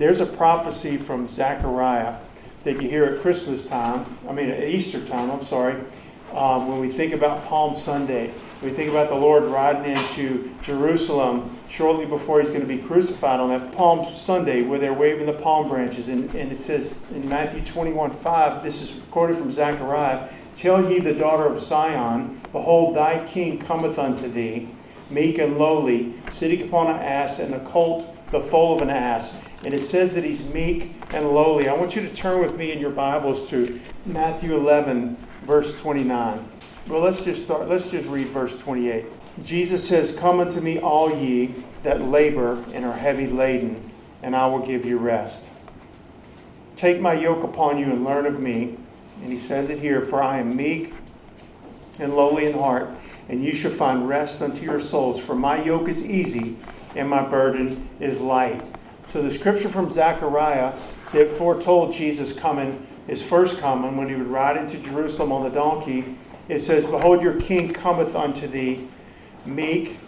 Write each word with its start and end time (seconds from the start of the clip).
There's 0.00 0.22
a 0.22 0.26
prophecy 0.26 0.96
from 0.96 1.28
Zechariah 1.28 2.16
that 2.64 2.80
you 2.80 2.88
hear 2.88 3.04
at 3.04 3.20
Christmas 3.20 3.66
time, 3.66 4.06
I 4.26 4.32
mean 4.32 4.48
at 4.48 4.66
Easter 4.66 5.04
time, 5.04 5.30
I'm 5.30 5.44
sorry, 5.44 5.74
um, 6.32 6.68
when 6.68 6.80
we 6.80 6.88
think 6.88 7.12
about 7.12 7.44
Palm 7.44 7.76
Sunday. 7.76 8.32
We 8.62 8.70
think 8.70 8.88
about 8.88 9.10
the 9.10 9.14
Lord 9.14 9.44
riding 9.44 9.94
into 9.94 10.54
Jerusalem 10.62 11.54
shortly 11.68 12.06
before 12.06 12.40
he's 12.40 12.48
going 12.48 12.62
to 12.62 12.66
be 12.66 12.78
crucified 12.78 13.40
on 13.40 13.50
that 13.50 13.76
Palm 13.76 14.06
Sunday 14.16 14.62
where 14.62 14.78
they're 14.78 14.94
waving 14.94 15.26
the 15.26 15.34
palm 15.34 15.68
branches. 15.68 16.08
And, 16.08 16.34
and 16.34 16.50
it 16.50 16.58
says 16.58 17.04
in 17.14 17.28
Matthew 17.28 17.62
21 17.62 18.10
5, 18.10 18.62
this 18.62 18.80
is 18.80 19.02
quoted 19.10 19.36
from 19.36 19.52
Zechariah 19.52 20.30
Tell 20.54 20.90
ye 20.90 21.00
the 21.00 21.12
daughter 21.12 21.44
of 21.44 21.60
Zion, 21.60 22.40
Behold, 22.52 22.96
thy 22.96 23.26
king 23.26 23.58
cometh 23.58 23.98
unto 23.98 24.30
thee, 24.30 24.70
meek 25.10 25.36
and 25.36 25.58
lowly, 25.58 26.14
sitting 26.30 26.62
upon 26.62 26.86
an 26.86 27.02
ass, 27.02 27.38
and 27.38 27.52
a 27.52 27.60
colt 27.60 28.16
the 28.30 28.40
foal 28.40 28.76
of 28.76 28.82
an 28.82 28.90
ass. 28.90 29.36
And 29.64 29.74
it 29.74 29.80
says 29.80 30.14
that 30.14 30.24
he's 30.24 30.42
meek 30.54 30.94
and 31.12 31.26
lowly. 31.26 31.68
I 31.68 31.74
want 31.74 31.94
you 31.94 32.02
to 32.02 32.14
turn 32.14 32.40
with 32.40 32.56
me 32.56 32.72
in 32.72 32.78
your 32.78 32.90
Bibles 32.90 33.48
to 33.50 33.78
Matthew 34.06 34.54
11, 34.54 35.16
verse 35.42 35.78
29. 35.80 36.48
Well, 36.88 37.00
let's 37.02 37.24
just 37.24 37.42
start. 37.42 37.68
Let's 37.68 37.90
just 37.90 38.08
read 38.08 38.28
verse 38.28 38.56
28. 38.56 39.04
Jesus 39.42 39.86
says, 39.86 40.12
Come 40.12 40.40
unto 40.40 40.60
me, 40.60 40.78
all 40.78 41.14
ye 41.14 41.54
that 41.82 42.00
labor 42.00 42.64
and 42.72 42.84
are 42.84 42.96
heavy 42.96 43.26
laden, 43.26 43.90
and 44.22 44.34
I 44.34 44.46
will 44.46 44.64
give 44.64 44.86
you 44.86 44.96
rest. 44.96 45.50
Take 46.74 47.00
my 47.00 47.12
yoke 47.12 47.44
upon 47.44 47.78
you 47.78 47.86
and 47.86 48.04
learn 48.04 48.24
of 48.24 48.40
me. 48.40 48.76
And 49.22 49.30
he 49.30 49.36
says 49.36 49.68
it 49.68 49.78
here, 49.78 50.00
For 50.00 50.22
I 50.22 50.38
am 50.38 50.56
meek 50.56 50.94
and 51.98 52.16
lowly 52.16 52.46
in 52.46 52.58
heart, 52.58 52.88
and 53.28 53.44
you 53.44 53.54
shall 53.54 53.70
find 53.70 54.08
rest 54.08 54.40
unto 54.40 54.62
your 54.62 54.80
souls. 54.80 55.20
For 55.20 55.34
my 55.34 55.62
yoke 55.62 55.88
is 55.88 56.04
easy 56.04 56.56
and 56.96 57.08
my 57.08 57.22
burden 57.22 57.88
is 58.00 58.20
light. 58.22 58.62
So 59.12 59.22
the 59.22 59.30
scripture 59.30 59.68
from 59.68 59.90
Zechariah 59.90 60.72
that 61.12 61.28
foretold 61.30 61.92
Jesus 61.92 62.32
coming, 62.32 62.86
his 63.06 63.22
first 63.22 63.58
coming, 63.58 63.96
when 63.96 64.08
he 64.08 64.14
would 64.14 64.28
ride 64.28 64.56
into 64.56 64.78
Jerusalem 64.78 65.32
on 65.32 65.42
the 65.42 65.50
donkey, 65.50 66.16
it 66.48 66.60
says, 66.60 66.84
Behold, 66.84 67.22
your 67.22 67.38
king 67.40 67.72
cometh 67.72 68.14
unto 68.14 68.46
thee, 68.46 68.88
meek 69.44 69.98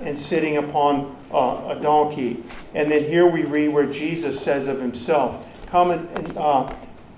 and 0.00 0.18
sitting 0.18 0.56
upon 0.56 1.16
uh, 1.32 1.76
a 1.76 1.80
donkey. 1.80 2.42
And 2.74 2.90
then 2.90 3.04
here 3.04 3.28
we 3.28 3.44
read 3.44 3.68
where 3.68 3.86
Jesus 3.86 4.40
says 4.40 4.68
of 4.68 4.80
himself, 4.80 5.46
Come 5.66 5.90
and 5.90 6.36
uh, 6.36 6.72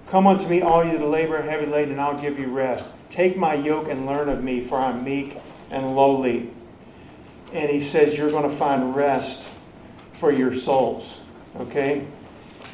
come 0.06 0.26
unto 0.26 0.46
me, 0.48 0.62
all 0.62 0.84
you 0.84 0.98
that 0.98 1.06
labor 1.06 1.36
and 1.36 1.48
heavy 1.48 1.66
laden, 1.66 1.92
and 1.92 2.00
I'll 2.00 2.20
give 2.20 2.38
you 2.38 2.46
rest. 2.46 2.88
Take 3.10 3.36
my 3.36 3.54
yoke 3.54 3.88
and 3.88 4.06
learn 4.06 4.28
of 4.28 4.42
me, 4.42 4.60
for 4.60 4.78
I'm 4.78 5.04
meek 5.04 5.38
and 5.70 5.96
lowly 5.96 6.50
and 7.52 7.70
he 7.70 7.80
says 7.80 8.16
you're 8.16 8.30
going 8.30 8.48
to 8.48 8.56
find 8.56 8.94
rest 8.94 9.48
for 10.14 10.30
your 10.30 10.52
souls. 10.52 11.18
Okay? 11.60 12.06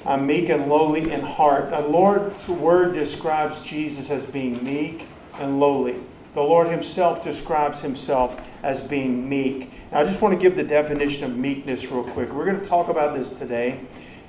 I'm 0.04 0.26
meek 0.26 0.48
and 0.48 0.68
lowly 0.68 1.12
in 1.12 1.20
heart. 1.20 1.70
The 1.70 1.80
Lord's 1.80 2.48
word 2.48 2.94
describes 2.94 3.60
Jesus 3.62 4.10
as 4.10 4.26
being 4.26 4.62
meek 4.64 5.06
and 5.38 5.60
lowly. 5.60 5.96
The 6.34 6.42
Lord 6.42 6.68
Himself 6.68 7.22
describes 7.22 7.80
Himself 7.80 8.48
as 8.62 8.80
being 8.80 9.28
meek. 9.28 9.70
Now, 9.92 10.00
I 10.00 10.04
just 10.04 10.20
want 10.20 10.34
to 10.34 10.40
give 10.40 10.56
the 10.56 10.64
definition 10.64 11.24
of 11.24 11.36
meekness 11.36 11.84
real 11.90 12.04
quick. 12.04 12.32
We're 12.32 12.46
going 12.46 12.60
to 12.60 12.64
talk 12.64 12.88
about 12.88 13.16
this 13.16 13.38
today, 13.38 13.80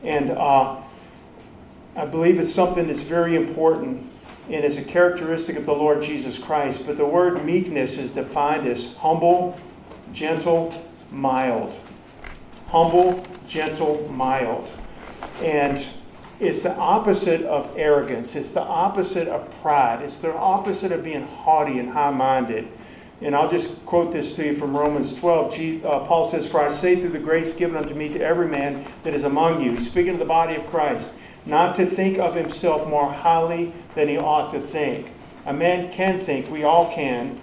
and 0.04 0.32
uh, 0.32 0.82
I 1.96 2.06
believe 2.06 2.40
it's 2.40 2.54
something 2.54 2.88
that's 2.88 3.02
very 3.02 3.36
important 3.36 4.10
and 4.50 4.66
is 4.66 4.78
a 4.78 4.84
characteristic 4.84 5.56
of 5.56 5.66
the 5.66 5.74
Lord 5.74 6.04
Jesus 6.04 6.38
Christ. 6.38 6.86
But 6.86 6.98
the 6.98 7.06
word 7.06 7.46
meekness 7.46 7.98
is 7.98 8.10
defined 8.10 8.68
as 8.68 8.96
humble, 8.98 9.58
gentle, 10.12 10.86
mild. 11.12 11.78
Humble, 12.68 13.26
gentle, 13.54 14.10
mild. 14.12 14.72
And 15.42 15.86
it's 16.40 16.64
the 16.64 16.76
opposite 16.76 17.44
of 17.44 17.72
arrogance. 17.78 18.36
It's 18.36 18.50
the 18.50 18.62
opposite 18.62 19.28
of 19.28 19.50
pride. 19.62 20.02
It's 20.02 20.18
the 20.18 20.34
opposite 20.34 20.92
of 20.92 21.04
being 21.04 21.28
haughty 21.28 21.78
and 21.78 21.90
high 21.90 22.10
minded. 22.10 22.68
And 23.22 23.36
I'll 23.36 23.50
just 23.50 23.86
quote 23.86 24.12
this 24.12 24.36
to 24.36 24.46
you 24.48 24.56
from 24.56 24.76
Romans 24.76 25.16
12. 25.16 25.86
Uh, 25.86 26.00
Paul 26.00 26.26
says, 26.26 26.48
For 26.48 26.62
I 26.62 26.68
say 26.68 26.96
through 26.96 27.10
the 27.10 27.20
grace 27.20 27.56
given 27.56 27.78
unto 27.78 27.94
me 27.94 28.10
to 28.10 28.20
every 28.20 28.48
man 28.48 28.86
that 29.04 29.14
is 29.14 29.24
among 29.24 29.62
you, 29.62 29.74
he's 29.74 29.88
speaking 29.90 30.14
of 30.14 30.20
the 30.20 30.26
body 30.26 30.56
of 30.56 30.66
Christ, 30.66 31.12
not 31.46 31.76
to 31.76 31.86
think 31.86 32.18
of 32.18 32.36
himself 32.36 32.90
more 32.90 33.14
highly 33.14 33.72
than 33.94 34.08
he 34.08 34.18
ought 34.18 34.52
to 34.52 34.60
think. 34.60 35.12
A 35.46 35.54
man 35.54 35.92
can 35.92 36.20
think, 36.20 36.50
we 36.50 36.64
all 36.64 36.92
can, 36.92 37.40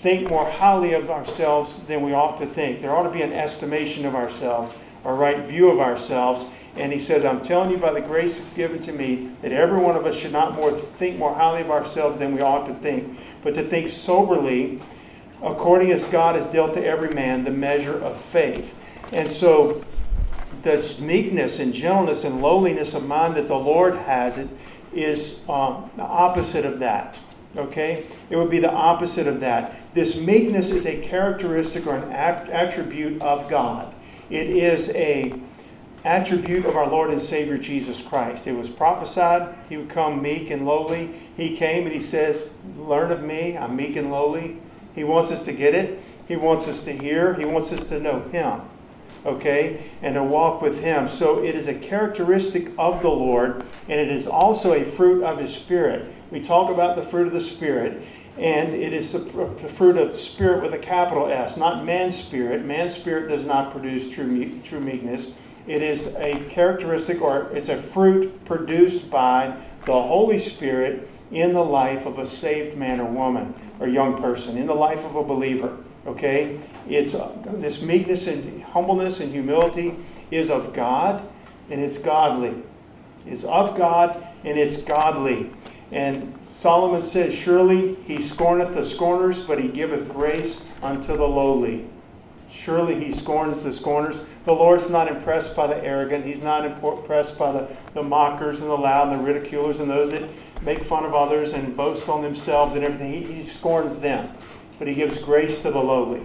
think 0.00 0.28
more 0.28 0.44
highly 0.44 0.94
of 0.94 1.10
ourselves 1.10 1.78
than 1.84 2.02
we 2.02 2.12
ought 2.12 2.36
to 2.38 2.46
think. 2.46 2.80
There 2.80 2.94
ought 2.94 3.04
to 3.04 3.10
be 3.10 3.22
an 3.22 3.32
estimation 3.32 4.04
of 4.04 4.14
ourselves, 4.14 4.74
a 5.04 5.12
right 5.12 5.44
view 5.44 5.70
of 5.70 5.80
ourselves. 5.80 6.44
And 6.76 6.92
he 6.92 6.98
says, 6.98 7.24
I'm 7.24 7.42
telling 7.42 7.70
you 7.70 7.76
by 7.76 7.92
the 7.92 8.00
grace 8.00 8.40
given 8.54 8.80
to 8.80 8.92
me 8.92 9.32
that 9.42 9.52
every 9.52 9.78
one 9.78 9.96
of 9.96 10.06
us 10.06 10.16
should 10.16 10.32
not 10.32 10.54
more 10.54 10.72
think 10.72 11.18
more 11.18 11.34
highly 11.34 11.60
of 11.60 11.70
ourselves 11.70 12.18
than 12.18 12.34
we 12.34 12.40
ought 12.40 12.66
to 12.66 12.74
think, 12.74 13.18
but 13.42 13.54
to 13.54 13.62
think 13.62 13.90
soberly, 13.90 14.80
according 15.42 15.90
as 15.90 16.06
God 16.06 16.34
has 16.36 16.48
dealt 16.48 16.74
to 16.74 16.84
every 16.84 17.10
man 17.10 17.44
the 17.44 17.50
measure 17.50 17.98
of 17.98 18.16
faith. 18.16 18.74
And 19.12 19.30
so 19.30 19.84
the 20.62 20.96
meekness 21.00 21.58
and 21.58 21.74
gentleness 21.74 22.24
and 22.24 22.40
lowliness 22.40 22.94
of 22.94 23.04
mind 23.04 23.34
that 23.36 23.48
the 23.48 23.56
Lord 23.56 23.94
has 23.96 24.38
it 24.38 24.48
is 24.94 25.46
um, 25.48 25.90
the 25.96 26.02
opposite 26.02 26.64
of 26.64 26.78
that. 26.78 27.18
Okay? 27.56 28.06
It 28.30 28.36
would 28.36 28.50
be 28.50 28.60
the 28.60 28.70
opposite 28.72 29.26
of 29.26 29.40
that. 29.40 29.94
This 29.94 30.16
meekness 30.16 30.70
is 30.70 30.86
a 30.86 31.00
characteristic 31.02 31.86
or 31.86 31.96
an 31.96 32.10
attribute 32.12 33.20
of 33.20 33.48
God. 33.50 33.91
It 34.32 34.48
is 34.48 34.88
a 34.94 35.34
attribute 36.04 36.64
of 36.64 36.74
our 36.74 36.88
Lord 36.88 37.10
and 37.10 37.20
Savior 37.20 37.58
Jesus 37.58 38.00
Christ. 38.00 38.46
It 38.46 38.56
was 38.56 38.70
prophesied 38.70 39.54
he 39.68 39.76
would 39.76 39.90
come 39.90 40.22
meek 40.22 40.48
and 40.48 40.64
lowly. 40.64 41.10
He 41.36 41.54
came 41.54 41.84
and 41.84 41.94
he 41.94 42.00
says, 42.00 42.50
Learn 42.78 43.12
of 43.12 43.22
me, 43.22 43.58
I'm 43.58 43.76
meek 43.76 43.94
and 43.94 44.10
lowly. 44.10 44.56
He 44.94 45.04
wants 45.04 45.30
us 45.30 45.44
to 45.44 45.52
get 45.52 45.74
it. 45.74 46.02
He 46.26 46.36
wants 46.36 46.66
us 46.66 46.80
to 46.84 46.92
hear. 46.96 47.34
He 47.34 47.44
wants 47.44 47.72
us 47.72 47.90
to 47.90 48.00
know 48.00 48.20
him 48.20 48.62
okay, 49.24 49.90
and 50.02 50.14
to 50.14 50.24
walk 50.24 50.62
with 50.62 50.82
Him. 50.82 51.08
So 51.08 51.42
it 51.42 51.54
is 51.54 51.68
a 51.68 51.74
characteristic 51.74 52.70
of 52.78 53.02
the 53.02 53.10
Lord, 53.10 53.64
and 53.88 54.00
it 54.00 54.08
is 54.08 54.26
also 54.26 54.72
a 54.72 54.84
fruit 54.84 55.22
of 55.22 55.38
His 55.38 55.54
Spirit. 55.54 56.12
We 56.30 56.40
talk 56.40 56.70
about 56.70 56.96
the 56.96 57.02
fruit 57.02 57.26
of 57.26 57.32
the 57.32 57.40
Spirit, 57.40 58.02
and 58.38 58.74
it 58.74 58.92
is 58.92 59.12
the 59.12 59.20
fruit 59.68 59.96
of 59.96 60.16
Spirit 60.16 60.62
with 60.62 60.72
a 60.72 60.78
capital 60.78 61.30
S, 61.30 61.56
not 61.56 61.84
man's 61.84 62.16
spirit. 62.16 62.64
Man's 62.64 62.94
spirit 62.94 63.28
does 63.28 63.44
not 63.44 63.70
produce 63.70 64.12
true, 64.12 64.50
true 64.62 64.80
meekness. 64.80 65.32
It 65.66 65.82
is 65.82 66.14
a 66.16 66.42
characteristic 66.48 67.20
or 67.20 67.50
it's 67.52 67.68
a 67.68 67.76
fruit 67.76 68.44
produced 68.44 69.10
by 69.10 69.56
the 69.84 69.92
Holy 69.92 70.38
Spirit 70.38 71.08
in 71.30 71.52
the 71.52 71.64
life 71.64 72.06
of 72.06 72.18
a 72.18 72.26
saved 72.26 72.76
man 72.76 73.00
or 73.00 73.04
woman 73.04 73.54
or 73.78 73.86
young 73.86 74.20
person, 74.20 74.56
in 74.56 74.66
the 74.66 74.74
life 74.74 75.04
of 75.04 75.14
a 75.14 75.22
believer. 75.22 75.76
Okay? 76.06 76.58
It's 76.88 77.14
uh, 77.14 77.32
this 77.44 77.82
meekness 77.82 78.26
and 78.26 78.62
humbleness 78.62 79.20
and 79.20 79.30
humility 79.30 79.96
is 80.30 80.50
of 80.50 80.72
God 80.72 81.22
and 81.70 81.80
it's 81.80 81.98
godly. 81.98 82.54
It's 83.26 83.44
of 83.44 83.76
God 83.76 84.26
and 84.44 84.58
it's 84.58 84.82
godly. 84.82 85.50
And 85.92 86.34
Solomon 86.62 87.02
says, 87.02 87.34
Surely 87.34 87.96
he 88.06 88.22
scorneth 88.22 88.74
the 88.74 88.84
scorners, 88.84 89.40
but 89.40 89.60
he 89.60 89.66
giveth 89.66 90.08
grace 90.08 90.64
unto 90.80 91.16
the 91.16 91.26
lowly. 91.26 91.86
Surely 92.48 93.02
he 93.02 93.10
scorns 93.10 93.62
the 93.62 93.72
scorners. 93.72 94.20
The 94.44 94.52
Lord's 94.52 94.88
not 94.88 95.08
impressed 95.08 95.56
by 95.56 95.66
the 95.66 95.84
arrogant. 95.84 96.24
He's 96.24 96.40
not 96.40 96.64
impressed 96.64 97.36
by 97.36 97.50
the, 97.50 97.76
the 97.94 98.02
mockers 98.04 98.60
and 98.60 98.70
the 98.70 98.78
loud 98.78 99.08
and 99.08 99.20
the 99.20 99.24
ridiculers 99.24 99.80
and 99.80 99.90
those 99.90 100.12
that 100.12 100.28
make 100.62 100.84
fun 100.84 101.04
of 101.04 101.14
others 101.14 101.52
and 101.52 101.76
boast 101.76 102.08
on 102.08 102.22
themselves 102.22 102.76
and 102.76 102.84
everything. 102.84 103.12
He, 103.12 103.34
he 103.34 103.42
scorns 103.42 103.98
them 103.98 104.32
but 104.82 104.88
he 104.88 104.94
gives 104.94 105.16
grace 105.18 105.62
to 105.62 105.70
the 105.70 105.78
lowly. 105.78 106.22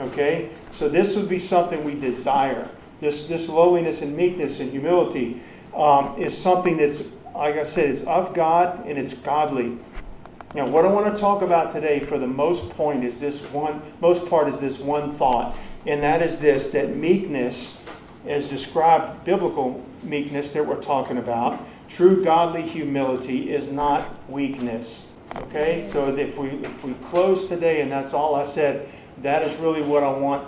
Okay? 0.00 0.50
So 0.72 0.88
this 0.88 1.14
would 1.14 1.28
be 1.28 1.38
something 1.38 1.84
we 1.84 1.94
desire. 1.94 2.68
This, 3.00 3.28
this 3.28 3.48
lowliness 3.48 4.02
and 4.02 4.16
meekness 4.16 4.58
and 4.58 4.72
humility 4.72 5.40
um, 5.72 6.16
is 6.18 6.36
something 6.36 6.76
that's, 6.76 7.04
like 7.34 7.56
I 7.56 7.62
said, 7.62 7.90
it's 7.90 8.02
of 8.02 8.34
God 8.34 8.86
and 8.86 8.98
it's 8.98 9.14
godly. 9.14 9.78
Now, 10.54 10.66
what 10.66 10.84
I 10.84 10.88
want 10.88 11.14
to 11.14 11.18
talk 11.20 11.42
about 11.42 11.72
today 11.72 12.00
for 12.00 12.18
the 12.18 12.26
most 12.26 12.68
point 12.70 13.04
is 13.04 13.18
this 13.18 13.40
one, 13.52 13.80
most 14.00 14.26
part 14.26 14.48
is 14.48 14.60
this 14.60 14.78
one 14.78 15.12
thought, 15.12 15.56
and 15.86 16.02
that 16.02 16.20
is 16.22 16.38
this 16.38 16.66
that 16.68 16.94
meekness, 16.94 17.78
as 18.26 18.50
described, 18.50 19.24
biblical 19.24 19.84
meekness 20.02 20.52
that 20.52 20.66
we're 20.66 20.80
talking 20.80 21.16
about, 21.16 21.66
true 21.88 22.22
godly 22.22 22.62
humility 22.62 23.50
is 23.52 23.70
not 23.70 24.08
weakness. 24.30 25.06
Okay, 25.36 25.88
so 25.90 26.14
if 26.14 26.36
we 26.36 26.48
if 26.48 26.84
we 26.84 26.92
close 27.04 27.48
today 27.48 27.80
and 27.80 27.90
that's 27.90 28.12
all 28.12 28.34
I 28.34 28.44
said, 28.44 28.88
that 29.22 29.42
is 29.42 29.58
really 29.58 29.80
what 29.80 30.02
I 30.02 30.10
want 30.10 30.46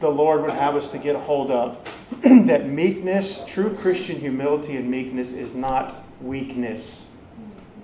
the 0.00 0.10
Lord 0.10 0.42
would 0.42 0.50
have 0.50 0.74
us 0.74 0.90
to 0.90 0.98
get 0.98 1.14
a 1.14 1.20
hold 1.20 1.50
of. 1.50 1.78
that 2.46 2.66
meekness, 2.66 3.42
true 3.46 3.74
Christian 3.76 4.18
humility 4.18 4.76
and 4.76 4.90
meekness 4.90 5.32
is 5.32 5.54
not 5.54 6.05
weakness. 6.20 7.04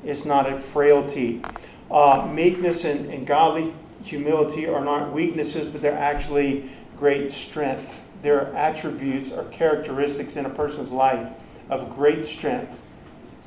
It's 0.05 0.25
not 0.25 0.51
a 0.51 0.59
frailty. 0.59 1.43
Uh, 1.91 2.29
meekness 2.33 2.85
and, 2.85 3.11
and 3.11 3.27
godly 3.27 3.75
humility 4.05 4.67
are 4.67 4.85
not 4.85 5.13
weaknesses, 5.13 5.69
but 5.69 5.81
they're 5.81 5.97
actually 5.97 6.71
great 6.97 7.31
strength. 7.31 7.93
They're 8.23 8.55
attributes 8.55 9.31
or 9.31 9.45
characteristics 9.45 10.37
in 10.37 10.47
a 10.47 10.51
person's 10.51 10.91
life 10.91 11.29
of 11.71 11.95
great 11.95 12.25
strength. 12.25 12.79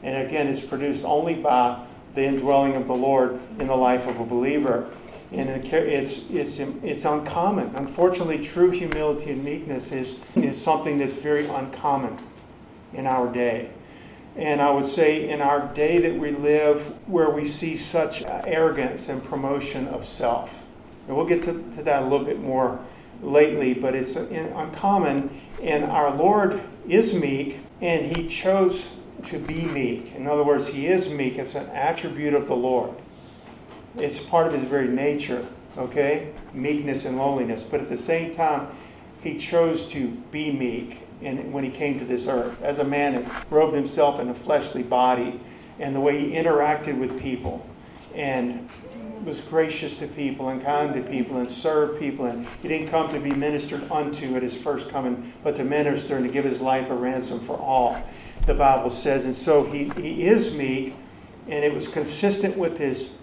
And 0.04 0.28
again, 0.28 0.48
it's 0.48 0.62
produced 0.62 1.04
only 1.06 1.36
by 1.36 1.86
the 2.14 2.24
indwelling 2.24 2.76
of 2.76 2.88
the 2.88 2.96
Lord 2.96 3.40
in 3.60 3.68
the 3.68 3.76
life 3.76 4.08
of 4.08 4.20
a 4.20 4.26
believer. 4.26 4.90
And 5.32 5.50
it's, 5.50 6.30
it's, 6.30 6.60
it's 6.60 7.06
uncommon. 7.06 7.76
Unfortunately, 7.76 8.44
true 8.44 8.72
humility 8.72 9.32
and 9.32 9.44
meekness 9.44 9.92
is, 9.92 10.20
is 10.36 10.62
something 10.62 10.98
that's 10.98 11.14
very 11.14 11.48
uncommon 11.48 12.18
in 12.94 13.06
our 13.06 13.32
day. 13.32 13.72
And 14.36 14.62
I 14.62 14.70
would 14.70 14.86
say 14.86 15.30
in 15.30 15.42
our 15.42 15.74
day 15.74 15.98
that 16.00 16.18
we 16.18 16.32
live, 16.32 16.82
where 17.08 17.30
we 17.30 17.46
see 17.46 17.78
such 17.78 18.22
arrogance 18.24 19.08
and 19.08 19.24
promotion 19.24 19.88
of 19.88 20.06
self. 20.06 20.64
And 21.08 21.16
we'll 21.16 21.26
get 21.26 21.44
to, 21.44 21.54
to 21.76 21.84
that 21.84 22.04
a 22.04 22.06
little 22.06 22.26
bit 22.26 22.42
more 22.42 22.80
lately, 23.22 23.74
but 23.74 23.96
it's 23.96 24.16
uncommon. 24.16 25.30
And 25.62 25.86
our 25.86 26.14
Lord 26.14 26.62
is 26.88 27.14
meek, 27.14 27.60
and 27.82 28.06
He 28.06 28.28
chose 28.28 28.92
to 29.26 29.40
be 29.40 29.64
meek. 29.66 30.14
In 30.16 30.28
other 30.28 30.44
words, 30.44 30.68
He 30.68 30.88
is 30.88 31.10
meek. 31.10 31.38
It's 31.38 31.56
an 31.56 31.70
attribute 31.70 32.34
of 32.34 32.48
the 32.48 32.56
Lord, 32.56 32.92
it's 33.98 34.20
part 34.20 34.48
of 34.48 34.54
His 34.54 34.64
very 34.64 34.90
nature, 34.90 35.48
okay? 35.78 36.34
Meekness 36.54 37.06
and 37.06 37.18
lowliness. 37.18 37.64
But 37.64 37.80
at 37.80 37.90
the 37.90 37.98
same 37.98 38.36
time, 38.36 38.68
He 39.22 39.38
chose 39.38 39.86
to 39.92 40.10
be 40.32 40.52
meek 40.52 41.05
in, 41.22 41.52
when 41.52 41.64
he 41.64 41.70
came 41.70 41.98
to 42.00 42.06
this 42.06 42.28
earth 42.28 42.62
as 42.62 42.80
a 42.80 42.84
man 42.84 43.16
and 43.16 43.52
robed 43.52 43.76
himself 43.76 44.20
in 44.20 44.30
a 44.30 44.34
fleshly 44.34 44.84
body 44.84 45.40
and 45.80 45.96
the 45.96 46.00
way 46.00 46.20
he 46.20 46.32
interacted 46.36 46.98
with 46.98 47.20
people 47.20 47.68
and 48.14 48.70
was 49.26 49.42
gracious 49.42 49.98
to 49.98 50.08
people 50.08 50.50
and 50.50 50.62
kind 50.62 50.94
to 50.94 51.02
people 51.02 51.38
and 51.38 51.50
served 51.50 52.00
people 52.00 52.26
and 52.26 52.46
he 52.62 52.68
didn't 52.68 52.90
come 52.90 53.10
to 53.10 53.20
be 53.20 53.32
ministered 53.32 53.90
unto 53.92 54.36
at 54.36 54.44
his 54.44 54.56
first 54.56 54.88
coming 54.90 55.34
but 55.44 55.56
to 55.56 55.64
minister 55.64 56.16
and 56.16 56.26
to 56.26 56.32
give 56.32 56.46
his 56.46 56.62
life 56.62 56.90
a 56.90 56.94
ransom 56.94 57.40
for 57.40 57.58
all 57.58 58.02
the 58.46 58.54
bible 58.54 58.90
says. 58.90 59.26
And 59.26 59.36
so 59.36 59.64
he, 59.64 59.90
he 59.98 60.28
is 60.28 60.54
meek 60.54 60.96
and 61.48 61.66
it 61.66 61.74
was 61.74 61.88
consistent 61.88 62.56
with 62.56 62.78
his 62.78 63.14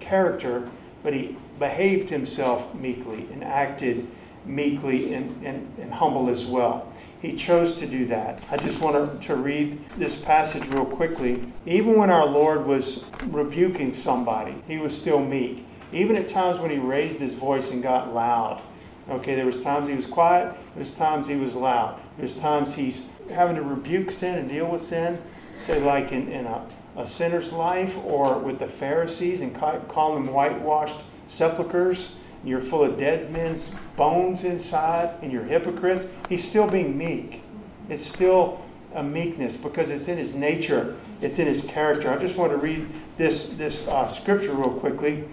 character 0.00 0.68
but 1.02 1.14
he 1.14 1.36
behaved 1.58 2.10
himself 2.10 2.74
meekly 2.74 3.26
and 3.32 3.42
acted 3.42 4.06
meekly 4.44 5.14
and, 5.14 5.44
and, 5.44 5.74
and 5.78 5.92
humble 5.92 6.28
as 6.28 6.44
well 6.44 6.92
he 7.20 7.34
chose 7.34 7.78
to 7.78 7.86
do 7.86 8.06
that. 8.06 8.42
I 8.50 8.56
just 8.56 8.80
want 8.80 9.22
to 9.22 9.36
read 9.36 9.78
this 9.90 10.16
passage 10.16 10.68
real 10.68 10.84
quickly. 10.84 11.42
Even 11.64 11.96
when 11.96 12.10
our 12.10 12.26
Lord 12.26 12.66
was 12.66 13.04
rebuking 13.24 13.94
somebody, 13.94 14.54
he 14.68 14.78
was 14.78 14.96
still 14.96 15.20
meek. 15.20 15.66
Even 15.92 16.16
at 16.16 16.28
times 16.28 16.58
when 16.58 16.70
he 16.70 16.78
raised 16.78 17.20
his 17.20 17.34
voice 17.34 17.70
and 17.70 17.82
got 17.82 18.12
loud. 18.12 18.62
Okay, 19.08 19.34
there 19.34 19.46
was 19.46 19.62
times 19.62 19.88
he 19.88 19.94
was 19.94 20.06
quiet, 20.06 20.52
there 20.74 20.80
was 20.80 20.92
times 20.92 21.28
he 21.28 21.36
was 21.36 21.54
loud. 21.54 22.00
There's 22.18 22.34
times 22.34 22.74
he's 22.74 23.06
having 23.30 23.56
to 23.56 23.62
rebuke 23.62 24.10
sin 24.10 24.38
and 24.38 24.48
deal 24.48 24.66
with 24.66 24.82
sin, 24.82 25.22
say 25.58 25.80
like 25.80 26.12
in, 26.12 26.28
in 26.28 26.46
a, 26.46 26.66
a 26.96 27.06
sinner's 27.06 27.52
life 27.52 27.96
or 28.04 28.38
with 28.38 28.58
the 28.58 28.66
Pharisees 28.66 29.42
and 29.42 29.54
call 29.54 30.14
them 30.14 30.32
whitewashed 30.32 30.96
sepulchres 31.28 32.16
you're 32.48 32.60
full 32.60 32.84
of 32.84 32.98
dead 32.98 33.30
men's 33.32 33.70
bones 33.96 34.44
inside, 34.44 35.14
and 35.22 35.32
you're 35.32 35.44
hypocrites, 35.44 36.06
he's 36.28 36.46
still 36.46 36.68
being 36.68 36.96
meek. 36.96 37.42
It's 37.88 38.06
still 38.06 38.64
a 38.94 39.02
meekness 39.02 39.56
because 39.56 39.90
it's 39.90 40.08
in 40.08 40.18
his 40.18 40.34
nature, 40.34 40.96
it's 41.20 41.38
in 41.38 41.46
his 41.46 41.62
character. 41.62 42.10
I 42.10 42.18
just 42.18 42.36
want 42.36 42.52
to 42.52 42.58
read 42.58 42.88
this, 43.16 43.50
this 43.50 43.86
uh, 43.88 44.08
scripture 44.08 44.52
real 44.54 44.70
quickly. 44.70 45.24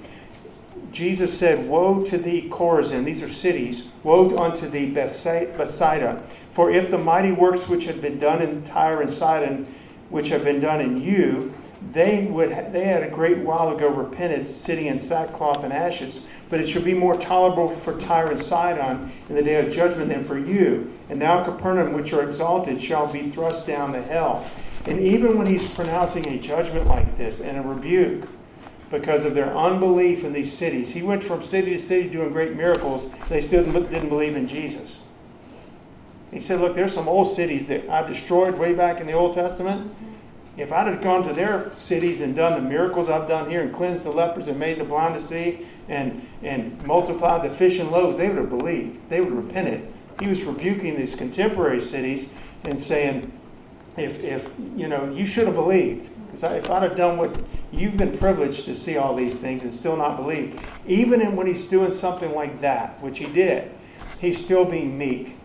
Jesus 0.92 1.36
said, 1.36 1.68
Woe 1.68 2.04
to 2.06 2.18
thee, 2.18 2.50
Chorazin, 2.50 3.04
these 3.04 3.24
are 3.24 3.30
cities, 3.30 3.90
woe 4.04 4.38
unto 4.38 4.70
thee, 4.70 4.92
Bethsaida. 4.92 6.22
For 6.52 6.70
if 6.70 6.92
the 6.92 7.00
mighty 7.00 7.32
works 7.32 7.68
which 7.68 7.86
had 7.86 8.00
been 8.00 8.20
done 8.20 8.42
in 8.42 8.64
Tyre 8.64 9.02
and 9.02 9.10
Sidon, 9.10 9.66
which 10.10 10.30
have 10.30 10.44
been 10.44 10.60
done 10.60 10.82
in 10.82 11.02
you, 11.02 11.54
they 11.92 12.26
would 12.26 12.50
they 12.72 12.86
had 12.86 13.04
a 13.04 13.10
great 13.10 13.40
while 13.40 13.76
ago 13.76 13.88
repented, 13.88 14.48
sitting 14.48 14.88
in 14.88 14.98
sackcloth 14.98 15.64
and 15.64 15.74
ashes. 15.74 16.26
But 16.50 16.60
it 16.60 16.68
shall 16.68 16.82
be 16.82 16.94
more 16.94 17.16
tolerable 17.16 17.70
for 17.70 17.98
Tyre 17.98 18.30
and 18.30 18.40
Sidon 18.40 19.12
in 19.30 19.36
the 19.36 19.44
day 19.44 19.66
of 19.66 19.74
judgment 19.74 20.10
than 20.10 20.24
for 20.24 20.38
you. 20.38 20.92
And 21.10 21.20
now 21.20 21.44
Capernaum, 21.44 21.94
which 21.94 22.14
are 22.14 22.24
exalted, 22.24 22.82
shall 22.82 23.12
be 23.12 23.30
thrust 23.30 23.68
down 23.68 23.94
to 23.94 24.02
hell. 24.02 24.46
And 24.86 25.00
even 25.00 25.38
when 25.38 25.48
he's 25.48 25.74
pronouncing 25.74 26.28
a 26.28 26.40
judgment 26.40 26.88
like 26.88 27.18
this 27.18 27.40
and 27.40 27.58
a 27.58 27.62
rebuke 27.62 28.28
because 28.92 29.26
of 29.26 29.34
their 29.34 29.56
unbelief 29.56 30.24
in 30.24 30.34
these 30.34 30.52
cities, 30.52 30.92
he 30.92 31.02
went 31.02 31.24
from 31.24 31.44
city 31.44 31.72
to 31.72 31.80
city 31.80 32.10
doing 32.10 32.32
great 32.32 32.56
miracles. 32.56 33.08
They 33.30 33.42
still 33.42 33.64
didn't 33.64 34.10
believe 34.10 34.36
in 34.36 34.48
Jesus. 34.48 35.02
He 36.32 36.40
said, 36.40 36.60
Look, 36.60 36.76
there's 36.76 36.94
some 36.94 37.08
old 37.08 37.28
cities 37.28 37.68
that 37.68 37.90
I 37.90 38.08
destroyed 38.08 38.58
way 38.58 38.74
back 38.74 39.00
in 39.00 39.08
the 39.08 39.14
Old 39.14 39.34
Testament 39.34 39.94
if 40.56 40.72
I'd 40.72 40.88
have 40.88 41.02
gone 41.02 41.28
to 41.28 41.34
their 41.34 41.72
cities 41.76 42.22
and 42.22 42.36
done 42.36 42.64
the 42.64 42.70
miracles 42.70 43.10
I've 43.10 43.28
done 43.28 43.50
here 43.50 43.62
and 43.62 43.74
cleansed 43.74 44.06
the 44.06 44.12
lepers 44.12 44.48
and 44.48 44.60
made 44.60 44.80
the 44.80 44.84
blind 44.84 45.16
to 45.16 45.22
see 45.22 45.66
and, 45.90 46.28
and 46.44 46.82
multiplied 46.86 47.50
the 47.50 47.56
fish 47.56 47.80
and 47.80 47.92
loaves, 47.92 48.18
they 48.18 48.28
would 48.28 48.38
have 48.38 48.50
believed. 48.50 49.10
They 49.10 49.20
would 49.20 49.34
have 49.34 49.46
repented. 49.46 49.92
He 50.20 50.28
was 50.28 50.44
rebuking 50.44 50.96
these 50.96 51.16
contemporary 51.16 51.82
cities 51.82 52.32
and 52.66 52.80
saying, 52.80 53.32
if, 53.98 54.20
if 54.20 54.52
you 54.76 54.88
know, 54.88 55.12
you 55.12 55.26
should 55.26 55.48
have 55.48 55.56
believed. 55.56 56.10
Because 56.32 56.52
if 56.54 56.70
I'd 56.70 56.84
have 56.84 56.98
done 56.98 57.18
what 57.18 57.40
you've 57.72 57.98
been 57.98 58.16
privileged 58.18 58.66
to 58.66 58.76
see 58.76 58.98
all 58.98 59.16
these 59.16 59.36
things 59.36 59.64
and 59.64 59.74
still 59.74 59.98
not 59.98 60.18
believe, 60.18 60.60
even 60.88 61.22
in, 61.22 61.36
when 61.36 61.48
he's 61.48 61.68
doing 61.68 61.92
something 61.92 62.34
like 62.34 62.62
that, 62.62 63.02
which 63.02 63.18
he 63.18 63.26
did, 63.26 63.72
he's 64.20 64.44
still 64.44 64.66
being 64.66 64.98
meek. 64.98 65.36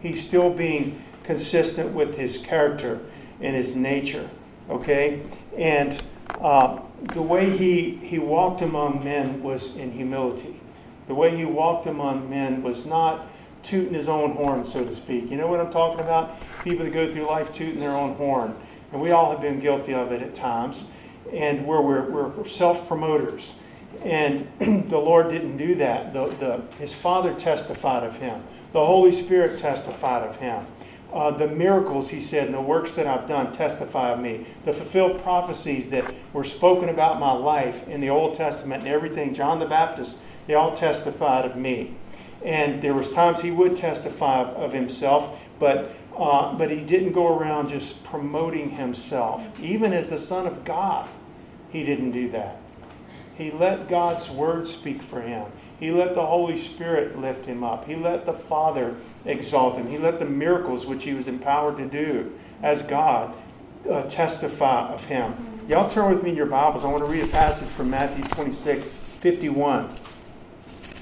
He's 0.00 0.26
still 0.26 0.50
being 0.50 1.02
consistent 1.24 1.92
with 1.92 2.16
his 2.16 2.38
character 2.38 3.00
and 3.40 3.54
his 3.54 3.74
nature. 3.74 4.30
Okay? 4.68 5.22
And 5.56 6.00
uh, 6.40 6.80
the 7.14 7.22
way 7.22 7.56
he, 7.56 7.96
he 7.96 8.18
walked 8.18 8.62
among 8.62 9.04
men 9.04 9.42
was 9.42 9.76
in 9.76 9.92
humility. 9.92 10.60
The 11.08 11.14
way 11.14 11.36
he 11.36 11.44
walked 11.44 11.86
among 11.86 12.28
men 12.28 12.62
was 12.62 12.84
not 12.84 13.28
tooting 13.62 13.94
his 13.94 14.08
own 14.08 14.32
horn, 14.32 14.64
so 14.64 14.84
to 14.84 14.94
speak. 14.94 15.30
You 15.30 15.36
know 15.36 15.46
what 15.46 15.60
I'm 15.60 15.70
talking 15.70 16.00
about? 16.00 16.36
People 16.62 16.84
that 16.84 16.92
go 16.92 17.12
through 17.12 17.26
life 17.26 17.52
tooting 17.52 17.80
their 17.80 17.96
own 17.96 18.14
horn. 18.14 18.56
And 18.92 19.00
we 19.00 19.10
all 19.10 19.30
have 19.30 19.40
been 19.40 19.60
guilty 19.60 19.94
of 19.94 20.12
it 20.12 20.22
at 20.22 20.34
times. 20.34 20.88
And 21.32 21.66
where 21.66 21.80
we're, 21.80 22.08
we're, 22.08 22.46
self 22.46 22.86
promoters. 22.86 23.56
And 24.02 24.46
the 24.88 24.98
Lord 24.98 25.30
didn't 25.30 25.56
do 25.56 25.74
that. 25.76 26.12
The, 26.12 26.26
the, 26.26 26.62
his 26.78 26.94
Father 26.94 27.34
testified 27.34 28.04
of 28.04 28.16
him, 28.18 28.42
the 28.72 28.84
Holy 28.84 29.10
Spirit 29.10 29.58
testified 29.58 30.22
of 30.22 30.36
him. 30.36 30.64
Uh, 31.12 31.30
the 31.30 31.46
miracles, 31.46 32.10
he 32.10 32.20
said, 32.20 32.46
and 32.46 32.54
the 32.54 32.60
works 32.60 32.92
that 32.94 33.06
I've 33.06 33.28
done 33.28 33.52
testify 33.52 34.10
of 34.10 34.20
me. 34.20 34.46
The 34.64 34.72
fulfilled 34.72 35.22
prophecies 35.22 35.88
that 35.90 36.12
were 36.32 36.44
spoken 36.44 36.88
about 36.88 37.20
my 37.20 37.32
life 37.32 37.86
in 37.88 38.00
the 38.00 38.10
Old 38.10 38.34
Testament 38.34 38.82
and 38.82 38.92
everything, 38.92 39.32
John 39.32 39.60
the 39.60 39.66
Baptist, 39.66 40.18
they 40.46 40.54
all 40.54 40.74
testified 40.74 41.44
of 41.44 41.56
me. 41.56 41.94
And 42.44 42.82
there 42.82 42.94
was 42.94 43.12
times 43.12 43.40
he 43.40 43.50
would 43.50 43.76
testify 43.76 44.40
of, 44.40 44.48
of 44.56 44.72
himself, 44.72 45.42
but 45.58 45.94
uh, 46.16 46.54
but 46.54 46.70
he 46.70 46.80
didn't 46.80 47.12
go 47.12 47.36
around 47.36 47.68
just 47.68 48.02
promoting 48.04 48.70
himself. 48.70 49.48
Even 49.60 49.92
as 49.92 50.08
the 50.08 50.18
Son 50.18 50.46
of 50.46 50.64
God, 50.64 51.08
he 51.70 51.84
didn't 51.84 52.12
do 52.12 52.30
that. 52.30 52.58
He 53.36 53.50
let 53.50 53.88
God's 53.88 54.30
word 54.30 54.66
speak 54.66 55.02
for 55.02 55.20
him. 55.20 55.46
He 55.78 55.90
let 55.90 56.14
the 56.14 56.24
Holy 56.24 56.56
Spirit 56.56 57.18
lift 57.18 57.44
him 57.44 57.62
up. 57.62 57.86
He 57.86 57.94
let 57.94 58.24
the 58.24 58.32
Father 58.32 58.96
exalt 59.26 59.76
him. 59.76 59.86
He 59.86 59.98
let 59.98 60.18
the 60.18 60.24
miracles 60.24 60.86
which 60.86 61.04
he 61.04 61.12
was 61.12 61.28
empowered 61.28 61.76
to 61.76 61.86
do 61.86 62.32
as 62.62 62.80
God 62.82 63.34
uh, 63.90 64.02
testify 64.04 64.88
of 64.88 65.04
him. 65.04 65.34
Y'all 65.68 65.88
turn 65.88 66.14
with 66.14 66.22
me 66.22 66.30
in 66.30 66.36
your 66.36 66.46
Bibles. 66.46 66.84
I 66.84 66.88
want 66.88 67.04
to 67.04 67.10
read 67.10 67.24
a 67.24 67.28
passage 67.28 67.68
from 67.68 67.90
Matthew 67.90 68.24
26 68.24 68.88
51. 68.88 69.90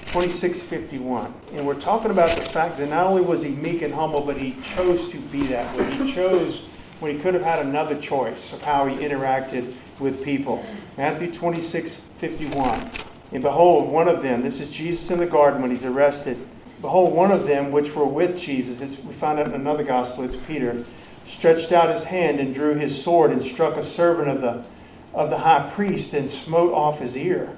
26 0.07 0.61
51. 0.61 1.33
And 1.53 1.65
we're 1.65 1.79
talking 1.79 2.11
about 2.11 2.35
the 2.35 2.43
fact 2.43 2.77
that 2.77 2.89
not 2.89 3.07
only 3.07 3.21
was 3.21 3.43
he 3.43 3.51
meek 3.51 3.81
and 3.81 3.93
humble, 3.93 4.21
but 4.21 4.35
he 4.37 4.55
chose 4.61 5.07
to 5.09 5.19
be 5.19 5.43
that 5.43 5.77
way. 5.77 5.89
He 5.95 6.13
chose 6.13 6.65
when 6.99 7.15
he 7.15 7.21
could 7.21 7.33
have 7.33 7.43
had 7.43 7.59
another 7.59 7.99
choice 7.99 8.51
of 8.53 8.61
how 8.61 8.87
he 8.87 8.97
interacted 8.97 9.73
with 9.99 10.23
people. 10.23 10.65
Matthew 10.97 11.31
26 11.31 12.01
51. 12.17 12.89
And 13.31 13.43
behold, 13.43 13.89
one 13.89 14.07
of 14.07 14.21
them, 14.21 14.41
this 14.41 14.61
is 14.61 14.71
Jesus 14.71 15.11
in 15.11 15.19
the 15.19 15.25
garden 15.25 15.61
when 15.61 15.71
he's 15.71 15.85
arrested. 15.85 16.37
Behold, 16.81 17.13
one 17.13 17.31
of 17.31 17.47
them 17.47 17.71
which 17.71 17.95
were 17.95 18.05
with 18.05 18.39
Jesus, 18.39 18.81
as 18.81 18.99
we 18.99 19.13
find 19.13 19.39
out 19.39 19.47
in 19.47 19.53
another 19.53 19.83
gospel, 19.83 20.23
it's 20.23 20.35
Peter, 20.35 20.85
stretched 21.25 21.71
out 21.71 21.89
his 21.89 22.03
hand 22.03 22.39
and 22.39 22.53
drew 22.53 22.75
his 22.75 23.01
sword 23.01 23.31
and 23.31 23.41
struck 23.41 23.77
a 23.77 23.83
servant 23.83 24.29
of 24.29 24.41
the, 24.41 24.65
of 25.13 25.29
the 25.29 25.39
high 25.39 25.69
priest 25.71 26.13
and 26.13 26.29
smote 26.29 26.73
off 26.73 26.99
his 26.99 27.17
ear. 27.17 27.55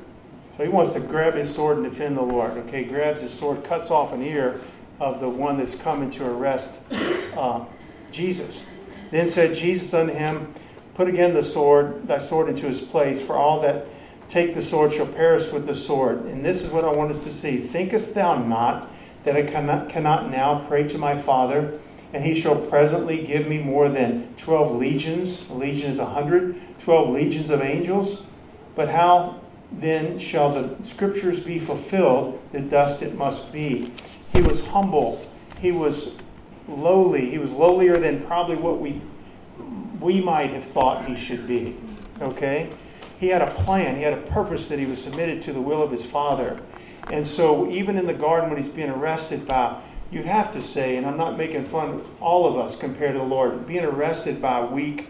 So 0.56 0.64
he 0.64 0.70
wants 0.70 0.94
to 0.94 1.00
grab 1.00 1.36
his 1.36 1.54
sword 1.54 1.78
and 1.78 1.90
defend 1.90 2.18
the 2.18 2.24
Lord. 2.24 2.52
Okay, 2.52 2.84
grabs 2.84 3.22
his 3.22 3.34
sword, 3.34 3.64
cuts 3.64 3.92
off 3.92 4.14
an 4.14 4.24
ear 4.24 4.62
of 5.00 5.20
the 5.20 5.30
one 5.30 5.58
that's 5.58 5.76
coming 5.76 6.10
to 6.12 6.26
arrest 6.26 6.80
uh, 7.36 7.64
Jesus. 8.12 8.66
Then 9.12 9.30
said 9.30 9.54
Jesus 9.54 9.94
unto 9.94 10.14
him, 10.14 10.54
Put 10.96 11.08
again 11.08 11.36
the 11.36 11.44
sword, 11.44 12.08
thy 12.08 12.18
sword 12.18 12.50
into 12.50 12.66
his 12.66 12.82
place, 12.82 13.22
for 13.22 13.36
all 13.36 13.60
that 13.62 13.86
take 14.30 14.54
the 14.54 14.62
sword 14.62 14.92
shall 14.92 15.08
perish 15.08 15.52
with 15.52 15.66
the 15.66 15.76
sword. 15.76 16.26
And 16.26 16.44
this 16.44 16.64
is 16.64 16.72
what 16.72 16.84
I 16.84 16.92
want 16.92 17.12
us 17.12 17.24
to 17.24 17.32
see. 17.32 17.58
Thinkest 17.58 18.14
thou 18.14 18.36
not 18.36 18.92
that 19.24 19.36
I 19.36 19.44
cannot, 19.44 19.90
cannot 19.90 20.30
now 20.32 20.66
pray 20.68 20.88
to 20.88 20.98
my 20.98 21.20
Father, 21.22 21.80
and 22.14 22.24
he 22.24 22.40
shall 22.40 22.56
presently 22.56 23.24
give 23.26 23.48
me 23.48 23.60
more 23.60 23.90
than 23.90 24.34
12 24.38 24.76
legions. 24.76 25.48
A 25.50 25.54
legion 25.54 25.90
is 25.90 26.00
a 26.00 26.06
100, 26.06 26.56
12 26.80 27.10
legions 27.10 27.50
of 27.50 27.62
angels. 27.62 28.22
But 28.76 28.90
how 28.90 29.42
then 29.72 30.18
shall 30.18 30.52
the 30.52 30.82
scriptures 30.84 31.40
be 31.40 31.60
fulfilled 31.60 32.42
that 32.54 32.70
thus 32.70 33.02
it 33.02 33.16
must 33.16 33.52
be? 33.52 33.92
He 34.34 34.42
was 34.42 34.66
humble. 34.68 35.22
He 35.60 35.72
was 35.72 36.18
lowly. 36.68 37.30
He 37.30 37.38
was 37.38 37.52
lowlier 37.52 38.00
than 38.00 38.26
probably 38.26 38.56
what 38.56 38.80
we, 38.80 39.02
we 40.00 40.22
might 40.22 40.52
have 40.52 40.64
thought 40.64 41.06
he 41.06 41.16
should 41.16 41.48
be. 41.48 41.76
Okay? 42.22 42.70
He 43.20 43.28
had 43.30 43.42
a 43.42 43.52
plan, 43.52 43.96
he 43.96 44.04
had 44.04 44.14
a 44.14 44.22
purpose 44.22 44.68
that 44.70 44.80
he 44.80 44.86
was 44.86 45.02
submitted 45.02 45.42
to 45.44 45.54
the 45.54 45.62
will 45.62 45.82
of 45.82 45.92
his 45.92 46.06
Father. 46.06 46.60
And 47.12 47.26
so, 47.26 47.70
even 47.70 47.98
in 47.98 48.06
the 48.06 48.14
garden 48.14 48.50
when 48.50 48.62
he's 48.62 48.70
being 48.70 48.90
arrested 48.90 49.48
by, 49.48 49.82
you 50.12 50.24
have 50.24 50.52
to 50.54 50.62
say, 50.62 50.98
and 50.98 51.06
I'm 51.06 51.18
not 51.18 51.38
making 51.38 51.66
fun 51.66 51.90
of 51.90 52.22
all 52.22 52.46
of 52.46 52.58
us 52.58 52.76
compared 52.78 53.14
to 53.14 53.20
the 53.20 53.26
Lord, 53.26 53.66
being 53.68 53.84
arrested 53.84 54.42
by 54.42 54.64
weak 54.64 55.10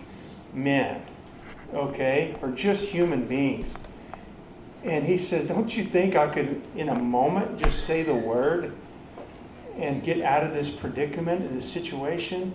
men, 0.53 1.01
okay, 1.73 2.35
or 2.41 2.49
just 2.49 2.85
human 2.85 3.27
beings. 3.27 3.73
And 4.83 5.05
he 5.05 5.17
says, 5.17 5.47
Don't 5.47 5.75
you 5.75 5.83
think 5.83 6.15
I 6.15 6.27
could, 6.27 6.61
in 6.75 6.89
a 6.89 6.97
moment, 6.97 7.59
just 7.59 7.85
say 7.85 8.03
the 8.03 8.15
word 8.15 8.73
and 9.77 10.01
get 10.01 10.21
out 10.21 10.43
of 10.43 10.53
this 10.53 10.69
predicament 10.69 11.41
and 11.41 11.57
this 11.57 11.69
situation? 11.69 12.53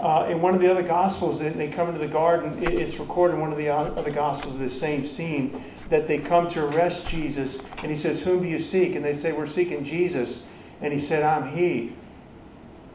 Uh, 0.00 0.26
in 0.30 0.40
one 0.40 0.54
of 0.54 0.62
the 0.62 0.70
other 0.70 0.82
gospels, 0.82 1.38
they, 1.38 1.50
they 1.50 1.68
come 1.68 1.88
into 1.88 2.00
the 2.00 2.08
garden. 2.08 2.58
it's 2.62 2.98
recorded 2.98 3.34
in 3.34 3.40
one 3.40 3.52
of 3.52 3.58
the 3.58 3.68
other 3.68 4.10
gospels, 4.10 4.58
this 4.58 4.78
same 4.78 5.04
scene, 5.04 5.62
that 5.90 6.08
they 6.08 6.18
come 6.18 6.48
to 6.48 6.64
arrest 6.64 7.06
Jesus, 7.06 7.62
and 7.78 7.90
he 7.90 7.96
says, 7.96 8.20
"Whom 8.20 8.42
do 8.42 8.48
you 8.48 8.58
seek?" 8.58 8.94
And 8.94 9.04
they 9.04 9.12
say, 9.12 9.32
"We're 9.32 9.46
seeking 9.46 9.84
Jesus." 9.84 10.44
And 10.80 10.92
he 10.92 10.98
said, 10.98 11.22
"I'm 11.22 11.54
He." 11.54 11.92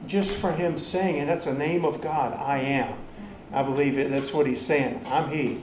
Just 0.08 0.36
for 0.36 0.52
him 0.52 0.80
saying, 0.80 1.20
and 1.20 1.30
that's 1.30 1.46
the 1.46 1.54
name 1.54 1.86
of 1.86 2.02
God, 2.02 2.34
I 2.34 2.60
am. 2.60 2.96
I 3.54 3.64
believe 3.64 3.98
it. 3.98 4.10
That's 4.12 4.34
what 4.34 4.48
he's 4.48 4.66
saying. 4.66 5.02
I'm 5.08 5.30
He. 5.30 5.62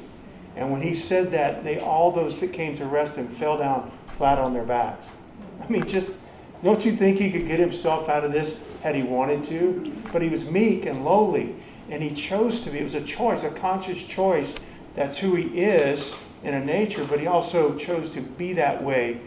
And 0.57 0.71
when 0.71 0.83
he 0.83 0.95
said 0.95 1.31
that, 1.33 1.65
they 1.65 1.81
all 1.81 2.13
those 2.13 2.39
that 2.39 2.53
came 2.53 2.77
to 2.77 2.85
arrest 2.85 3.17
him 3.17 3.29
fell 3.29 3.59
down 3.59 3.91
flat 4.07 4.39
on 4.39 4.53
their 4.53 4.65
backs. 4.65 5.11
I 5.61 5.69
mean, 5.69 5.87
just 5.87 6.15
don't 6.63 6.85
you 6.85 6.95
think 6.95 7.19
he 7.19 7.31
could 7.31 7.47
get 7.47 7.59
himself 7.59 8.09
out 8.09 8.25
of 8.25 8.33
this 8.33 8.63
had 8.83 8.95
he 8.95 9.03
wanted 9.03 9.43
to? 9.45 9.93
But 10.13 10.23
he 10.23 10.29
was 10.29 10.45
meek 10.45 10.87
and 10.87 11.05
lowly, 11.05 11.55
and 11.91 12.03
he 12.03 12.11
chose 12.15 12.61
to 12.63 12.71
be. 12.71 12.79
It 12.79 12.85
was 12.85 12.95
a 12.95 13.03
choice, 13.03 13.43
a 13.43 13.51
conscious 13.51 14.03
choice. 14.03 14.55
That's 14.95 15.19
who 15.19 15.35
he 15.35 15.61
is 15.61 16.15
in 16.45 16.55
a 16.55 16.65
nature, 16.65 17.05
but 17.05 17.21
he 17.21 17.27
also 17.27 17.77
chose 17.77 18.11
to 18.11 18.21
be 18.21 18.53
that 18.55 18.83
way 18.83 19.21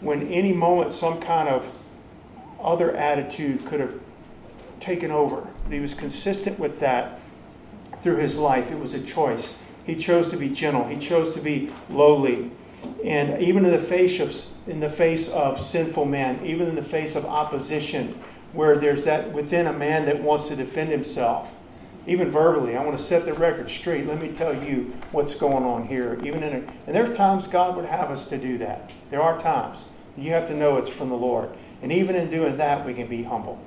when 0.00 0.28
any 0.28 0.52
moment 0.52 0.92
some 0.92 1.20
kind 1.20 1.48
of 1.48 1.68
other 2.60 2.94
attitude 2.94 3.64
could 3.66 3.80
have 3.80 3.98
taken 4.80 5.10
over. 5.10 5.46
But 5.64 5.72
he 5.72 5.80
was 5.80 5.94
consistent 5.94 6.58
with 6.58 6.80
that 6.80 7.20
through 8.02 8.16
his 8.16 8.38
life. 8.38 8.70
It 8.70 8.78
was 8.78 8.94
a 8.94 9.00
choice. 9.00 9.56
He 9.84 9.96
chose 9.96 10.28
to 10.30 10.36
be 10.36 10.48
gentle. 10.48 10.86
He 10.86 10.98
chose 10.98 11.34
to 11.34 11.40
be 11.40 11.72
lowly. 11.88 12.50
And 13.04 13.40
even 13.42 13.64
in 13.64 13.70
the 13.70 13.78
face 13.78 14.20
of 14.20 14.68
in 14.68 14.80
the 14.80 14.90
face 14.90 15.28
of 15.30 15.60
sinful 15.60 16.06
men, 16.06 16.44
even 16.44 16.68
in 16.68 16.74
the 16.74 16.82
face 16.82 17.14
of 17.14 17.24
opposition, 17.24 18.18
where 18.52 18.76
there's 18.76 19.04
that 19.04 19.32
within 19.32 19.66
a 19.66 19.72
man 19.72 20.06
that 20.06 20.20
wants 20.22 20.48
to 20.48 20.56
defend 20.56 20.90
himself, 20.90 21.54
even 22.06 22.30
verbally, 22.30 22.76
I 22.76 22.84
want 22.84 22.96
to 22.96 23.02
set 23.02 23.24
the 23.24 23.34
record 23.34 23.70
straight. 23.70 24.06
Let 24.06 24.20
me 24.20 24.28
tell 24.28 24.54
you 24.54 24.92
what's 25.12 25.34
going 25.34 25.64
on 25.64 25.86
here. 25.86 26.18
Even 26.24 26.42
in 26.42 26.52
a, 26.52 26.56
and 26.86 26.94
there 26.94 27.08
are 27.08 27.12
times 27.12 27.46
God 27.46 27.76
would 27.76 27.84
have 27.84 28.10
us 28.10 28.28
to 28.28 28.38
do 28.38 28.58
that. 28.58 28.92
There 29.10 29.20
are 29.20 29.38
times 29.38 29.84
you 30.16 30.30
have 30.32 30.46
to 30.48 30.54
know 30.54 30.78
it's 30.78 30.88
from 30.88 31.10
the 31.10 31.16
Lord. 31.16 31.50
And 31.82 31.92
even 31.92 32.16
in 32.16 32.30
doing 32.30 32.56
that, 32.56 32.86
we 32.86 32.94
can 32.94 33.06
be 33.06 33.22
humble. 33.22 33.60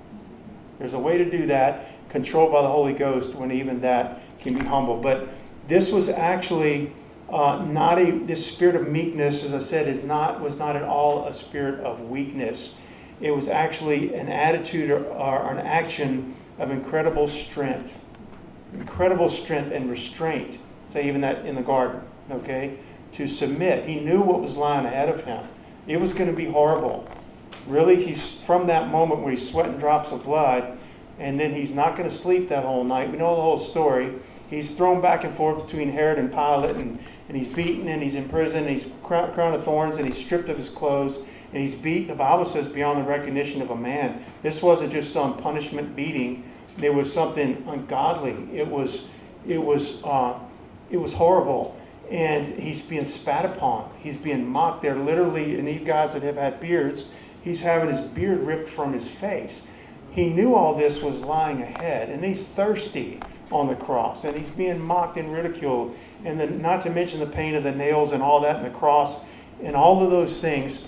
There's 0.80 0.94
a 0.94 1.00
way 1.00 1.18
to 1.18 1.30
do 1.30 1.46
that, 1.48 2.10
controlled 2.10 2.52
by 2.52 2.62
the 2.62 2.70
Holy 2.70 2.94
Ghost, 2.94 3.36
when 3.36 3.52
even 3.52 3.82
that 3.82 4.22
can 4.40 4.58
be 4.58 4.66
humble. 4.66 4.98
But 5.00 5.28
this 5.68 5.92
was 5.92 6.10
actually 6.10 6.94
uh, 7.32 7.64
not 7.66 8.00
a 8.00 8.12
this 8.12 8.46
spirit 8.46 8.76
of 8.76 8.88
meekness, 8.88 9.44
as 9.44 9.54
I 9.54 9.60
said, 9.60 9.88
is 9.88 10.04
not 10.04 10.42
was 10.42 10.58
not 10.58 10.76
at 10.76 10.84
all 10.84 11.28
a 11.28 11.34
spirit 11.34 11.80
of 11.82 12.02
weakness. 12.02 12.76
It 13.22 13.36
was 13.36 13.48
actually 13.48 14.16
an 14.16 14.30
attitude 14.30 14.90
or, 14.90 15.04
or 15.06 15.52
an 15.52 15.66
action 15.66 16.36
of 16.58 16.72
incredible 16.72 17.28
strength, 17.28 18.00
incredible 18.74 19.30
strength 19.30 19.72
and 19.72 19.90
restraint. 19.90 20.58
Say 20.92 21.08
even 21.08 21.22
that 21.22 21.46
in 21.46 21.56
the 21.56 21.62
garden, 21.62 22.02
okay, 22.32 22.78
to 23.14 23.28
submit. 23.28 23.86
He 23.86 24.00
knew 24.00 24.22
what 24.22 24.42
was 24.42 24.58
lying 24.58 24.86
ahead 24.86 25.10
of 25.10 25.24
him. 25.24 25.46
It 25.88 26.00
was 26.00 26.14
going 26.14 26.30
to 26.30 26.36
be 26.36 26.46
horrible. 26.46 27.08
Really, 27.68 28.04
he's 28.04 28.34
from 28.34 28.68
that 28.68 28.90
moment 28.90 29.22
where 29.22 29.32
he's 29.32 29.48
sweating 29.48 29.78
drops 29.78 30.12
of 30.12 30.24
blood, 30.24 30.78
and 31.20 31.40
then 31.40 31.54
he's 31.54 31.72
not 31.72 31.96
going 31.96 32.10
to 32.10 32.16
sleep 32.16 32.50
that 32.50 32.64
whole 32.64 32.84
night. 32.84 33.12
We 33.12 33.18
know 33.18 33.36
the 33.36 33.42
whole 33.42 33.60
story 33.60 34.16
he's 34.50 34.72
thrown 34.72 35.02
back 35.02 35.24
and 35.24 35.36
forth 35.36 35.66
between 35.66 35.90
Herod 35.92 36.18
and 36.18 36.32
Pilate, 36.32 36.76
and, 36.76 37.00
and 37.28 37.38
he's 37.38 37.48
beaten, 37.48 37.88
and 37.88 38.02
he's 38.02 38.16
in 38.16 38.28
prison, 38.28 38.66
and 38.66 38.70
he's 38.70 38.86
crowned, 39.04 39.34
crowned 39.34 39.56
of 39.56 39.64
thorns, 39.64 39.98
and 39.98 40.08
he's 40.08 40.18
stripped 40.18 40.50
of 40.50 40.58
his 40.58 40.70
clothes, 40.70 41.20
and 41.54 41.62
he's 41.62 41.76
beat. 41.76 42.08
The 42.08 42.16
Bible 42.16 42.46
says 42.46 42.68
beyond 42.68 43.00
the 43.00 43.10
recognition 43.10 43.62
of 43.62 43.70
a 43.70 43.76
man. 43.76 44.24
This 44.42 44.62
wasn't 44.62 44.92
just 44.92 45.14
some 45.14 45.38
punishment 45.38 45.96
beating. 45.96 46.44
There 46.78 46.94
was 46.94 47.12
something 47.12 47.64
ungodly. 47.68 48.36
It 48.54 48.68
was, 48.68 49.08
it 49.48 49.62
was, 49.62 50.04
uh, 50.04 50.40
it 50.90 50.98
was 50.98 51.14
horrible. 51.14 51.80
And 52.10 52.60
he's 52.60 52.82
being 52.82 53.06
spat 53.06 53.46
upon. 53.46 53.92
He's 54.00 54.18
being 54.18 54.48
mocked. 54.48 54.82
They're 54.82 54.96
literally, 54.96 55.60
and 55.60 55.68
these 55.68 55.86
guys 55.86 56.14
that 56.14 56.24
have 56.24 56.38
had 56.38 56.60
beards, 56.60 57.06
he's 57.44 57.62
having 57.62 57.94
his 57.94 58.02
beard 58.02 58.40
ripped 58.40 58.70
from 58.70 58.94
his 58.94 59.08
face. 59.08 59.68
He 60.12 60.30
knew 60.30 60.56
all 60.56 60.74
this 60.74 61.04
was 61.04 61.22
lying 61.22 61.62
ahead, 61.62 62.10
and 62.10 62.24
he's 62.26 62.44
thirsty 62.44 63.20
on 63.52 63.68
the 63.68 63.76
cross, 63.76 64.26
and 64.26 64.38
he's 64.38 64.50
being 64.50 64.80
mocked 64.80 65.18
and 65.18 65.34
ridiculed, 65.34 65.96
and 66.24 66.40
then 66.40 66.62
not 66.62 66.84
to 66.84 66.90
mention 66.90 67.20
the 67.20 67.26
pain 67.26 67.56
of 67.56 67.64
the 67.64 67.72
nails 67.72 68.12
and 68.12 68.22
all 68.22 68.42
that 68.42 68.58
in 68.58 68.64
the 68.64 68.78
cross, 68.78 69.24
and 69.64 69.76
all 69.76 70.04
of 70.04 70.12
those 70.12 70.38
things, 70.38 70.84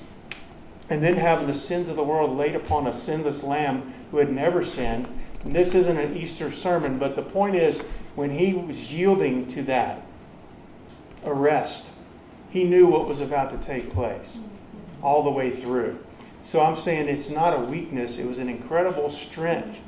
and 0.90 1.04
then 1.04 1.16
having 1.16 1.48
the 1.48 1.54
sins 1.54 1.88
of 1.88 1.96
the 1.96 2.04
world 2.04 2.38
laid 2.38 2.56
upon 2.56 2.88
a 2.88 2.94
sinless 2.94 3.44
lamb 3.44 3.94
who 4.12 4.18
had 4.18 4.32
never 4.32 4.64
sinned. 4.64 5.08
And 5.44 5.56
this 5.56 5.74
isn't 5.74 5.98
an 5.98 6.16
Easter 6.16 6.52
sermon, 6.52 7.00
but 7.00 7.16
the 7.16 7.24
point 7.24 7.56
is, 7.56 7.80
when 8.16 8.30
he 8.30 8.54
was 8.54 8.92
yielding 8.92 9.52
to 9.54 9.64
that 9.64 10.04
arrest, 11.26 11.92
he 12.50 12.64
knew 12.66 12.88
what 12.88 13.08
was 13.08 13.22
about 13.22 13.52
to 13.52 13.66
take 13.66 13.92
place 13.92 14.38
all 15.02 15.24
the 15.24 15.32
way 15.32 15.50
through. 15.50 15.98
So 16.44 16.60
I'm 16.60 16.76
saying 16.76 17.08
it's 17.08 17.30
not 17.30 17.58
a 17.58 17.62
weakness, 17.62 18.18
it 18.18 18.28
was 18.28 18.38
an 18.38 18.50
incredible 18.50 19.10
strength 19.10 19.80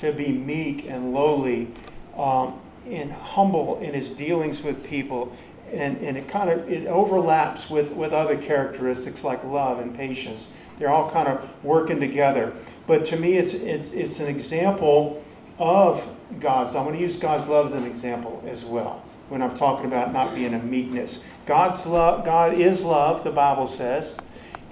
to 0.00 0.12
be 0.12 0.28
meek 0.28 0.86
and 0.86 1.12
lowly 1.12 1.68
um, 2.16 2.58
and 2.86 3.12
humble 3.12 3.78
in 3.80 3.94
his 3.94 4.12
dealings 4.12 4.62
with 4.62 4.84
people. 4.84 5.36
And, 5.72 5.98
and 5.98 6.16
it 6.16 6.28
kind 6.28 6.50
of 6.50 6.70
it 6.70 6.86
overlaps 6.86 7.70
with, 7.70 7.92
with 7.92 8.12
other 8.12 8.36
characteristics 8.36 9.22
like 9.22 9.44
love 9.44 9.78
and 9.78 9.94
patience. 9.94 10.48
They're 10.78 10.90
all 10.90 11.10
kind 11.10 11.28
of 11.28 11.64
working 11.64 12.00
together. 12.00 12.52
But 12.86 13.04
to 13.06 13.16
me, 13.16 13.34
it's, 13.34 13.54
it's, 13.54 13.92
it's 13.92 14.18
an 14.18 14.26
example 14.26 15.22
of 15.58 16.08
God's. 16.40 16.74
I'm 16.74 16.84
going 16.84 16.96
to 16.96 17.00
use 17.00 17.16
God's 17.16 17.46
love 17.46 17.66
as 17.66 17.72
an 17.74 17.84
example 17.84 18.42
as 18.46 18.64
well 18.64 19.04
when 19.30 19.42
I'm 19.42 19.56
talking 19.56 19.86
about 19.86 20.12
not 20.12 20.34
being 20.34 20.54
a 20.54 20.58
meekness. 20.58 21.24
God's 21.46 21.86
love, 21.86 22.24
God 22.24 22.54
is 22.54 22.82
love, 22.82 23.22
the 23.22 23.30
Bible 23.30 23.68
says, 23.68 24.16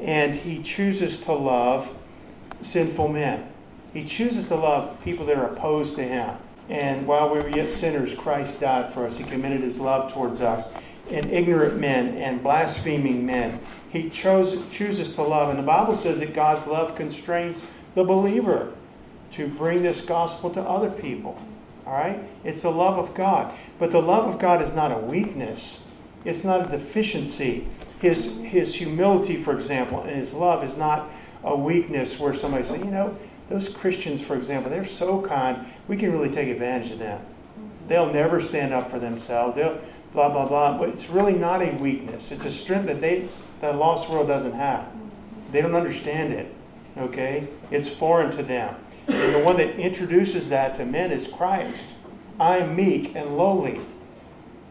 and 0.01 0.35
He 0.35 0.63
chooses 0.63 1.21
to 1.21 1.33
love 1.33 1.95
sinful 2.61 3.09
men. 3.09 3.49
He 3.95 4.05
chooses 4.05 4.49
to 4.49 4.57
love 4.57 5.03
people 5.05 5.27
that 5.27 5.37
are 5.37 5.47
opposed 5.47 5.95
to 5.97 6.03
Him. 6.03 6.37
And 6.69 7.07
while 7.07 7.31
we 7.31 7.41
were 7.41 7.49
yet 7.49 7.71
sinners, 7.71 8.13
Christ 8.15 8.61
died 8.61 8.93
for 8.93 9.07
us. 9.07 9.17
He 9.17 9.25
committed 9.25 9.61
his 9.61 9.81
love 9.81 10.13
towards 10.13 10.41
us. 10.41 10.73
And 11.11 11.31
ignorant 11.33 11.79
men 11.79 12.17
and 12.19 12.43
blaspheming 12.43 13.25
men, 13.25 13.61
he 13.91 14.11
chose, 14.11 14.61
chooses 14.69 15.15
to 15.15 15.23
love. 15.23 15.49
And 15.49 15.59
the 15.59 15.63
Bible 15.63 15.97
says 15.97 16.19
that 16.19 16.35
God's 16.35 16.67
love 16.67 16.95
constrains 16.95 17.67
the 17.95 18.05
believer 18.05 18.73
to 19.33 19.49
bring 19.49 19.83
this 19.83 20.03
gospel 20.03 20.51
to 20.51 20.61
other 20.61 20.91
people. 20.91 21.41
All 21.87 21.95
right? 21.95 22.23
It's 22.45 22.63
the 22.63 22.71
love 22.71 22.99
of 22.99 23.15
God. 23.15 23.57
But 23.79 23.91
the 23.91 24.03
love 24.03 24.29
of 24.29 24.39
God 24.39 24.61
is 24.61 24.75
not 24.75 24.93
a 24.93 24.99
weakness, 24.99 25.81
it's 26.25 26.45
not 26.45 26.67
a 26.67 26.71
deficiency. 26.71 27.67
His, 28.01 28.37
his 28.43 28.75
humility, 28.75 29.43
for 29.43 29.55
example, 29.55 30.03
and 30.03 30.15
his 30.15 30.33
love 30.33 30.63
is 30.63 30.77
not 30.77 31.11
a 31.43 31.57
weakness 31.57 32.19
where 32.19 32.35
somebody 32.35 32.63
say, 32.63 32.79
you 32.79 32.85
know, 32.85 33.17
those 33.49 33.69
Christians, 33.69 34.21
for 34.21 34.37
example, 34.37 34.71
they're 34.71 34.85
so 34.85 35.23
kind, 35.23 35.67
we 35.87 35.97
can 35.97 36.13
really 36.13 36.31
take 36.31 36.49
advantage 36.49 36.91
of 36.93 36.99
them. 36.99 37.21
They'll 37.87 38.13
never 38.13 38.43
stand 38.43 38.75
up 38.75 38.91
for 38.91 38.99
themselves. 38.99 39.57
They'll 39.57 39.81
blah 40.13 40.29
blah 40.29 40.47
blah. 40.47 40.77
But 40.79 40.91
it's 40.91 41.09
really 41.09 41.33
not 41.33 41.63
a 41.63 41.73
weakness. 41.77 42.31
It's 42.31 42.45
a 42.45 42.51
strength 42.51 42.87
that 42.87 43.01
they 43.01 43.29
the 43.61 43.73
lost 43.73 44.09
world 44.09 44.29
doesn't 44.29 44.53
have. 44.53 44.87
They 45.53 45.63
don't 45.63 45.75
understand 45.75 46.35
it. 46.35 46.55
Okay? 46.99 47.49
It's 47.71 47.89
foreign 47.89 48.31
to 48.33 48.43
them. 48.43 48.75
And 49.07 49.35
the 49.35 49.43
one 49.43 49.57
that 49.57 49.77
introduces 49.77 50.51
that 50.51 50.75
to 50.77 50.85
men 50.85 51.11
is 51.11 51.27
Christ. 51.27 51.89
I 52.39 52.59
am 52.59 52.77
meek 52.77 53.17
and 53.17 53.37
lowly 53.37 53.81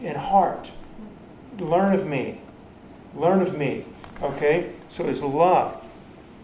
in 0.02 0.16
heart. 0.16 0.72
Learn 1.60 1.96
of 1.96 2.06
me. 2.06 2.40
Learn 3.16 3.42
of 3.42 3.58
me. 3.58 3.86
Okay? 4.22 4.72
So 4.90 5.06
his 5.06 5.24
love 5.24 5.84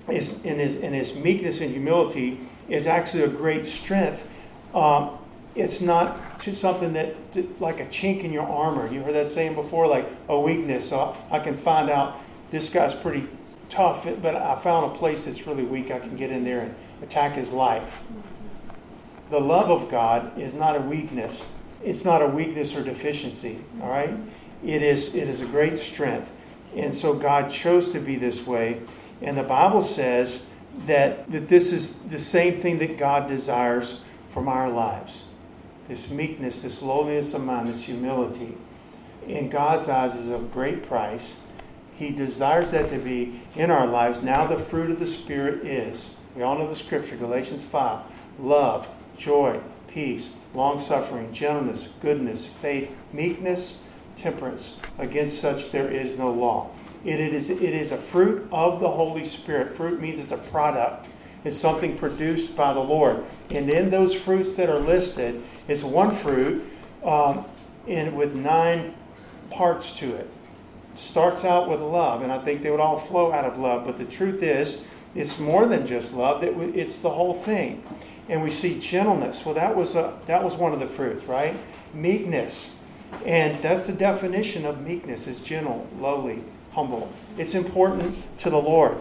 is 0.10 0.44
in 0.44 0.60
his 0.60 0.76
his 0.76 1.16
meekness 1.16 1.62
and 1.62 1.72
humility 1.72 2.40
is 2.70 2.88
actually 2.88 3.24
a 3.24 3.28
great 3.28 3.66
strength. 3.66 4.28
Um, 4.74 5.18
it's 5.56 5.82
not 5.82 6.42
something 6.42 6.94
that, 6.94 7.16
like 7.62 7.80
a 7.80 7.86
chink 7.86 8.24
in 8.24 8.34
your 8.34 8.48
armor. 8.48 8.92
You 8.92 9.04
heard 9.04 9.14
that 9.16 9.28
saying 9.28 9.56
before, 9.56 9.88
like 9.88 10.08
a 10.28 10.40
weakness. 10.40 10.90
So 10.90 11.16
I 11.30 11.40
can 11.40 11.58
find 11.58 11.90
out 11.90 12.18
this 12.50 12.70
guy's 12.70 12.94
pretty 12.94 13.28
tough, 13.70 14.08
but 14.22 14.36
I 14.36 14.56
found 14.56 14.92
a 14.92 14.96
place 14.96 15.26
that's 15.26 15.46
really 15.46 15.64
weak. 15.64 15.92
I 15.92 16.00
can 16.00 16.16
get 16.16 16.32
in 16.32 16.44
there 16.44 16.62
and 16.62 16.76
attack 17.02 17.34
his 17.34 17.52
life. 17.52 18.02
The 19.30 19.40
love 19.40 19.70
of 19.70 19.90
God 19.90 20.38
is 20.40 20.54
not 20.54 20.76
a 20.76 20.80
weakness. 20.80 21.48
It's 21.84 22.06
not 22.06 22.22
a 22.22 22.28
weakness 22.28 22.76
or 22.76 22.84
deficiency. 22.84 23.60
All 23.82 23.90
right, 23.90 24.14
it 24.64 24.82
is. 24.82 25.16
It 25.16 25.28
is 25.28 25.42
a 25.42 25.46
great 25.46 25.78
strength, 25.78 26.32
and 26.76 26.96
so 26.96 27.14
God 27.14 27.50
chose 27.50 27.90
to 27.90 28.00
be 28.00 28.16
this 28.16 28.46
way. 28.46 28.82
And 29.22 29.38
the 29.38 29.44
Bible 29.44 29.82
says 29.82 30.46
that 30.86 31.30
that 31.32 31.48
this 31.50 31.72
is 31.72 32.00
the 32.00 32.20
same 32.20 32.56
thing 32.56 32.80
that 32.80 32.98
God 32.98 33.28
desires 33.28 34.02
from 34.32 34.48
our 34.48 34.70
lives 34.70 35.26
this 35.88 36.10
meekness, 36.10 36.62
this 36.62 36.82
lowliness 36.82 37.34
of 37.34 37.44
mind, 37.44 37.70
this 37.70 37.84
humility, 37.84 38.58
in 39.28 39.50
God's 39.50 39.90
eyes 39.90 40.16
is 40.16 40.30
of 40.30 40.52
great 40.52 40.88
price. 40.88 41.38
He 41.98 42.10
desires 42.10 42.72
that 42.72 42.90
to 42.90 42.98
be 42.98 43.42
in 43.56 43.70
our 43.70 43.86
lives. 43.86 44.22
Now, 44.22 44.48
the 44.48 44.58
fruit 44.58 44.90
of 44.90 45.00
the 45.00 45.08
Spirit 45.08 45.66
is, 45.66 46.16
we 46.36 46.42
all 46.42 46.58
know 46.58 46.68
the 46.68 46.76
scripture, 46.76 47.16
Galatians 47.16 47.64
5 47.64 48.00
love, 48.40 48.88
joy, 49.18 49.60
peace, 49.88 50.34
long 50.56 50.80
suffering, 50.80 51.32
gentleness, 51.32 51.90
goodness, 52.02 52.46
faith, 52.46 52.96
meekness, 53.12 53.82
temperance. 54.18 54.80
Against 54.98 55.40
such 55.40 55.72
there 55.72 55.90
is 55.90 56.18
no 56.18 56.32
law. 56.32 56.72
It 57.04 57.20
is, 57.20 57.50
it 57.50 57.62
is 57.62 57.92
a 57.92 57.98
fruit 57.98 58.48
of 58.52 58.80
the 58.80 58.90
Holy 58.90 59.26
Spirit. 59.26 59.76
Fruit 59.76 60.00
means 60.00 60.20
it's 60.20 60.32
a 60.32 60.38
product 60.38 61.10
it's 61.44 61.58
something 61.58 61.98
produced 61.98 62.56
by 62.56 62.74
the 62.74 62.80
Lord. 62.80 63.24
And 63.50 63.70
in 63.70 63.90
those 63.90 64.14
fruits 64.14 64.54
that 64.54 64.70
are 64.70 64.80
listed, 64.80 65.44
it's 65.68 65.84
one 65.84 66.16
fruit 66.16 66.64
um, 67.04 67.46
in, 67.86 68.16
with 68.16 68.34
nine 68.34 68.94
parts 69.50 69.92
to 70.00 70.16
it. 70.16 70.30
Starts 70.96 71.44
out 71.44 71.70
with 71.70 71.82
love, 71.82 72.22
and 72.22 72.32
I 72.32 72.40
think 72.40 72.64
they 72.64 72.72
would 72.72 72.80
all 72.80 72.98
flow 72.98 73.34
out 73.34 73.46
of 73.46 73.58
love. 73.58 73.86
But 73.86 73.98
the 73.98 74.06
truth 74.06 74.42
is, 74.42 74.86
it's 75.16 75.38
more 75.40 75.66
than 75.66 75.86
just 75.86 76.14
love. 76.14 76.44
It's 76.44 76.98
the 76.98 77.10
whole 77.10 77.34
thing. 77.34 77.84
And 78.30 78.42
we 78.42 78.52
see 78.52 78.80
gentleness. 78.80 79.46
Well, 79.46 79.56
that 79.56 79.76
was 79.76 79.96
a, 79.96 80.18
that 80.28 80.44
was 80.44 80.56
one 80.56 80.72
of 80.72 80.80
the 80.80 80.88
fruits, 80.88 81.26
right? 81.26 81.58
Meekness, 81.94 82.74
and 83.26 83.62
that's 83.62 83.86
the 83.86 83.94
definition 83.94 84.66
of 84.66 84.82
meekness: 84.82 85.28
is 85.28 85.42
gentle, 85.42 85.88
lowly, 86.00 86.42
humble. 86.74 87.12
It's 87.38 87.56
important 87.56 88.16
to 88.40 88.50
the 88.50 88.58
Lord, 88.58 88.98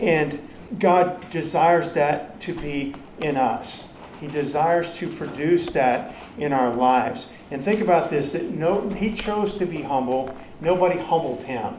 and 0.00 0.46
God 0.78 1.28
desires 1.30 1.92
that 1.92 2.40
to 2.40 2.54
be 2.54 2.94
in 3.20 3.36
us. 3.36 3.88
He 4.20 4.26
desires 4.26 4.92
to 4.98 5.08
produce 5.08 5.66
that 5.70 6.14
in 6.38 6.52
our 6.52 6.74
lives. 6.74 7.28
And 7.50 7.64
think 7.64 7.80
about 7.80 8.10
this 8.10 8.32
that 8.32 8.44
no 8.44 8.88
he 8.88 9.12
chose 9.12 9.56
to 9.58 9.66
be 9.66 9.82
humble. 9.82 10.34
Nobody 10.60 10.98
humbled 10.98 11.42
him. 11.44 11.74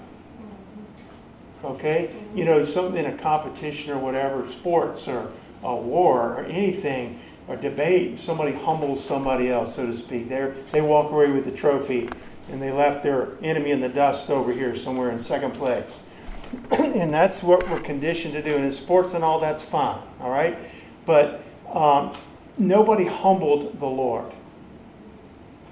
Okay? 1.64 2.14
You 2.36 2.46
know, 2.46 2.64
something 2.64 3.04
in 3.04 3.12
a 3.12 3.18
competition 3.18 3.92
or 3.92 3.98
whatever, 3.98 4.50
sports 4.52 5.08
or 5.08 5.32
a 5.64 5.75
war 5.75 6.36
or 6.36 6.44
anything, 6.46 7.20
or 7.48 7.56
debate, 7.56 8.20
somebody 8.20 8.54
humbles 8.54 9.04
somebody 9.04 9.50
else, 9.50 9.75
so 9.75 9.86
to 9.86 9.94
speak. 9.94 10.30
they 10.30 10.52
they 10.72 10.82
walk 10.82 11.12
away 11.12 11.32
with 11.32 11.46
the 11.46 11.52
trophy 11.52 12.10
and 12.52 12.62
they 12.62 12.72
left 12.72 13.04
their 13.04 13.30
enemy 13.42 13.72
in 13.72 13.82
the 13.82 13.90
dust 13.90 14.30
over 14.30 14.52
here 14.52 14.75
somewhere 14.75 15.10
in 15.12 15.20
second 15.20 15.52
place. 15.52 16.02
and 16.72 17.14
that's 17.14 17.44
what 17.44 17.68
we're 17.70 17.82
conditioned 17.82 18.34
to 18.34 18.42
do. 18.42 18.56
And 18.56 18.66
in 18.66 18.72
sports 18.72 19.14
and 19.14 19.24
all, 19.24 19.40
that's 19.40 19.62
fine, 19.62 20.02
all 20.20 20.30
right? 20.30 20.58
But 21.06 21.42
um, 21.72 22.14
nobody 22.58 23.06
humbled 23.06 23.80
the 23.80 23.86
Lord. 23.86 24.32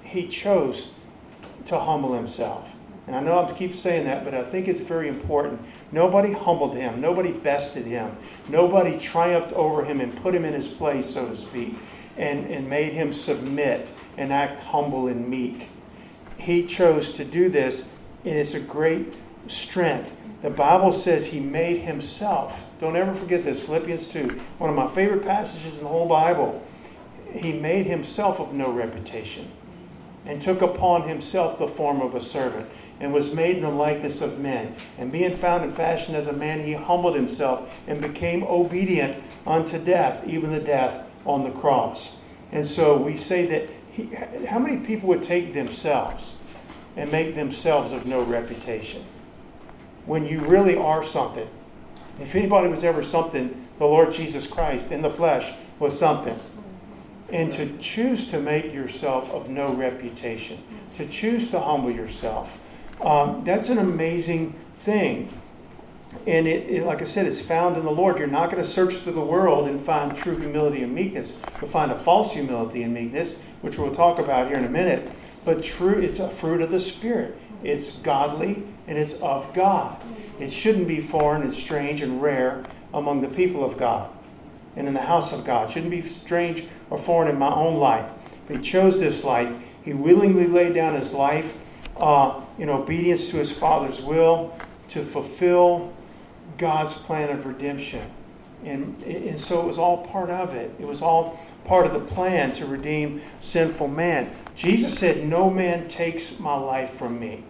He 0.02 0.28
chose 0.28 0.90
to 1.66 1.78
humble 1.78 2.14
himself. 2.14 2.68
And 3.06 3.14
I 3.14 3.20
know 3.20 3.44
I 3.44 3.52
keep 3.52 3.74
saying 3.74 4.06
that, 4.06 4.24
but 4.24 4.34
I 4.34 4.42
think 4.42 4.66
it's 4.66 4.80
very 4.80 5.08
important. 5.08 5.60
Nobody 5.92 6.32
humbled 6.32 6.74
him. 6.74 7.00
Nobody 7.00 7.32
bested 7.32 7.84
him. 7.84 8.16
Nobody 8.48 8.98
triumphed 8.98 9.52
over 9.52 9.84
him 9.84 10.00
and 10.00 10.14
put 10.16 10.34
him 10.34 10.44
in 10.44 10.54
his 10.54 10.66
place, 10.66 11.12
so 11.12 11.28
to 11.28 11.36
speak, 11.36 11.76
and, 12.16 12.46
and 12.46 12.68
made 12.68 12.94
him 12.94 13.12
submit 13.12 13.88
and 14.16 14.32
act 14.32 14.62
humble 14.64 15.08
and 15.08 15.28
meek. 15.28 15.68
He 16.44 16.66
chose 16.66 17.14
to 17.14 17.24
do 17.24 17.48
this, 17.48 17.88
and 18.22 18.36
it's 18.36 18.52
a 18.52 18.60
great 18.60 19.14
strength. 19.46 20.14
The 20.42 20.50
Bible 20.50 20.92
says 20.92 21.24
he 21.24 21.40
made 21.40 21.78
himself. 21.78 22.60
Don't 22.80 22.96
ever 22.96 23.14
forget 23.14 23.44
this. 23.44 23.60
Philippians 23.60 24.08
2, 24.08 24.28
one 24.58 24.68
of 24.68 24.76
my 24.76 24.86
favorite 24.88 25.24
passages 25.24 25.78
in 25.78 25.84
the 25.84 25.88
whole 25.88 26.06
Bible. 26.06 26.62
He 27.32 27.54
made 27.54 27.86
himself 27.86 28.40
of 28.40 28.52
no 28.52 28.70
reputation 28.70 29.50
and 30.26 30.38
took 30.38 30.60
upon 30.60 31.08
himself 31.08 31.58
the 31.58 31.66
form 31.66 32.02
of 32.02 32.14
a 32.14 32.20
servant 32.20 32.68
and 33.00 33.14
was 33.14 33.32
made 33.32 33.56
in 33.56 33.62
the 33.62 33.70
likeness 33.70 34.20
of 34.20 34.38
men. 34.38 34.74
And 34.98 35.10
being 35.10 35.38
found 35.38 35.64
in 35.64 35.72
fashion 35.72 36.14
as 36.14 36.26
a 36.26 36.32
man, 36.34 36.60
he 36.60 36.74
humbled 36.74 37.16
himself 37.16 37.74
and 37.86 38.02
became 38.02 38.42
obedient 38.42 39.24
unto 39.46 39.78
death, 39.82 40.28
even 40.28 40.50
the 40.50 40.60
death 40.60 41.06
on 41.24 41.42
the 41.42 41.52
cross. 41.52 42.16
And 42.52 42.66
so 42.66 42.98
we 42.98 43.16
say 43.16 43.46
that 43.46 43.70
he, 43.94 44.10
how 44.46 44.58
many 44.58 44.84
people 44.84 45.08
would 45.08 45.22
take 45.22 45.54
themselves 45.54 46.34
and 46.96 47.10
make 47.10 47.34
themselves 47.34 47.92
of 47.92 48.06
no 48.06 48.22
reputation? 48.22 49.04
when 50.06 50.26
you 50.26 50.40
really 50.40 50.76
are 50.76 51.02
something. 51.02 51.48
If 52.20 52.34
anybody 52.34 52.68
was 52.68 52.84
ever 52.84 53.02
something, 53.02 53.66
the 53.78 53.86
Lord 53.86 54.12
Jesus 54.12 54.46
Christ 54.46 54.92
in 54.92 55.02
the 55.02 55.10
flesh 55.10 55.52
was 55.78 55.98
something. 55.98 56.38
And 57.30 57.52
to 57.54 57.76
choose 57.78 58.30
to 58.30 58.40
make 58.40 58.72
yourself 58.72 59.30
of 59.30 59.48
no 59.48 59.72
reputation, 59.72 60.62
to 60.96 61.06
choose 61.06 61.50
to 61.50 61.60
humble 61.60 61.90
yourself, 61.90 62.56
um, 63.00 63.42
that's 63.44 63.70
an 63.70 63.78
amazing 63.78 64.54
thing. 64.78 65.28
And 66.26 66.46
it, 66.46 66.70
it, 66.70 66.86
like 66.86 67.02
I 67.02 67.04
said, 67.04 67.26
it's 67.26 67.40
found 67.40 67.76
in 67.76 67.84
the 67.84 67.90
Lord. 67.90 68.18
You're 68.18 68.26
not 68.26 68.50
going 68.50 68.62
to 68.62 68.68
search 68.68 68.94
through 68.96 69.12
the 69.12 69.20
world 69.20 69.68
and 69.68 69.80
find 69.80 70.16
true 70.16 70.36
humility 70.36 70.82
and 70.82 70.94
meekness. 70.94 71.34
You'll 71.60 71.70
find 71.70 71.92
a 71.92 71.98
false 71.98 72.32
humility 72.32 72.82
and 72.82 72.94
meekness, 72.94 73.36
which 73.60 73.78
we'll 73.78 73.94
talk 73.94 74.18
about 74.18 74.48
here 74.48 74.56
in 74.56 74.64
a 74.64 74.70
minute. 74.70 75.10
But 75.44 75.62
true, 75.62 75.98
it's 75.98 76.20
a 76.20 76.28
fruit 76.28 76.62
of 76.62 76.70
the 76.70 76.80
Spirit. 76.80 77.36
It's 77.62 77.92
godly 77.98 78.62
and 78.86 78.98
it's 78.98 79.14
of 79.20 79.52
God. 79.54 80.00
It 80.40 80.50
shouldn't 80.50 80.88
be 80.88 81.00
foreign 81.00 81.42
and 81.42 81.52
strange 81.52 82.00
and 82.00 82.22
rare 82.22 82.64
among 82.92 83.20
the 83.20 83.28
people 83.28 83.64
of 83.64 83.76
God 83.76 84.10
and 84.76 84.88
in 84.88 84.94
the 84.94 85.00
house 85.00 85.32
of 85.32 85.44
God. 85.44 85.68
It 85.68 85.72
shouldn't 85.72 85.90
be 85.90 86.02
strange 86.02 86.64
or 86.90 86.98
foreign 86.98 87.28
in 87.28 87.38
my 87.38 87.52
own 87.52 87.76
life. 87.76 88.10
But 88.46 88.56
he 88.56 88.62
chose 88.62 88.98
this 88.98 89.24
life. 89.24 89.50
He 89.84 89.92
willingly 89.92 90.46
laid 90.46 90.74
down 90.74 90.94
his 90.94 91.12
life 91.12 91.54
uh, 91.96 92.40
in 92.58 92.68
obedience 92.68 93.30
to 93.30 93.36
his 93.36 93.50
Father's 93.50 94.00
will 94.00 94.56
to 94.88 95.02
fulfill 95.02 95.93
God's 96.58 96.94
plan 96.94 97.30
of 97.30 97.46
redemption. 97.46 98.10
And, 98.64 99.02
and 99.02 99.38
so 99.38 99.60
it 99.60 99.66
was 99.66 99.78
all 99.78 100.06
part 100.06 100.30
of 100.30 100.54
it. 100.54 100.74
It 100.78 100.86
was 100.86 101.02
all 101.02 101.38
part 101.64 101.86
of 101.86 101.92
the 101.92 102.00
plan 102.00 102.52
to 102.54 102.66
redeem 102.66 103.20
sinful 103.40 103.88
man. 103.88 104.34
Jesus 104.54 104.98
said, 104.98 105.26
No 105.26 105.50
man 105.50 105.88
takes 105.88 106.38
my 106.38 106.54
life 106.54 106.94
from 106.94 107.20
me. 107.20 107.44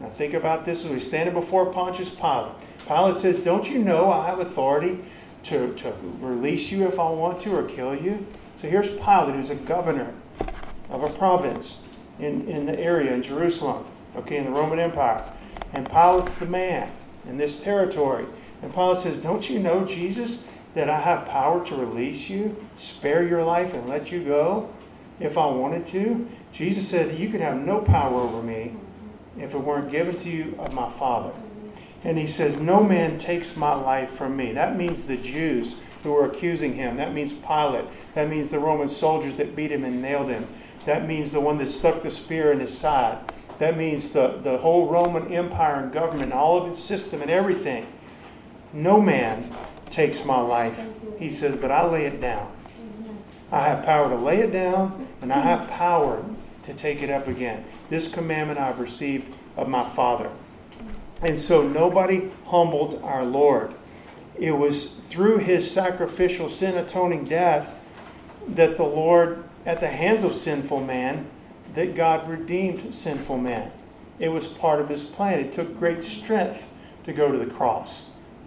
Now 0.00 0.08
think 0.10 0.34
about 0.34 0.64
this 0.64 0.84
as 0.84 0.90
we 0.90 1.00
stand 1.00 1.32
before 1.34 1.72
Pontius 1.72 2.10
Pilate. 2.10 2.52
Pilate 2.86 3.16
says, 3.16 3.38
Don't 3.38 3.68
you 3.68 3.78
know 3.78 4.10
I 4.10 4.26
have 4.26 4.40
authority 4.40 5.00
to, 5.44 5.74
to 5.74 5.92
release 6.20 6.70
you 6.70 6.86
if 6.86 6.98
I 7.00 7.10
want 7.10 7.40
to 7.42 7.56
or 7.56 7.64
kill 7.64 7.94
you? 7.94 8.24
So 8.60 8.68
here's 8.68 8.88
Pilate, 8.88 9.34
who's 9.34 9.50
a 9.50 9.56
governor 9.56 10.12
of 10.90 11.02
a 11.02 11.08
province 11.10 11.82
in, 12.20 12.48
in 12.48 12.66
the 12.66 12.78
area 12.78 13.12
in 13.12 13.22
Jerusalem, 13.22 13.84
okay, 14.16 14.36
in 14.36 14.44
the 14.44 14.50
Roman 14.50 14.78
Empire. 14.78 15.24
And 15.72 15.88
Pilate's 15.88 16.36
the 16.36 16.46
man 16.46 16.90
in 17.28 17.36
this 17.38 17.60
territory. 17.60 18.26
And 18.62 18.72
Paul 18.72 18.96
says, 18.96 19.18
Don't 19.18 19.48
you 19.48 19.58
know, 19.58 19.84
Jesus, 19.84 20.46
that 20.74 20.90
I 20.90 21.00
have 21.00 21.28
power 21.28 21.64
to 21.66 21.76
release 21.76 22.28
you, 22.28 22.64
spare 22.76 23.26
your 23.26 23.44
life, 23.44 23.74
and 23.74 23.88
let 23.88 24.10
you 24.10 24.22
go 24.24 24.68
if 25.20 25.38
I 25.38 25.46
wanted 25.46 25.86
to? 25.88 26.28
Jesus 26.52 26.88
said, 26.88 27.18
You 27.18 27.28
could 27.28 27.40
have 27.40 27.56
no 27.56 27.80
power 27.80 28.20
over 28.20 28.42
me 28.42 28.76
if 29.38 29.54
it 29.54 29.58
weren't 29.58 29.90
given 29.90 30.16
to 30.18 30.30
you 30.30 30.56
of 30.58 30.72
my 30.72 30.90
Father. 30.90 31.38
And 32.04 32.18
he 32.18 32.26
says, 32.26 32.58
No 32.58 32.82
man 32.82 33.18
takes 33.18 33.56
my 33.56 33.74
life 33.74 34.10
from 34.10 34.36
me. 34.36 34.52
That 34.52 34.76
means 34.76 35.04
the 35.04 35.16
Jews 35.16 35.76
who 36.02 36.12
were 36.12 36.26
accusing 36.26 36.74
him. 36.74 36.98
That 36.98 37.14
means 37.14 37.32
Pilate. 37.32 37.86
That 38.14 38.28
means 38.28 38.50
the 38.50 38.58
Roman 38.58 38.88
soldiers 38.88 39.36
that 39.36 39.56
beat 39.56 39.72
him 39.72 39.84
and 39.84 40.02
nailed 40.02 40.28
him. 40.28 40.46
That 40.84 41.08
means 41.08 41.32
the 41.32 41.40
one 41.40 41.56
that 41.58 41.68
stuck 41.68 42.02
the 42.02 42.10
spear 42.10 42.52
in 42.52 42.60
his 42.60 42.76
side. 42.76 43.18
That 43.58 43.76
means 43.76 44.10
the, 44.10 44.40
the 44.42 44.58
whole 44.58 44.88
Roman 44.88 45.32
Empire 45.32 45.76
and 45.76 45.92
government, 45.92 46.32
all 46.32 46.60
of 46.60 46.68
its 46.68 46.78
system 46.78 47.22
and 47.22 47.30
everything. 47.30 47.86
No 48.72 49.00
man 49.00 49.50
takes 49.90 50.24
my 50.24 50.40
life. 50.40 50.88
He 51.18 51.30
says, 51.30 51.56
but 51.56 51.70
I 51.70 51.86
lay 51.86 52.06
it 52.06 52.20
down. 52.20 52.50
I 53.52 53.68
have 53.68 53.84
power 53.84 54.08
to 54.08 54.16
lay 54.16 54.40
it 54.40 54.50
down, 54.50 55.06
and 55.22 55.32
I 55.32 55.40
have 55.40 55.68
power 55.68 56.24
to 56.64 56.74
take 56.74 57.02
it 57.02 57.10
up 57.10 57.28
again. 57.28 57.64
This 57.90 58.08
commandment 58.08 58.58
I've 58.58 58.80
received 58.80 59.32
of 59.56 59.68
my 59.68 59.88
Father. 59.88 60.30
And 61.22 61.38
so 61.38 61.66
nobody 61.66 62.30
humbled 62.46 63.00
our 63.04 63.24
Lord. 63.24 63.72
it 64.38 64.52
was 64.52 64.88
through 64.88 65.38
his 65.38 65.70
sacrificial 65.70 66.50
sin 66.50 66.76
atoning 66.76 67.24
death 67.26 67.74
that 68.48 68.76
the 68.76 68.84
Lord, 68.84 69.44
at 69.64 69.80
the 69.80 69.88
hands 69.88 70.24
of 70.24 70.34
sinful 70.34 70.80
man, 70.80 71.26
that 71.74 71.94
God 71.94 72.28
redeemed 72.28 72.94
sinful 72.94 73.38
man. 73.38 73.70
It 74.18 74.28
was 74.28 74.46
part 74.46 74.80
of 74.80 74.88
his 74.88 75.02
plan. 75.02 75.40
It 75.40 75.52
took 75.52 75.78
great 75.78 76.02
strength 76.02 76.66
to 77.04 77.12
go 77.12 77.30
to 77.30 77.38
the 77.38 77.52
cross. 77.52 78.04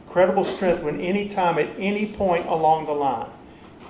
Incredible 0.08 0.46
strength 0.46 0.82
when 0.82 1.00
any 1.02 1.28
time, 1.28 1.60
at 1.60 1.70
any 1.78 2.06
point 2.06 2.48
along 2.48 2.86
the 2.86 2.94
line, 2.94 3.30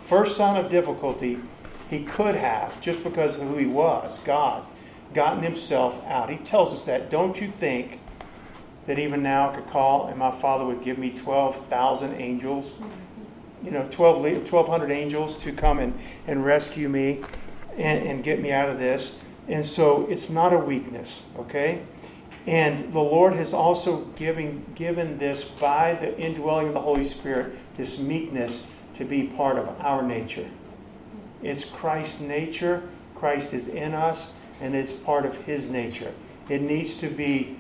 first 0.04 0.36
sign 0.36 0.64
of 0.64 0.72
difficulty, 0.72 1.38
he 1.90 2.04
could 2.04 2.36
have, 2.36 2.82
just 2.82 3.04
because 3.04 3.36
of 3.36 3.44
who 3.44 3.58
he 3.58 3.66
was, 3.66 4.18
God, 4.20 4.66
gotten 5.14 5.44
himself 5.44 6.04
out. 6.06 6.30
He 6.30 6.38
tells 6.38 6.74
us 6.74 6.86
that. 6.86 7.10
Don't 7.10 7.40
you 7.40 7.52
think 7.60 8.00
that 8.88 9.00
even 9.00 9.24
now 9.24 9.50
I 9.50 9.56
could 9.56 9.68
call 9.68 10.08
and 10.08 10.18
my 10.18 10.32
Father 10.32 10.66
would 10.66 10.84
give 10.84 10.98
me 10.98 11.12
12,000 11.12 12.16
angels? 12.16 12.72
You 13.64 13.72
know, 13.72 13.88
12, 13.90 14.22
1,200 14.22 14.92
angels 14.92 15.38
to 15.40 15.52
come 15.52 15.80
and, 15.80 15.98
and 16.26 16.44
rescue 16.44 16.90
me 16.90 17.22
and, 17.78 18.06
and 18.06 18.24
get 18.24 18.42
me 18.42 18.52
out 18.52 18.70
of 18.70 18.80
this. 18.80 19.18
And 19.48 19.66
so 19.66 20.06
it's 20.10 20.30
not 20.30 20.54
a 20.54 20.58
weakness, 20.58 21.24
okay? 21.38 21.84
And 22.46 22.94
the 22.94 23.00
Lord 23.00 23.34
has 23.34 23.54
also 23.54 24.06
given, 24.16 24.66
given 24.76 25.18
this 25.18 25.44
by 25.44 25.94
the 25.94 26.18
indwelling 26.18 26.68
of 26.68 26.74
the 26.74 26.82
Holy 26.82 27.06
Spirit, 27.06 27.54
this 27.76 28.00
meekness 28.00 28.64
to 28.98 29.06
be 29.06 29.24
part 29.24 29.58
of 29.58 29.68
our 29.82 30.02
nature. 30.02 30.50
It's 31.44 31.64
Christ's 31.64 32.22
nature. 32.22 32.84
Christ 33.16 33.54
is 33.54 33.68
in 33.68 33.94
us, 33.94 34.32
and 34.62 34.76
it's 34.76 34.92
part 34.92 35.26
of 35.26 35.38
his 35.40 35.70
nature. 35.70 36.14
It 36.50 36.62
needs 36.62 36.96
to 36.98 37.10
be 37.10 37.58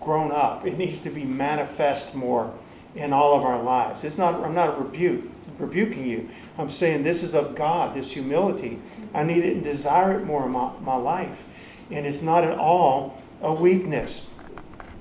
grown 0.00 0.32
up. 0.32 0.66
It 0.66 0.78
needs 0.78 1.00
to 1.02 1.10
be 1.10 1.24
manifest 1.24 2.14
more 2.14 2.52
in 2.94 3.12
all 3.12 3.36
of 3.36 3.44
our 3.44 3.62
lives. 3.62 4.02
It's 4.04 4.18
not 4.18 4.34
I'm 4.34 4.54
not 4.54 4.76
a 4.76 4.80
rebuke 4.80 5.24
rebuking 5.60 6.06
you. 6.06 6.28
I'm 6.58 6.70
saying 6.70 7.02
this 7.02 7.22
is 7.22 7.34
of 7.34 7.54
God, 7.54 7.94
this 7.94 8.10
humility. 8.10 8.80
I 9.14 9.24
need 9.24 9.44
it 9.44 9.54
and 9.54 9.64
desire 9.64 10.18
it 10.18 10.24
more 10.24 10.46
in 10.46 10.52
my, 10.52 10.72
my 10.80 10.96
life. 10.96 11.44
And 11.90 12.06
it's 12.06 12.22
not 12.22 12.44
at 12.44 12.58
all 12.58 13.20
a 13.42 13.52
weakness. 13.52 14.26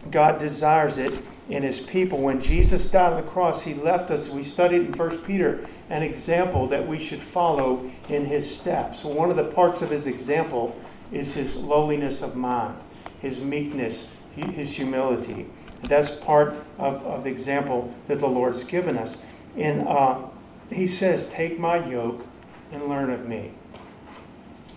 God 0.10 0.40
desires 0.40 0.98
it 0.98 1.20
in 1.50 1.64
his 1.64 1.80
people. 1.80 2.20
When 2.20 2.42
Jesus 2.42 2.90
died 2.90 3.14
on 3.14 3.22
the 3.24 3.30
cross, 3.30 3.64
he 3.64 3.74
left 3.74 4.12
us, 4.12 4.30
we 4.30 4.44
studied 4.44 4.82
in 4.82 4.94
1 4.94 5.20
Peter, 5.20 5.68
an 5.90 6.04
example 6.04 6.68
that 6.68 6.88
we 6.88 7.00
should 7.00 7.22
follow 7.22 7.90
in 8.08 8.26
his 8.26 8.56
steps. 8.56 9.04
One 9.04 9.30
of 9.30 9.36
the 9.36 9.46
parts 9.46 9.82
of 9.82 9.90
his 9.90 10.08
example 10.08 10.76
is 11.12 11.34
his 11.34 11.56
lowliness 11.58 12.22
of 12.22 12.36
mind, 12.36 12.76
his 13.20 13.40
meekness, 13.40 14.08
his 14.36 14.72
humility. 14.72 15.48
That's 15.84 16.10
part 16.10 16.54
of, 16.78 17.04
of 17.06 17.24
the 17.24 17.30
example 17.30 17.94
that 18.08 18.20
the 18.20 18.28
Lord's 18.28 18.64
given 18.64 18.98
us. 18.98 19.22
In 19.58 19.82
uh, 19.88 20.29
he 20.72 20.88
says, 20.88 21.28
Take 21.30 21.60
my 21.60 21.86
yoke 21.88 22.26
and 22.72 22.88
learn 22.88 23.10
of 23.10 23.28
me. 23.28 23.54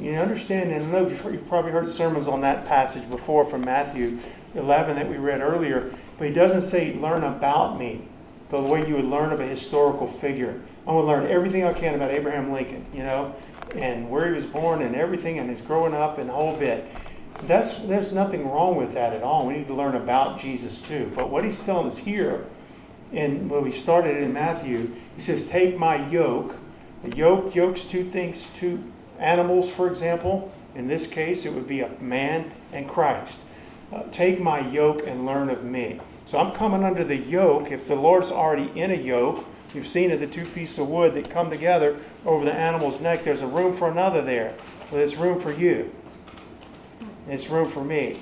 You 0.01 0.13
understand, 0.15 0.73
and 0.73 0.85
I 0.85 0.87
know 0.87 1.07
you've 1.07 1.47
probably 1.49 1.71
heard 1.71 1.89
sermons 1.89 2.27
on 2.27 2.41
that 2.41 2.65
passage 2.65 3.09
before 3.09 3.45
from 3.45 3.63
Matthew 3.63 4.19
11 4.55 4.97
that 4.97 5.09
we 5.09 5.17
read 5.17 5.41
earlier, 5.41 5.93
but 6.19 6.27
he 6.27 6.33
doesn't 6.33 6.63
say, 6.63 6.95
Learn 6.95 7.25
about 7.25 7.79
me 7.79 8.03
the 8.49 8.61
way 8.61 8.87
you 8.87 8.97
would 8.97 9.05
learn 9.05 9.33
of 9.33 9.41
a 9.41 9.47
historical 9.47 10.07
figure. 10.07 10.61
I'm 10.87 10.95
going 10.95 11.07
to 11.07 11.13
learn 11.13 11.27
everything 11.31 11.65
I 11.65 11.73
can 11.73 11.95
about 11.95 12.11
Abraham 12.11 12.53
Lincoln, 12.53 12.85
you 12.93 13.03
know, 13.03 13.35
and 13.77 14.11
where 14.11 14.29
he 14.29 14.35
was 14.35 14.45
born 14.45 14.83
and 14.83 14.95
everything 14.95 15.39
and 15.39 15.49
his 15.49 15.61
growing 15.63 15.95
up 15.95 16.19
and 16.19 16.29
whole 16.29 16.57
bit. 16.57 16.85
That's, 17.45 17.79
there's 17.81 18.13
nothing 18.13 18.49
wrong 18.51 18.77
with 18.77 18.93
that 18.93 19.15
at 19.15 19.23
all. 19.23 19.47
We 19.47 19.55
need 19.55 19.69
to 19.69 19.75
learn 19.75 19.95
about 19.95 20.39
Jesus 20.39 20.81
too. 20.81 21.11
But 21.15 21.31
what 21.31 21.45
he's 21.45 21.61
telling 21.61 21.87
us 21.87 21.97
here, 21.97 22.45
and 23.13 23.51
when 23.51 23.63
we 23.63 23.71
started 23.71 24.17
in 24.19 24.33
Matthew, 24.33 24.91
he 25.17 25.23
says, 25.23 25.47
Take 25.47 25.79
my 25.79 26.09
yoke. 26.09 26.57
The 27.05 27.17
yoke, 27.17 27.55
yoke's 27.55 27.85
two 27.85 28.05
things, 28.05 28.49
two 28.55 28.83
animals, 29.19 29.69
for 29.71 29.89
example. 29.89 30.53
In 30.75 30.89
this 30.89 31.07
case, 31.07 31.45
it 31.45 31.53
would 31.53 31.69
be 31.69 31.81
a 31.81 31.91
man 32.01 32.51
and 32.73 32.89
Christ. 32.89 33.41
Uh, 33.93 34.05
take 34.11 34.41
my 34.41 34.61
yoke 34.71 35.07
and 35.07 35.27
learn 35.27 35.51
of 35.51 35.65
me. 35.65 36.01
So 36.27 36.39
I'm 36.39 36.53
coming 36.53 36.83
under 36.83 37.05
the 37.05 37.17
yoke. 37.17 37.71
If 37.71 37.87
the 37.87 37.95
Lord's 37.95 38.31
already 38.31 38.71
in 38.79 38.91
a 38.91 38.95
yoke, 38.95 39.45
you've 39.75 39.89
seen 39.89 40.11
it, 40.11 40.19
the 40.19 40.27
two 40.27 40.47
pieces 40.47 40.79
of 40.79 40.89
wood 40.89 41.15
that 41.15 41.29
come 41.29 41.51
together 41.51 41.99
over 42.25 42.45
the 42.45 42.55
animal's 42.55 43.01
neck, 43.01 43.25
there's 43.25 43.43
a 43.43 43.47
room 43.47 43.77
for 43.77 43.91
another 43.91 44.23
there. 44.23 44.55
Well, 44.91 44.99
there's 44.99 45.17
room 45.17 45.39
for 45.39 45.53
you. 45.53 45.95
It's 47.29 47.49
room 47.49 47.69
for 47.69 47.85
me. 47.85 48.21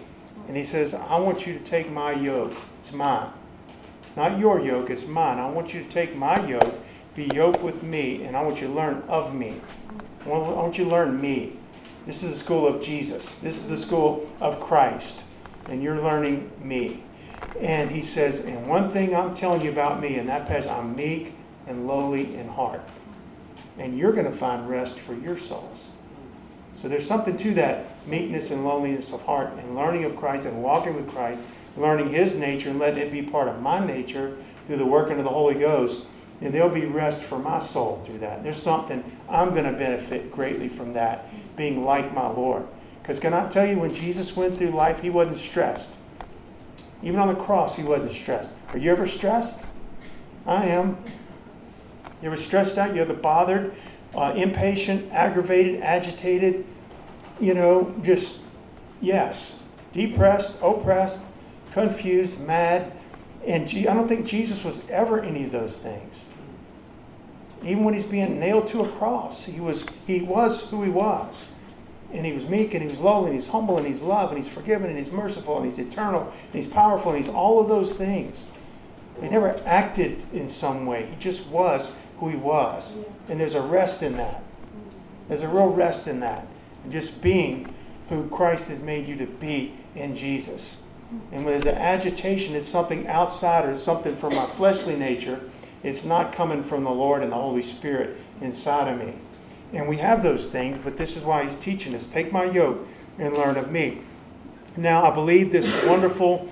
And 0.48 0.57
he 0.57 0.64
says, 0.64 0.94
I 0.94 1.20
want 1.20 1.46
you 1.46 1.53
to 1.53 1.61
take 1.61 1.90
my 1.92 2.12
yoke. 2.12 2.57
It's 2.81 2.92
mine. 2.92 3.31
Not 4.16 4.38
your 4.38 4.61
yoke, 4.61 4.90
it's 4.90 5.07
mine. 5.07 5.38
I 5.38 5.49
want 5.49 5.73
you 5.73 5.83
to 5.83 5.88
take 5.88 6.16
my 6.16 6.44
yoke, 6.46 6.75
be 7.14 7.27
yoked 7.27 7.62
with 7.62 7.83
me, 7.83 8.25
and 8.25 8.37
I 8.37 8.42
want 8.42 8.61
you 8.61 8.66
to 8.66 8.73
learn 8.73 9.03
of 9.09 9.35
me. 9.35 9.61
I 10.25 10.29
want 10.29 10.79
you 10.79 10.85
to 10.85 10.90
learn 10.90 11.20
me. 11.20 11.57
This 12.07 12.23
is 12.23 12.31
the 12.31 12.37
school 12.37 12.66
of 12.66 12.83
Jesus. 12.83 13.35
This 13.37 13.57
is 13.57 13.68
the 13.68 13.77
school 13.77 14.31
of 14.40 14.61
Christ. 14.61 15.23
And 15.68 15.83
you're 15.83 16.01
learning 16.01 16.51
me. 16.62 17.05
And 17.61 17.90
he 17.90 18.03
says, 18.03 18.40
and 18.40 18.66
one 18.66 18.90
thing 18.90 19.14
I'm 19.14 19.35
telling 19.35 19.62
you 19.62 19.70
about 19.70 20.01
me, 20.01 20.16
and 20.16 20.29
that 20.29 20.46
passage, 20.46 20.70
I'm 20.70 20.96
meek 20.96 21.35
and 21.66 21.87
lowly 21.87 22.35
in 22.35 22.49
heart. 22.49 22.81
And 23.79 23.96
you're 23.96 24.12
going 24.12 24.27
to 24.27 24.33
find 24.33 24.68
rest 24.68 24.99
for 24.99 25.14
your 25.14 25.38
souls. 25.38 25.87
So 26.81 26.88
there's 26.88 27.07
something 27.07 27.37
to 27.37 27.55
that 27.55 28.07
meekness 28.07 28.51
and 28.51 28.64
loneliness 28.64 29.12
of 29.12 29.23
heart 29.23 29.53
and 29.59 29.77
learning 29.77 30.05
of 30.05 30.16
Christ 30.16 30.46
and 30.46 30.62
walking 30.62 30.96
with 30.96 31.12
Christ, 31.12 31.42
learning 31.81 32.11
his 32.11 32.35
nature 32.35 32.71
and 32.71 32.79
letting 32.79 32.99
it 32.99 33.12
be 33.12 33.23
part 33.23 33.49
of 33.49 33.61
my 33.61 33.85
nature 33.85 34.37
through 34.66 34.77
the 34.77 34.87
working 34.87 35.19
of 35.19 35.25
the 35.25 35.31
Holy 35.31 35.55
Ghost. 35.55 36.07
And 36.40 36.55
there'll 36.55 36.71
be 36.71 36.87
rest 36.87 37.23
for 37.23 37.38
my 37.38 37.59
soul 37.59 38.03
through 38.07 38.19
that. 38.19 38.43
There's 38.43 38.62
something 38.62 39.05
I'm 39.29 39.51
going 39.51 39.64
to 39.64 39.73
benefit 39.73 40.33
greatly 40.33 40.69
from 40.69 40.95
that, 40.95 41.29
being 41.57 41.85
like 41.85 42.14
my 42.14 42.29
Lord. 42.29 42.66
Because 43.03 43.21
can 43.21 43.35
I 43.35 43.49
tell 43.49 43.66
you, 43.66 43.79
when 43.79 43.93
Jesus 43.93 44.35
went 44.37 44.57
through 44.57 44.71
life, 44.71 45.01
he 45.01 45.11
wasn't 45.11 45.38
stressed. 45.38 45.90
Even 47.03 47.21
on 47.21 47.29
the 47.29 47.35
cross, 47.35 47.77
he 47.77 47.83
wasn't 47.83 48.12
stressed. 48.12 48.55
Are 48.69 48.79
you 48.79 48.90
ever 48.90 49.07
stressed? 49.07 49.66
I 50.47 50.66
am. 50.66 50.97
You 52.23 52.29
ever 52.29 52.37
stressed 52.37 52.79
out? 52.79 52.95
You 52.95 53.03
ever 53.03 53.14
bothered? 53.14 53.75
uh, 54.14 54.33
impatient, 54.37 55.12
aggravated, 55.12 55.81
agitated, 55.83 56.64
you 57.40 57.55
know, 57.55 57.95
just, 58.03 58.40
yes, 59.01 59.57
depressed, 59.93 60.59
oppressed, 60.62 61.21
confused, 61.72 62.38
mad. 62.40 62.92
And 63.46 63.64
I 63.64 63.94
don't 63.94 64.09
think 64.09 64.26
Jesus 64.26 64.64
was 64.64 64.80
ever 64.88 65.20
any 65.20 65.44
of 65.44 65.52
those 65.52 65.76
things. 65.76 66.24
Even 67.62 67.85
when 67.85 67.94
he's 67.94 68.04
being 68.04 68.38
nailed 68.38 68.68
to 68.68 68.83
a 68.83 68.88
cross, 68.88 69.44
he 69.44 69.61
was, 69.61 69.85
he 70.06 70.20
was 70.20 70.62
who 70.64 70.83
he 70.83 70.90
was. 70.90 71.48
And 72.12 72.26
he 72.26 72.33
was 72.33 72.44
meek 72.44 72.74
and 72.74 72.83
he 72.83 72.88
was 72.88 72.98
lowly 72.98 73.26
and 73.26 73.35
he's 73.35 73.48
humble 73.48 73.78
and 73.78 73.87
he's 73.87 74.02
loved 74.02 74.33
and 74.35 74.42
he's 74.42 74.52
forgiven 74.52 74.88
and 74.88 74.98
he's 74.98 75.12
merciful 75.12 75.56
and 75.56 75.64
he's 75.64 75.78
eternal 75.78 76.22
and 76.22 76.54
he's 76.54 76.66
powerful 76.66 77.12
and 77.12 77.22
he's 77.22 77.33
all 77.33 77.61
of 77.61 77.68
those 77.68 77.92
things. 77.92 78.44
He 79.20 79.28
never 79.28 79.61
acted 79.66 80.22
in 80.33 80.48
some 80.48 80.87
way. 80.87 81.06
He 81.06 81.16
just 81.16 81.46
was 81.46 81.92
who 82.18 82.28
he 82.28 82.37
was. 82.37 82.96
And 83.28 83.38
there's 83.38 83.54
a 83.54 83.61
rest 83.61 84.02
in 84.02 84.16
that. 84.16 84.42
There's 85.28 85.42
a 85.42 85.48
real 85.48 85.68
rest 85.68 86.09
in 86.09 86.20
that. 86.20 86.46
And 86.83 86.90
just 86.90 87.20
being 87.20 87.72
who 88.09 88.28
Christ 88.28 88.68
has 88.68 88.80
made 88.80 89.06
you 89.06 89.16
to 89.16 89.26
be 89.26 89.74
in 89.94 90.16
Jesus. 90.16 90.78
And 91.11 91.44
when 91.44 91.46
there's 91.46 91.66
an 91.66 91.77
agitation, 91.77 92.55
it's 92.55 92.68
something 92.68 93.07
outside 93.09 93.64
or 93.64 93.73
it's 93.73 93.83
something 93.83 94.16
from 94.16 94.35
my 94.35 94.46
fleshly 94.46 94.96
nature. 94.96 95.40
It's 95.83 96.05
not 96.05 96.33
coming 96.33 96.62
from 96.62 96.85
the 96.85 96.90
Lord 96.90 97.23
and 97.23 97.33
the 97.33 97.37
Holy 97.37 97.62
Spirit 97.62 98.16
inside 98.40 98.88
of 98.88 98.99
me. 98.99 99.14
And 99.73 99.88
we 99.88 99.99
have 99.99 100.23
those 100.23 100.46
things, 100.46 100.79
but 100.83 100.96
this 100.96 101.16
is 101.16 101.23
why 101.23 101.44
he's 101.44 101.57
teaching 101.57 101.94
us 101.94 102.07
take 102.07 102.33
my 102.33 102.44
yoke 102.44 102.87
and 103.18 103.35
learn 103.35 103.57
of 103.57 103.70
me. 103.70 104.01
Now, 104.77 105.05
I 105.05 105.14
believe 105.14 105.53
this 105.53 105.85
wonderful 105.87 106.49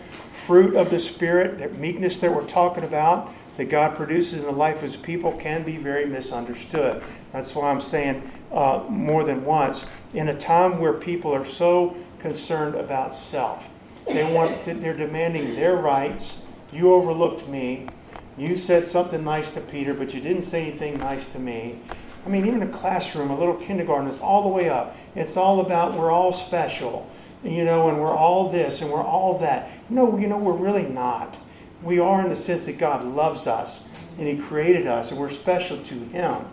fruit 0.47 0.77
of 0.77 0.91
the 0.91 0.99
Spirit, 0.99 1.59
that 1.59 1.79
meekness 1.79 2.21
that 2.21 2.35
we're 2.35 2.47
talking 2.47 2.85
about, 2.85 3.33
that 3.57 3.67
God 3.67 3.97
produces 3.97 4.41
in 4.41 4.47
the 4.47 4.53
life 4.53 4.77
of 4.77 4.83
His 4.83 4.97
people 4.97 5.33
can 5.33 5.63
be 5.63 5.77
very 5.77 6.07
misunderstood. 6.07 7.03
That's 7.33 7.55
why 7.55 7.71
I'm 7.71 7.81
saying 7.81 8.29
uh, 8.53 8.85
more 8.89 9.25
than 9.25 9.45
once, 9.45 9.87
in 10.15 10.29
a 10.29 10.37
time 10.37 10.79
where 10.79 10.95
people 10.95 11.35
are 11.35 11.45
so 11.45 11.97
concerned 12.19 12.77
about 12.77 13.15
self, 13.15 13.69
they 14.13 14.33
want 14.33 14.65
they're 14.65 14.97
demanding 14.97 15.55
their 15.55 15.77
rights. 15.77 16.43
You 16.73 16.93
overlooked 16.93 17.49
me. 17.49 17.89
You 18.37 18.57
said 18.57 18.87
something 18.87 19.25
nice 19.25 19.51
to 19.53 19.61
Peter, 19.61 19.95
but 19.95 20.15
you 20.15 20.21
didn't 20.21 20.43
say 20.43 20.69
anything 20.69 20.99
nice 20.99 21.27
to 21.29 21.39
me. 21.39 21.81
I 22.25 22.29
mean, 22.29 22.47
even 22.47 22.63
a 22.63 22.69
classroom, 22.69 23.31
a 23.31 23.39
little 23.39 23.55
kindergarten, 23.55 24.07
it's 24.07 24.21
all 24.21 24.43
the 24.43 24.49
way 24.49 24.69
up. 24.69 24.97
It's 25.15 25.37
all 25.37 25.61
about 25.61 25.97
we're 25.97 26.11
all 26.11 26.31
special, 26.31 27.11
you 27.43 27.65
know, 27.65 27.89
and 27.89 28.01
we're 28.01 28.15
all 28.15 28.51
this 28.51 28.83
and 28.83 28.91
we're 28.91 29.03
all 29.03 29.39
that. 29.39 29.71
No, 29.91 30.19
you 30.19 30.29
know, 30.29 30.39
we're 30.39 30.53
really 30.53 30.87
not 30.87 31.37
we 31.83 31.99
are 31.99 32.23
in 32.23 32.31
the 32.31 32.37
sense 32.37 32.67
that 32.67 32.79
God 32.79 33.05
loves 33.05 33.47
us 33.47 33.89
and 34.19 34.27
He 34.27 34.37
created 34.37 34.87
us 34.87 35.11
and 35.11 35.21
we're 35.21 35.31
special 35.31 35.79
to 35.85 35.95
Him. 35.95 36.45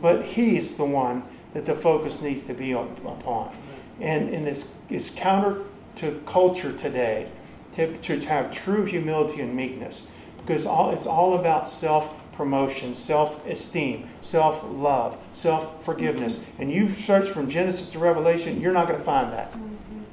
But 0.00 0.24
He's 0.24 0.76
the 0.76 0.84
one 0.84 1.22
that 1.54 1.66
the 1.66 1.74
focus 1.74 2.20
needs 2.20 2.42
to 2.44 2.54
be 2.54 2.72
upon. 2.72 3.54
And, 4.00 4.28
and 4.30 4.46
it's, 4.46 4.68
it's 4.90 5.10
counter 5.10 5.62
to 5.96 6.20
culture 6.26 6.72
today 6.72 7.30
to, 7.74 7.96
to 7.98 8.20
have 8.20 8.52
true 8.52 8.84
humility 8.84 9.40
and 9.40 9.54
meekness. 9.54 10.08
because 10.36 10.66
all, 10.66 10.90
it's 10.90 11.06
all 11.06 11.38
about 11.38 11.68
self 11.68 12.14
promotion, 12.32 12.94
self 12.94 13.44
esteem, 13.46 14.06
self 14.20 14.62
love, 14.64 15.18
self 15.32 15.84
forgiveness. 15.84 16.44
And 16.58 16.70
you 16.70 16.90
search 16.90 17.28
from 17.28 17.50
Genesis 17.50 17.90
to 17.92 17.98
Revelation, 17.98 18.60
you're 18.60 18.72
not 18.72 18.86
going 18.86 18.98
to 18.98 19.04
find 19.04 19.32
that. 19.32 19.54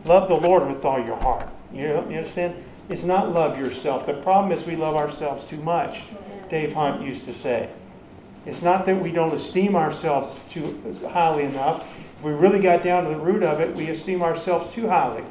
Love 0.06 0.28
the 0.28 0.36
Lord 0.36 0.68
with 0.68 0.84
all 0.84 1.04
your 1.04 1.18
heart. 1.18 1.48
You, 1.74 1.88
know, 1.88 2.10
you 2.10 2.18
understand? 2.18 2.56
It's 2.90 3.04
not 3.04 3.32
love 3.32 3.58
yourself. 3.58 4.06
The 4.06 4.14
problem 4.14 4.52
is 4.52 4.66
we 4.66 4.76
love 4.76 4.96
ourselves 4.96 5.46
too 5.46 5.58
much, 5.58 6.02
Dave 6.50 6.74
Hunt 6.74 7.02
used 7.02 7.26
to 7.26 7.34
say. 7.34 7.70
It's 8.46 8.62
not 8.62 8.86
that 8.86 9.02
we 9.02 9.12
don't 9.12 9.34
esteem 9.34 9.76
ourselves 9.76 10.40
too 10.50 10.82
highly 11.08 11.46
enough. 11.46 11.98
If 12.18 12.24
we 12.24 12.34
really 12.34 12.60
got 12.60 12.84
down 12.84 13.06
to 13.06 13.10
the 13.10 13.18
root 13.18 13.42
of 13.42 13.62
it, 13.62 13.74
we 13.74 13.90
esteem 13.90 14.22
ourselves 14.22 14.74
too 14.74 14.88
highly. 14.88 15.24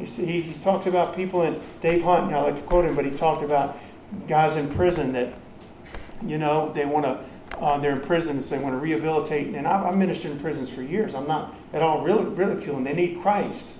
He, 0.00 0.40
he 0.40 0.54
talks 0.54 0.86
about 0.86 1.14
people 1.14 1.42
in 1.42 1.60
Dave 1.80 2.02
Hunt, 2.02 2.26
and 2.26 2.34
I 2.34 2.42
like 2.42 2.56
to 2.56 2.62
quote 2.62 2.84
him, 2.84 2.94
but 2.94 3.04
he 3.04 3.10
talked 3.10 3.44
about 3.44 3.78
guys 4.26 4.56
in 4.56 4.72
prison 4.74 5.12
that, 5.12 5.32
you 6.24 6.38
know, 6.38 6.72
they 6.72 6.86
want 6.86 7.04
to, 7.04 7.58
uh, 7.58 7.78
they're 7.78 7.92
in 7.92 8.00
prisons, 8.00 8.48
they 8.48 8.58
want 8.58 8.74
to 8.74 8.78
rehabilitate. 8.78 9.54
And 9.54 9.66
I've, 9.66 9.86
I've 9.86 9.96
ministered 9.96 10.32
in 10.32 10.40
prisons 10.40 10.68
for 10.68 10.82
years. 10.82 11.14
I'm 11.14 11.26
not 11.26 11.54
at 11.72 11.82
all 11.82 12.02
really 12.02 12.24
ridiculing. 12.24 12.84
They 12.84 12.94
need 12.94 13.20
Christ. 13.22 13.70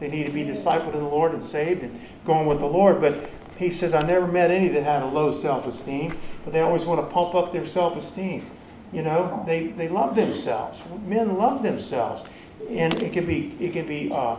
They 0.00 0.08
need 0.08 0.26
to 0.26 0.32
be 0.32 0.44
discipled 0.44 0.94
in 0.94 1.00
the 1.00 1.08
Lord 1.08 1.32
and 1.32 1.44
saved 1.44 1.82
and 1.82 2.00
going 2.24 2.46
with 2.46 2.60
the 2.60 2.66
Lord. 2.66 3.00
But 3.00 3.28
he 3.56 3.70
says, 3.70 3.94
I 3.94 4.02
never 4.02 4.26
met 4.26 4.50
any 4.50 4.68
that 4.68 4.84
had 4.84 5.02
a 5.02 5.06
low 5.06 5.32
self 5.32 5.66
esteem, 5.66 6.16
but 6.44 6.52
they 6.52 6.60
always 6.60 6.84
want 6.84 7.06
to 7.06 7.12
pump 7.12 7.34
up 7.34 7.52
their 7.52 7.66
self 7.66 7.96
esteem. 7.96 8.48
You 8.92 9.02
know, 9.02 9.42
they, 9.46 9.68
they 9.68 9.88
love 9.88 10.16
themselves. 10.16 10.78
Men 11.06 11.36
love 11.36 11.62
themselves. 11.62 12.28
And 12.70 13.00
it 13.02 13.12
can 13.12 13.26
be, 13.26 13.56
it 13.60 13.72
can 13.72 13.86
be 13.86 14.10
uh, 14.12 14.36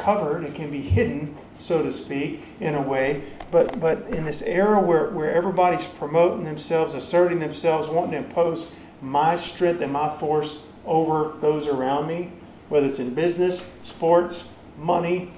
covered, 0.00 0.44
it 0.44 0.54
can 0.54 0.70
be 0.70 0.80
hidden, 0.80 1.36
so 1.58 1.82
to 1.82 1.92
speak, 1.92 2.42
in 2.60 2.74
a 2.74 2.82
way. 2.82 3.22
But, 3.50 3.78
but 3.78 4.08
in 4.08 4.24
this 4.24 4.42
era 4.42 4.80
where, 4.80 5.10
where 5.10 5.32
everybody's 5.32 5.84
promoting 5.84 6.44
themselves, 6.44 6.94
asserting 6.94 7.38
themselves, 7.38 7.88
wanting 7.88 8.12
to 8.12 8.16
impose 8.18 8.70
my 9.00 9.36
strength 9.36 9.80
and 9.80 9.92
my 9.92 10.16
force 10.18 10.58
over 10.86 11.34
those 11.40 11.66
around 11.66 12.06
me, 12.06 12.32
whether 12.68 12.86
it's 12.86 12.98
in 12.98 13.14
business, 13.14 13.66
sports, 13.82 14.48
money, 14.78 15.30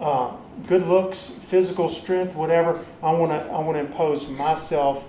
uh, 0.00 0.32
good 0.66 0.86
looks, 0.86 1.28
physical 1.46 1.88
strength, 1.88 2.34
whatever. 2.34 2.84
I 3.02 3.12
want 3.12 3.32
to 3.32 3.52
I 3.52 3.60
want 3.60 3.76
to 3.76 3.80
impose 3.80 4.28
myself 4.28 5.08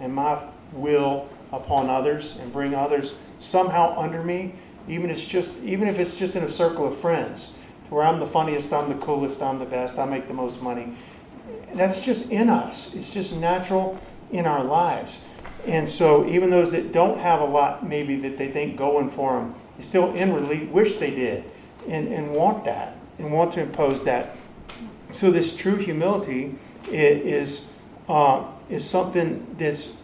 and 0.00 0.14
my 0.14 0.42
will 0.72 1.28
upon 1.52 1.88
others 1.88 2.36
and 2.36 2.52
bring 2.52 2.74
others 2.74 3.14
somehow 3.38 3.98
under 3.98 4.22
me, 4.22 4.54
even 4.86 5.10
if 5.10 5.18
it's 5.18 5.26
just 5.26 5.58
even 5.62 5.88
if 5.88 5.98
it's 5.98 6.16
just 6.16 6.36
in 6.36 6.44
a 6.44 6.48
circle 6.48 6.86
of 6.86 6.96
friends, 6.98 7.52
where 7.90 8.04
I'm 8.04 8.20
the 8.20 8.26
funniest, 8.26 8.72
I'm 8.72 8.88
the 8.88 9.04
coolest, 9.04 9.42
I'm 9.42 9.58
the 9.58 9.64
best, 9.64 9.98
I 9.98 10.04
make 10.04 10.26
the 10.28 10.34
most 10.34 10.60
money. 10.62 10.94
That's 11.74 12.04
just 12.04 12.30
in 12.30 12.48
us. 12.48 12.94
It's 12.94 13.12
just 13.12 13.32
natural 13.32 13.98
in 14.30 14.46
our 14.46 14.64
lives. 14.64 15.20
And 15.66 15.88
so 15.88 16.26
even 16.28 16.50
those 16.50 16.70
that 16.72 16.92
don't 16.92 17.18
have 17.18 17.40
a 17.40 17.44
lot, 17.44 17.86
maybe 17.86 18.16
that 18.16 18.38
they 18.38 18.48
think 18.48 18.76
going 18.76 19.10
for 19.10 19.38
them, 19.38 19.54
still 19.80 20.14
inwardly 20.14 20.66
wish 20.66 20.96
they 20.96 21.10
did 21.10 21.44
and, 21.88 22.08
and 22.08 22.32
want 22.32 22.64
that 22.64 22.96
and 23.18 23.32
want 23.32 23.52
to 23.52 23.62
impose 23.62 24.04
that. 24.04 24.36
So 25.12 25.30
this 25.30 25.54
true 25.54 25.76
humility 25.76 26.54
is 26.90 27.70
uh, 28.08 28.44
is 28.70 28.88
something 28.88 29.54
that's 29.58 29.96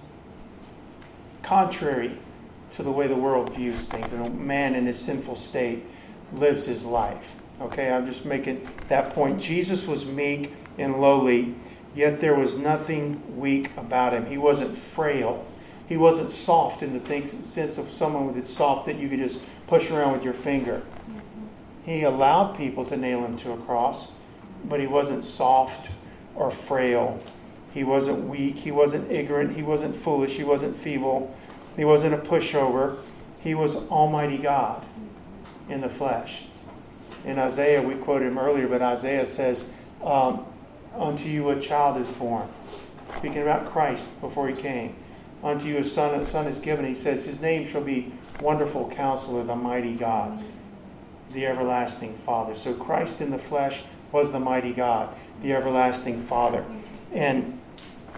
contrary 1.42 2.16
to 2.72 2.82
the 2.82 2.90
way 2.90 3.06
the 3.06 3.16
world 3.16 3.54
views 3.54 3.86
things, 3.86 4.12
and 4.12 4.26
a 4.26 4.30
man 4.30 4.74
in 4.74 4.86
his 4.86 4.98
sinful 4.98 5.36
state 5.36 5.84
lives 6.32 6.66
his 6.66 6.84
life. 6.84 7.36
Okay, 7.60 7.90
I'm 7.90 8.06
just 8.06 8.24
making 8.24 8.68
that 8.88 9.14
point. 9.14 9.40
Jesus 9.40 9.86
was 9.86 10.04
meek 10.04 10.52
and 10.76 11.00
lowly, 11.00 11.54
yet 11.94 12.20
there 12.20 12.34
was 12.34 12.56
nothing 12.56 13.38
weak 13.38 13.70
about 13.76 14.12
him. 14.12 14.26
He 14.26 14.36
wasn't 14.36 14.76
frail. 14.76 15.46
He 15.86 15.96
wasn't 15.96 16.30
soft 16.30 16.82
in 16.82 16.98
the 16.98 17.26
sense 17.42 17.78
of 17.78 17.92
someone 17.92 18.34
that's 18.34 18.50
soft 18.50 18.86
that 18.86 18.96
you 18.96 19.08
could 19.08 19.18
just 19.18 19.40
push 19.66 19.90
around 19.90 20.12
with 20.14 20.24
your 20.24 20.34
finger. 20.34 20.82
Mm-hmm. 21.08 21.46
He 21.84 22.02
allowed 22.02 22.56
people 22.56 22.84
to 22.86 22.96
nail 22.96 23.24
him 23.24 23.36
to 23.38 23.52
a 23.52 23.56
cross, 23.58 24.08
but 24.64 24.80
he 24.80 24.86
wasn't 24.86 25.24
soft 25.24 25.90
or 26.34 26.50
frail. 26.50 27.22
He 27.72 27.84
wasn't 27.84 28.28
weak. 28.28 28.56
He 28.56 28.70
wasn't 28.70 29.10
ignorant. 29.10 29.54
He 29.54 29.62
wasn't 29.62 29.94
foolish. 29.94 30.32
He 30.32 30.44
wasn't 30.44 30.76
feeble. 30.76 31.34
He 31.76 31.84
wasn't 31.84 32.14
a 32.14 32.18
pushover. 32.18 32.98
He 33.40 33.54
was 33.54 33.88
Almighty 33.88 34.38
God 34.38 34.84
in 35.68 35.80
the 35.80 35.88
flesh. 35.88 36.44
In 37.24 37.38
Isaiah, 37.38 37.80
we 37.80 37.94
quoted 37.94 38.26
him 38.26 38.38
earlier, 38.38 38.68
but 38.68 38.82
Isaiah 38.82 39.26
says, 39.26 39.66
um, 40.02 40.44
Unto 40.94 41.28
you 41.28 41.50
a 41.50 41.60
child 41.60 42.00
is 42.00 42.08
born. 42.08 42.48
Speaking 43.18 43.42
about 43.42 43.66
Christ 43.66 44.20
before 44.20 44.48
he 44.48 44.54
came. 44.54 44.94
Unto 45.42 45.66
you 45.66 45.78
a 45.78 45.84
son, 45.84 46.20
a 46.20 46.24
son 46.24 46.46
is 46.46 46.58
given. 46.58 46.84
He 46.84 46.94
says, 46.94 47.24
His 47.24 47.40
name 47.40 47.66
shall 47.66 47.80
be 47.80 48.12
Wonderful 48.40 48.90
Counselor, 48.90 49.42
the 49.42 49.56
Mighty 49.56 49.94
God 49.94 50.42
the 51.34 51.46
everlasting 51.46 52.16
Father. 52.24 52.54
So 52.54 52.72
Christ 52.72 53.20
in 53.20 53.30
the 53.30 53.38
flesh 53.38 53.82
was 54.12 54.32
the 54.32 54.40
mighty 54.40 54.72
God, 54.72 55.14
the 55.42 55.52
everlasting 55.52 56.22
Father. 56.24 56.64
And 57.12 57.60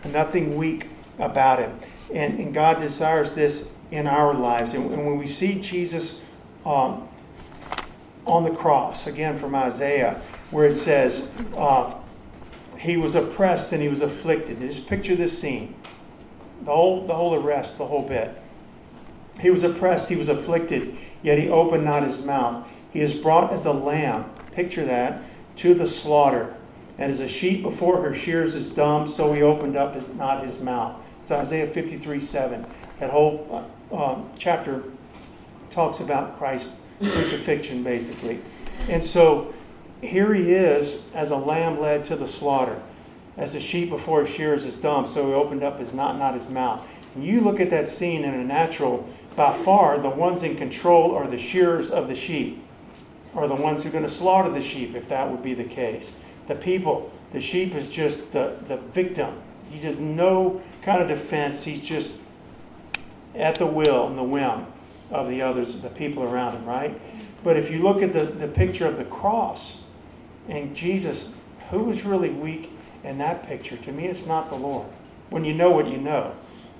nothing 0.04 0.56
weak 0.56 0.88
about 1.18 1.58
him. 1.58 1.78
And, 2.12 2.38
and 2.38 2.54
God 2.54 2.78
desires 2.78 3.32
this 3.32 3.68
in 3.90 4.06
our 4.06 4.34
lives. 4.34 4.74
And, 4.74 4.92
and 4.92 5.06
when 5.06 5.18
we 5.18 5.26
see 5.26 5.60
Jesus 5.60 6.22
um, 6.64 7.05
on 8.26 8.44
the 8.44 8.50
cross, 8.50 9.06
again 9.06 9.38
from 9.38 9.54
Isaiah, 9.54 10.20
where 10.50 10.66
it 10.66 10.74
says, 10.74 11.30
uh, 11.56 11.94
he 12.78 12.96
was 12.96 13.14
oppressed 13.14 13.72
and 13.72 13.80
he 13.80 13.88
was 13.88 14.02
afflicted. 14.02 14.58
And 14.58 14.70
just 14.70 14.86
picture 14.86 15.14
this 15.14 15.38
scene. 15.38 15.74
The 16.64 16.72
whole, 16.72 17.06
the 17.06 17.14
whole 17.14 17.34
arrest, 17.34 17.78
the 17.78 17.86
whole 17.86 18.02
bit. 18.02 18.36
He 19.40 19.50
was 19.50 19.62
oppressed, 19.62 20.08
he 20.08 20.16
was 20.16 20.28
afflicted, 20.28 20.96
yet 21.22 21.38
he 21.38 21.48
opened 21.48 21.84
not 21.84 22.02
his 22.02 22.24
mouth. 22.24 22.68
He 22.92 23.00
is 23.00 23.12
brought 23.12 23.52
as 23.52 23.66
a 23.66 23.72
lamb, 23.72 24.24
picture 24.52 24.84
that, 24.84 25.22
to 25.56 25.74
the 25.74 25.86
slaughter. 25.86 26.54
And 26.98 27.12
as 27.12 27.20
a 27.20 27.28
sheep 27.28 27.62
before 27.62 28.00
her 28.00 28.14
shears 28.14 28.54
is 28.54 28.70
dumb, 28.70 29.06
so 29.06 29.32
he 29.32 29.42
opened 29.42 29.76
up 29.76 29.94
his, 29.94 30.08
not 30.08 30.42
his 30.42 30.58
mouth. 30.60 31.00
It's 31.20 31.30
Isaiah 31.30 31.66
53 31.66 32.20
7. 32.20 32.64
That 32.98 33.10
whole 33.10 33.68
uh, 33.92 34.12
um, 34.12 34.30
chapter 34.38 34.82
talks 35.68 36.00
about 36.00 36.38
Christ's 36.38 36.78
crucifixion, 36.98 37.82
basically. 37.82 38.40
And 38.88 39.02
so 39.02 39.54
here 40.00 40.32
he 40.34 40.52
is 40.52 41.02
as 41.14 41.30
a 41.30 41.36
lamb 41.36 41.80
led 41.80 42.04
to 42.06 42.16
the 42.16 42.26
slaughter. 42.26 42.80
As 43.36 43.54
a 43.54 43.60
sheep 43.60 43.90
before 43.90 44.22
his 44.24 44.34
shears 44.34 44.64
is 44.64 44.76
dumb, 44.76 45.06
so 45.06 45.28
he 45.28 45.32
opened 45.34 45.62
up 45.62 45.78
his 45.78 45.92
not, 45.92 46.18
not 46.18 46.34
his 46.34 46.48
mouth. 46.48 46.86
And 47.14 47.24
you 47.24 47.40
look 47.40 47.60
at 47.60 47.70
that 47.70 47.88
scene 47.88 48.24
in 48.24 48.34
a 48.34 48.44
natural, 48.44 49.08
by 49.34 49.52
far, 49.52 49.98
the 49.98 50.08
ones 50.08 50.42
in 50.42 50.56
control 50.56 51.14
are 51.14 51.26
the 51.26 51.38
shearers 51.38 51.90
of 51.90 52.08
the 52.08 52.14
sheep 52.14 52.62
are 53.36 53.46
the 53.46 53.54
ones 53.54 53.82
who 53.82 53.90
are 53.90 53.92
going 53.92 54.04
to 54.04 54.10
slaughter 54.10 54.50
the 54.50 54.62
sheep 54.62 54.94
if 54.94 55.08
that 55.08 55.30
would 55.30 55.42
be 55.42 55.54
the 55.54 55.64
case. 55.64 56.16
The 56.46 56.54
people, 56.54 57.12
the 57.32 57.40
sheep 57.40 57.74
is 57.74 57.90
just 57.90 58.32
the, 58.32 58.56
the 58.66 58.78
victim. 58.78 59.34
He 59.70 59.78
has 59.80 59.98
no 59.98 60.62
kind 60.82 61.02
of 61.02 61.08
defense. 61.08 61.62
He's 61.64 61.82
just 61.82 62.20
at 63.34 63.56
the 63.56 63.66
will 63.66 64.06
and 64.06 64.16
the 64.16 64.22
whim 64.22 64.66
of 65.10 65.28
the 65.28 65.42
others, 65.42 65.80
the 65.80 65.88
people 65.88 66.22
around 66.22 66.56
him, 66.56 66.64
right? 66.64 67.00
But 67.44 67.56
if 67.56 67.70
you 67.70 67.82
look 67.82 68.02
at 68.02 68.12
the, 68.12 68.24
the 68.24 68.48
picture 68.48 68.86
of 68.86 68.96
the 68.96 69.04
cross 69.04 69.84
and 70.48 70.74
Jesus, 70.74 71.32
who 71.70 71.84
was 71.84 72.04
really 72.04 72.30
weak 72.30 72.70
in 73.04 73.18
that 73.18 73.46
picture? 73.46 73.76
To 73.76 73.92
me, 73.92 74.06
it's 74.06 74.26
not 74.26 74.48
the 74.48 74.56
Lord. 74.56 74.86
When 75.30 75.44
you 75.44 75.54
know 75.54 75.70
what 75.70 75.88
you 75.88 75.98
know 75.98 76.34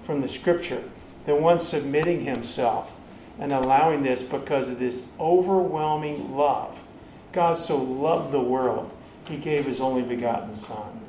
from 0.05 0.21
the 0.21 0.29
scripture, 0.29 0.83
the 1.25 1.35
one 1.35 1.59
submitting 1.59 2.25
himself 2.25 2.95
and 3.39 3.53
allowing 3.53 4.03
this 4.03 4.23
because 4.23 4.71
of 4.71 4.79
this 4.79 5.07
overwhelming 5.21 6.35
love. 6.37 6.83
God 7.33 7.59
so 7.59 7.77
loved 7.77 8.33
the 8.33 8.41
world, 8.41 8.91
he 9.29 9.37
gave 9.37 9.67
his 9.67 9.81
only 9.81 10.03
begotten 10.03 10.55
Son. 10.55 11.01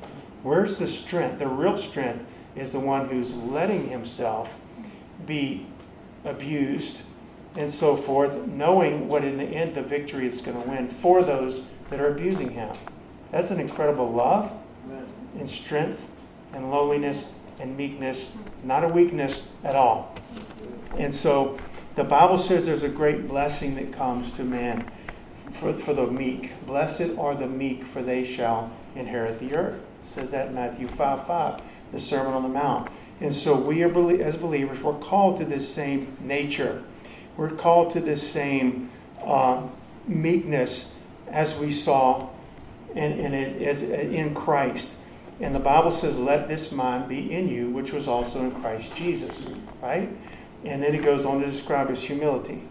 Where's 0.44 0.78
the 0.78 0.88
strength? 0.88 1.40
The 1.40 1.48
real 1.48 1.78
strength 1.78 2.26
is 2.56 2.72
the 2.72 2.80
one 2.80 3.08
who's 3.08 3.34
letting 3.34 3.88
himself 3.90 4.58
be 5.26 5.66
abused 6.26 7.02
and 7.58 7.72
so 7.72 7.98
forth, 7.98 8.46
knowing 8.46 9.10
what 9.10 9.24
in 9.24 9.38
the 9.38 9.44
end 9.44 9.74
the 9.76 9.82
victory 9.82 10.28
is 10.28 10.40
going 10.42 10.62
to 10.62 10.70
win 10.70 10.88
for 10.88 11.24
those 11.24 11.64
that 11.90 12.00
are 12.00 12.10
abusing 12.10 12.52
him. 12.52 12.74
That's 13.32 13.52
an 13.52 13.60
incredible 13.60 14.10
love 14.10 14.54
and 15.38 15.50
strength 15.50 16.08
and 16.54 16.72
lowliness 16.72 17.32
and 17.60 17.76
meekness, 17.76 18.32
not 18.64 18.84
a 18.84 18.88
weakness 18.88 19.48
at 19.64 19.76
all. 19.76 20.16
And 20.98 21.14
so 21.14 21.58
the 21.96 22.04
Bible 22.04 22.38
says 22.38 22.68
there's 22.68 22.84
a 22.84 22.90
great 22.90 23.28
blessing 23.28 23.76
that 23.76 23.92
comes 23.92 24.32
to 24.34 24.44
man 24.44 24.90
for, 25.52 25.74
for 25.74 25.96
the 25.96 26.06
meek. 26.06 26.54
Blessed 26.68 27.18
are 27.18 27.34
the 27.34 27.48
meek, 27.48 27.86
for 27.86 28.04
they 28.04 28.24
shall 28.24 28.72
inherit 28.96 29.40
the 29.40 29.56
earth. 29.56 29.82
It 30.04 30.10
says 30.10 30.30
that 30.30 30.50
in 30.50 30.56
Matthew 30.56 30.88
5 30.88 31.26
5, 31.26 31.62
the 31.92 32.00
Sermon 32.00 32.34
on 32.34 32.44
the 32.44 32.50
Mount. 32.50 32.90
And 33.20 33.34
so 33.34 33.56
we 33.56 33.82
are 33.84 34.22
as 34.22 34.36
believers, 34.36 34.84
we're 34.84 34.94
called 34.94 35.40
to 35.40 35.46
this 35.46 35.68
same 35.68 36.16
nature. 36.22 36.84
We're 37.38 37.52
called 37.52 37.94
to 37.94 38.02
this 38.02 38.28
same 38.28 38.90
uh, 39.24 39.68
meekness 40.08 40.94
as 41.30 41.56
we 41.56 41.72
saw 41.72 42.30
in, 42.96 43.14
in, 43.14 43.34
as, 43.34 43.84
in 43.84 44.34
Christ. 44.34 44.92
And 45.40 45.54
the 45.54 45.60
Bible 45.60 45.92
says, 45.92 46.18
Let 46.18 46.48
this 46.48 46.72
mind 46.72 47.08
be 47.08 47.32
in 47.32 47.48
you, 47.48 47.70
which 47.70 47.94
was 47.94 48.08
also 48.08 48.40
in 48.40 48.52
Christ 48.52 48.96
Jesus. 48.96 49.44
Right? 49.82 50.10
And 50.66 50.82
then 50.82 50.96
it 50.96 51.04
goes 51.04 51.26
on 51.26 51.42
to 51.42 51.50
describe 51.50 51.90
his 51.90 52.02
humility. 52.02 52.64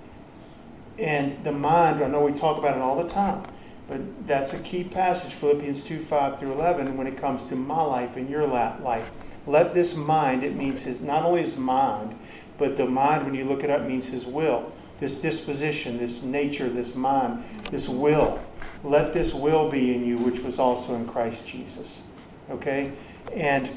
And 0.98 1.42
the 1.44 1.52
mind, 1.52 2.02
I 2.02 2.08
know 2.08 2.22
we 2.22 2.32
talk 2.32 2.58
about 2.58 2.76
it 2.76 2.82
all 2.82 3.00
the 3.00 3.08
time, 3.08 3.44
but 3.88 4.26
that's 4.26 4.52
a 4.52 4.58
key 4.58 4.82
passage, 4.82 5.32
Philippians 5.34 5.84
2 5.84 6.00
5 6.00 6.38
through 6.40 6.52
11, 6.52 6.96
when 6.96 7.06
it 7.06 7.18
comes 7.18 7.44
to 7.44 7.56
my 7.56 7.82
life 7.82 8.16
and 8.16 8.28
your 8.28 8.46
life. 8.46 9.12
Let 9.46 9.74
this 9.74 9.94
mind, 9.94 10.42
it 10.42 10.56
means 10.56 10.82
his, 10.82 11.00
not 11.00 11.24
only 11.24 11.42
his 11.42 11.56
mind, 11.56 12.18
but 12.58 12.76
the 12.76 12.86
mind, 12.86 13.24
when 13.24 13.34
you 13.34 13.44
look 13.44 13.62
it 13.62 13.70
up, 13.70 13.82
means 13.82 14.06
his 14.08 14.26
will. 14.26 14.72
This 14.98 15.14
disposition, 15.16 15.98
this 15.98 16.22
nature, 16.22 16.68
this 16.68 16.94
mind, 16.94 17.44
this 17.70 17.88
will. 17.88 18.40
Let 18.82 19.12
this 19.12 19.34
will 19.34 19.70
be 19.70 19.94
in 19.94 20.06
you, 20.06 20.16
which 20.16 20.40
was 20.40 20.58
also 20.58 20.94
in 20.94 21.06
Christ 21.06 21.46
Jesus. 21.46 22.00
Okay? 22.50 22.92
And 23.32 23.68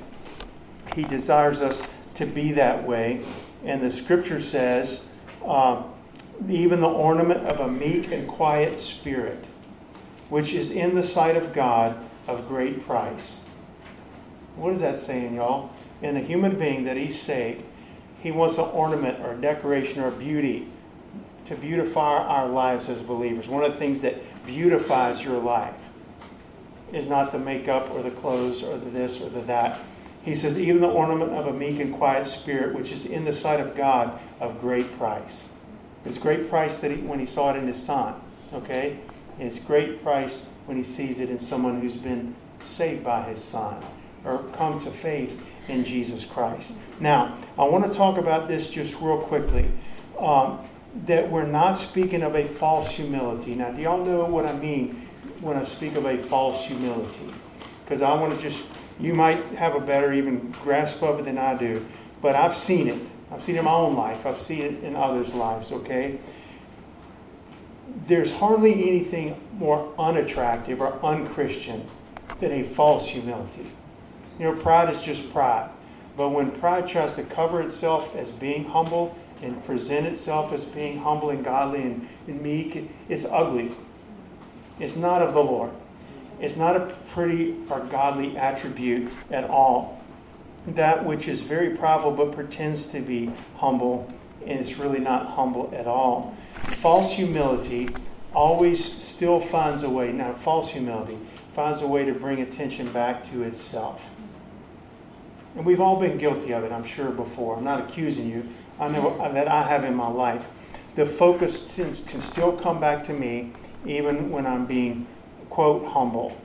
he 0.95 1.03
desires 1.03 1.61
us 1.61 1.91
to 2.15 2.25
be 2.25 2.53
that 2.53 2.87
way. 2.87 3.21
And 3.65 3.81
the 3.81 3.91
scripture 3.91 4.39
says, 4.39 5.07
um, 5.45 5.85
even 6.47 6.79
the 6.79 6.87
ornament 6.87 7.45
of 7.45 7.59
a 7.59 7.67
meek 7.67 8.11
and 8.11 8.27
quiet 8.27 8.79
spirit, 8.79 9.43
which 10.29 10.53
is 10.53 10.71
in 10.71 10.95
the 10.95 11.03
sight 11.03 11.35
of 11.35 11.53
God 11.53 11.97
of 12.27 12.47
great 12.47 12.85
price. 12.85 13.39
What 14.55 14.73
is 14.73 14.81
that 14.81 14.97
saying, 14.97 15.35
y'all? 15.35 15.71
In 16.01 16.15
a 16.15 16.21
human 16.21 16.57
being 16.57 16.85
that 16.85 16.95
He 16.95 17.11
saved, 17.11 17.63
He 18.21 18.31
wants 18.31 18.57
an 18.57 18.65
ornament 18.65 19.19
or 19.21 19.33
a 19.33 19.37
decoration 19.37 20.01
or 20.01 20.07
a 20.07 20.11
beauty 20.11 20.67
to 21.45 21.55
beautify 21.55 22.17
our 22.17 22.47
lives 22.47 22.89
as 22.89 23.01
believers. 23.01 23.47
One 23.47 23.63
of 23.63 23.71
the 23.71 23.77
things 23.77 24.01
that 24.01 24.15
beautifies 24.45 25.23
your 25.23 25.39
life 25.39 25.75
is 26.91 27.07
not 27.07 27.31
the 27.31 27.39
makeup 27.39 27.93
or 27.93 28.03
the 28.03 28.11
clothes 28.11 28.63
or 28.63 28.77
the 28.77 28.89
this 28.89 29.21
or 29.21 29.29
the 29.29 29.41
that. 29.41 29.79
He 30.23 30.35
says, 30.35 30.59
even 30.59 30.81
the 30.81 30.89
ornament 30.89 31.31
of 31.31 31.47
a 31.47 31.53
meek 31.53 31.79
and 31.79 31.95
quiet 31.95 32.25
spirit, 32.25 32.75
which 32.75 32.91
is 32.91 33.05
in 33.05 33.23
the 33.23 33.33
sight 33.33 33.59
of 33.59 33.75
God 33.75 34.19
of 34.39 34.59
great 34.59 34.97
price. 34.97 35.43
It's 36.03 36.17
great 36.17 36.49
price 36.49 36.77
that 36.79 36.91
he, 36.91 36.97
when 36.97 37.19
he 37.19 37.25
saw 37.25 37.51
it 37.51 37.57
in 37.57 37.67
his 37.67 37.81
son, 37.81 38.15
okay? 38.53 38.99
And 39.37 39.47
it's 39.47 39.59
great 39.59 40.03
price 40.03 40.45
when 40.65 40.75
he 40.75 40.83
sees 40.83 41.19
it 41.19 41.29
in 41.29 41.39
someone 41.39 41.79
who's 41.79 41.95
been 41.95 42.35
saved 42.65 43.03
by 43.03 43.23
his 43.23 43.41
son 43.43 43.81
or 44.25 44.43
come 44.53 44.79
to 44.81 44.91
faith 44.91 45.41
in 45.67 45.83
Jesus 45.83 46.25
Christ. 46.25 46.75
Now, 46.99 47.37
I 47.57 47.63
want 47.63 47.91
to 47.91 47.97
talk 47.97 48.17
about 48.17 48.47
this 48.47 48.69
just 48.69 48.99
real 48.99 49.19
quickly. 49.19 49.71
Um, 50.19 50.59
that 51.05 51.29
we're 51.29 51.45
not 51.45 51.73
speaking 51.73 52.23
of 52.23 52.35
a 52.35 52.47
false 52.47 52.89
humility. 52.89 53.55
Now, 53.55 53.71
do 53.71 53.81
y'all 53.81 54.03
know 54.03 54.25
what 54.25 54.45
I 54.45 54.53
mean 54.53 55.07
when 55.41 55.55
I 55.55 55.63
speak 55.63 55.95
of 55.95 56.05
a 56.05 56.17
false 56.17 56.65
humility? 56.65 57.29
Because 57.83 58.01
I 58.01 58.13
want 58.19 58.35
to 58.35 58.41
just, 58.41 58.65
you 58.99 59.13
might 59.13 59.37
have 59.55 59.75
a 59.75 59.79
better 59.79 60.13
even 60.13 60.51
grasp 60.63 61.01
of 61.03 61.19
it 61.19 61.25
than 61.25 61.37
I 61.37 61.55
do, 61.55 61.85
but 62.21 62.35
I've 62.35 62.55
seen 62.55 62.87
it. 62.87 63.01
I've 63.31 63.43
seen 63.43 63.55
it 63.55 63.59
in 63.59 63.65
my 63.65 63.73
own 63.73 63.95
life. 63.95 64.25
I've 64.25 64.41
seen 64.41 64.61
it 64.61 64.83
in 64.83 64.95
others' 64.95 65.33
lives, 65.33 65.71
okay? 65.71 66.17
There's 68.07 68.33
hardly 68.33 68.73
anything 68.73 69.39
more 69.53 69.93
unattractive 69.99 70.81
or 70.81 70.93
unchristian 71.03 71.87
than 72.39 72.51
a 72.51 72.63
false 72.63 73.07
humility. 73.07 73.67
You 74.39 74.45
know, 74.45 74.53
pride 74.53 74.89
is 74.89 75.01
just 75.01 75.31
pride. 75.31 75.69
But 76.15 76.29
when 76.29 76.51
pride 76.51 76.87
tries 76.87 77.13
to 77.15 77.23
cover 77.23 77.61
itself 77.61 78.15
as 78.15 78.31
being 78.31 78.65
humble 78.65 79.15
and 79.41 79.63
present 79.65 80.07
itself 80.07 80.51
as 80.53 80.65
being 80.65 80.99
humble 80.99 81.29
and 81.29 81.43
godly 81.43 81.81
and, 81.81 82.07
and 82.27 82.41
meek, 82.41 82.89
it's 83.07 83.25
ugly. 83.25 83.75
It's 84.79 84.95
not 84.95 85.21
of 85.21 85.33
the 85.33 85.43
Lord. 85.43 85.71
It's 86.39 86.55
not 86.55 86.77
a 86.77 86.95
pretty 87.11 87.55
or 87.69 87.81
godly 87.81 88.37
attribute 88.37 89.11
at 89.29 89.43
all. 89.49 90.01
That 90.67 91.05
which 91.05 91.27
is 91.27 91.41
very 91.41 91.75
prideful 91.75 92.11
but 92.11 92.31
pretends 92.31 92.87
to 92.87 93.01
be 93.01 93.31
humble 93.57 94.07
and 94.45 94.59
it's 94.59 94.77
really 94.77 94.99
not 94.99 95.27
humble 95.27 95.71
at 95.73 95.85
all. 95.85 96.35
False 96.53 97.11
humility 97.11 97.89
always 98.33 98.83
still 98.83 99.39
finds 99.39 99.83
a 99.83 99.89
way, 99.89 100.11
now, 100.11 100.33
false 100.33 100.69
humility 100.69 101.17
finds 101.53 101.81
a 101.81 101.87
way 101.87 102.05
to 102.05 102.13
bring 102.13 102.41
attention 102.41 102.91
back 102.91 103.29
to 103.31 103.43
itself. 103.43 104.09
And 105.55 105.65
we've 105.65 105.81
all 105.81 105.99
been 105.99 106.17
guilty 106.17 106.53
of 106.53 106.63
it, 106.63 106.71
I'm 106.71 106.85
sure, 106.85 107.09
before. 107.09 107.57
I'm 107.57 107.63
not 107.63 107.81
accusing 107.81 108.29
you. 108.29 108.45
I 108.79 108.87
know 108.87 109.17
that 109.17 109.47
I 109.47 109.63
have 109.63 109.83
in 109.83 109.95
my 109.95 110.07
life. 110.07 110.45
The 110.95 111.05
focus 111.05 111.67
can 111.75 112.21
still 112.21 112.53
come 112.53 112.79
back 112.79 113.03
to 113.05 113.13
me 113.13 113.51
even 113.85 114.29
when 114.29 114.45
I'm 114.45 114.65
being, 114.65 115.07
quote, 115.49 115.85
humble 115.85 116.35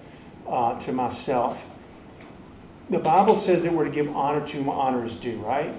uh, 0.49 0.79
to 0.81 0.93
myself. 0.93 1.67
The 2.91 2.99
Bible 2.99 3.35
says 3.35 3.63
that 3.63 3.73
we're 3.73 3.85
to 3.85 3.91
give 3.91 4.15
honor 4.15 4.47
to 4.47 4.57
whom 4.57 4.69
honor 4.69 5.05
is 5.05 5.17
due, 5.17 5.39
right? 5.39 5.75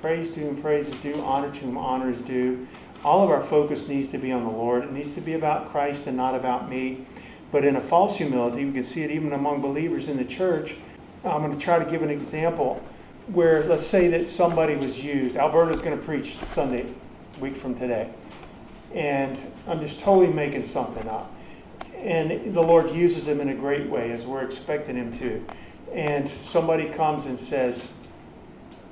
Praise 0.00 0.30
to 0.32 0.40
whom 0.40 0.62
praise 0.62 0.88
is 0.88 0.96
due, 0.96 1.20
honor 1.22 1.50
to 1.50 1.60
whom 1.60 1.76
honor 1.76 2.10
is 2.10 2.22
due. 2.22 2.66
All 3.04 3.22
of 3.22 3.30
our 3.30 3.42
focus 3.42 3.88
needs 3.88 4.08
to 4.08 4.18
be 4.18 4.32
on 4.32 4.44
the 4.44 4.50
Lord. 4.50 4.84
It 4.84 4.92
needs 4.92 5.14
to 5.14 5.20
be 5.20 5.34
about 5.34 5.70
Christ 5.70 6.06
and 6.06 6.16
not 6.16 6.34
about 6.34 6.68
me. 6.68 7.06
But 7.50 7.64
in 7.64 7.76
a 7.76 7.80
false 7.80 8.16
humility, 8.16 8.64
we 8.64 8.72
can 8.72 8.84
see 8.84 9.02
it 9.02 9.10
even 9.10 9.32
among 9.32 9.60
believers 9.60 10.08
in 10.08 10.16
the 10.16 10.24
church 10.24 10.76
I'm 11.24 11.42
going 11.42 11.52
to 11.52 11.58
try 11.58 11.82
to 11.82 11.90
give 11.90 12.02
an 12.02 12.10
example 12.10 12.82
where, 13.28 13.64
let's 13.64 13.86
say 13.86 14.08
that 14.08 14.28
somebody 14.28 14.76
was 14.76 15.02
used. 15.02 15.36
Alberto's 15.36 15.80
going 15.80 15.98
to 15.98 16.04
preach 16.04 16.36
Sunday, 16.54 16.86
week 17.40 17.56
from 17.56 17.78
today. 17.78 18.10
And 18.94 19.38
I'm 19.66 19.80
just 19.80 20.00
totally 20.00 20.32
making 20.32 20.62
something 20.62 21.06
up. 21.08 21.34
And 21.96 22.54
the 22.54 22.62
Lord 22.62 22.90
uses 22.92 23.26
him 23.26 23.40
in 23.40 23.48
a 23.48 23.54
great 23.54 23.88
way 23.88 24.12
as 24.12 24.24
we're 24.24 24.42
expecting 24.42 24.96
him 24.96 25.16
to. 25.18 25.44
And 25.92 26.28
somebody 26.28 26.88
comes 26.88 27.26
and 27.26 27.38
says, 27.38 27.88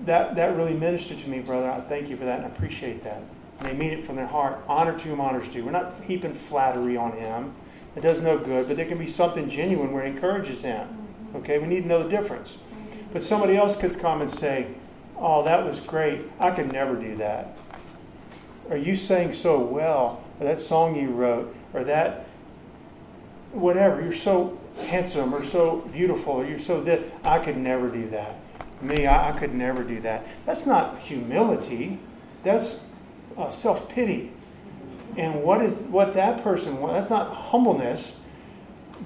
that, 0.05 0.37
that 0.37 0.57
really 0.57 0.75
ministered 0.75 1.19
to 1.21 1.29
me, 1.29 1.39
brother. 1.39 1.71
I 1.71 1.81
thank 1.81 2.09
you 2.09 2.17
for 2.17 2.25
that 2.25 2.41
and 2.41 2.47
I 2.47 2.49
appreciate 2.49 3.03
that. 3.05 3.23
And 3.61 3.69
they 3.69 3.73
mean 3.73 3.93
it 3.93 4.05
from 4.05 4.17
their 4.17 4.27
heart. 4.27 4.59
Honor 4.69 4.99
to 4.99 5.09
whom 5.09 5.21
honors 5.21 5.49
due. 5.49 5.65
We're 5.65 5.71
not 5.71 5.95
heaping 6.05 6.35
flattery 6.35 6.97
on 6.97 7.13
him. 7.13 7.53
It 7.95 8.03
does 8.03 8.21
no 8.21 8.37
good, 8.37 8.67
but 8.67 8.77
there 8.77 8.85
can 8.85 8.99
be 8.99 9.07
something 9.07 9.49
genuine 9.49 9.93
where 9.93 10.05
it 10.05 10.09
encourages 10.09 10.61
him. 10.61 11.06
Okay, 11.37 11.59
we 11.59 11.67
need 11.67 11.83
to 11.83 11.89
know 11.89 12.03
the 12.03 12.09
difference. 12.09 12.59
But 13.13 13.23
somebody 13.23 13.57
else 13.57 13.77
could 13.77 13.99
come 13.99 14.21
and 14.21 14.31
say, 14.31 14.69
Oh, 15.19 15.43
that 15.45 15.65
was 15.65 15.81
great. 15.81 16.23
I 16.39 16.51
could 16.51 16.73
never 16.73 16.95
do 16.95 17.17
that. 17.17 17.57
Or 18.69 18.77
you 18.77 18.97
sang 18.97 19.33
so 19.33 19.59
well, 19.59 20.23
or 20.39 20.47
that 20.47 20.61
song 20.61 20.97
you 20.97 21.09
wrote, 21.09 21.55
or 21.73 21.85
that 21.85 22.27
whatever. 23.53 24.03
You're 24.03 24.13
so 24.13 24.59
handsome, 24.85 25.35
or 25.35 25.45
so 25.45 25.89
beautiful, 25.93 26.35
or 26.35 26.47
you're 26.47 26.59
so 26.59 26.83
that 26.83 27.01
I 27.25 27.39
could 27.39 27.57
never 27.57 27.89
do 27.89 28.09
that. 28.11 28.37
Me, 28.83 29.07
I, 29.07 29.31
I 29.31 29.39
could 29.39 29.55
never 29.55 29.83
do 29.83 30.01
that. 30.01 30.27
That's 30.45 30.67
not 30.67 30.99
humility. 30.99 31.99
That's 32.45 32.81
uh, 33.39 33.49
self 33.49 33.89
pity. 33.89 34.33
And 35.17 35.43
what 35.43 35.63
is 35.63 35.75
what 35.75 36.13
that 36.15 36.43
person 36.43 36.79
wants? 36.79 37.09
That's 37.09 37.11
not 37.11 37.33
humbleness. 37.33 38.19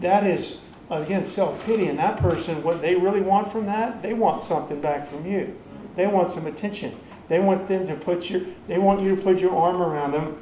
That 0.01 0.27
is 0.27 0.61
again, 0.91 1.25
self 1.25 1.65
pity. 1.65 1.87
And 1.87 1.99
that 1.99 2.19
person, 2.19 2.63
what 2.63 2.83
they 2.83 2.95
really 2.95 3.21
want 3.21 3.51
from 3.51 3.67
that, 3.67 4.03
they 4.03 4.13
want 4.13 4.43
something 4.43 4.81
back 4.81 5.09
from 5.09 5.27
you. 5.27 5.57
They 5.97 6.07
want 6.07 6.31
some 6.31 6.47
attention. 6.47 6.99
They 7.29 7.39
want 7.39 7.69
them 7.69 7.87
to 7.87 7.95
put 7.95 8.29
your, 8.29 8.43
they 8.67 8.79
want 8.79 9.01
you 9.03 9.15
to 9.15 9.23
put 9.23 9.39
your 9.39 9.55
arm 9.55 9.81
around 9.81 10.13
them. 10.13 10.37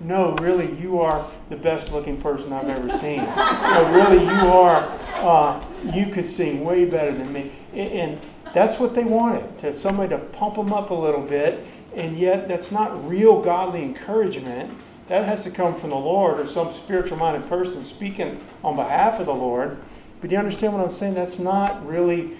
No, 0.00 0.36
really, 0.36 0.78
you 0.78 1.00
are 1.00 1.26
the 1.48 1.56
best 1.56 1.92
looking 1.92 2.20
person 2.20 2.52
I've 2.52 2.68
ever 2.68 2.92
seen. 2.92 3.20
or 3.20 3.92
really, 3.92 4.22
you 4.22 4.48
are, 4.52 4.86
uh, 5.14 5.64
you 5.92 6.06
could 6.06 6.26
sing 6.26 6.64
way 6.64 6.84
better 6.84 7.10
than 7.10 7.32
me. 7.32 7.50
And 7.72 8.20
that's 8.54 8.78
what 8.78 8.94
they 8.94 9.04
wanted, 9.04 9.58
to 9.60 9.74
somebody 9.74 10.10
to 10.10 10.18
pump 10.18 10.54
them 10.54 10.72
up 10.72 10.90
a 10.90 10.94
little 10.94 11.22
bit. 11.22 11.66
And 11.96 12.16
yet, 12.16 12.46
that's 12.46 12.70
not 12.70 13.08
real 13.08 13.40
godly 13.42 13.82
encouragement 13.82 14.72
that 15.08 15.24
has 15.24 15.44
to 15.44 15.50
come 15.50 15.74
from 15.74 15.90
the 15.90 15.96
Lord 15.96 16.38
or 16.38 16.46
some 16.46 16.72
spiritual 16.72 17.16
minded 17.16 17.48
person 17.48 17.82
speaking 17.82 18.40
on 18.62 18.76
behalf 18.76 19.18
of 19.20 19.26
the 19.26 19.34
Lord. 19.34 19.78
But 20.20 20.30
do 20.30 20.34
you 20.34 20.38
understand 20.38 20.74
what 20.74 20.82
I'm 20.82 20.90
saying? 20.90 21.14
That's 21.14 21.38
not 21.38 21.86
really 21.86 22.36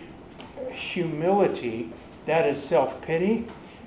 humility, 0.71 1.91
that 2.27 2.47
is 2.47 2.63
self 2.63 3.01
pity. 3.03 3.47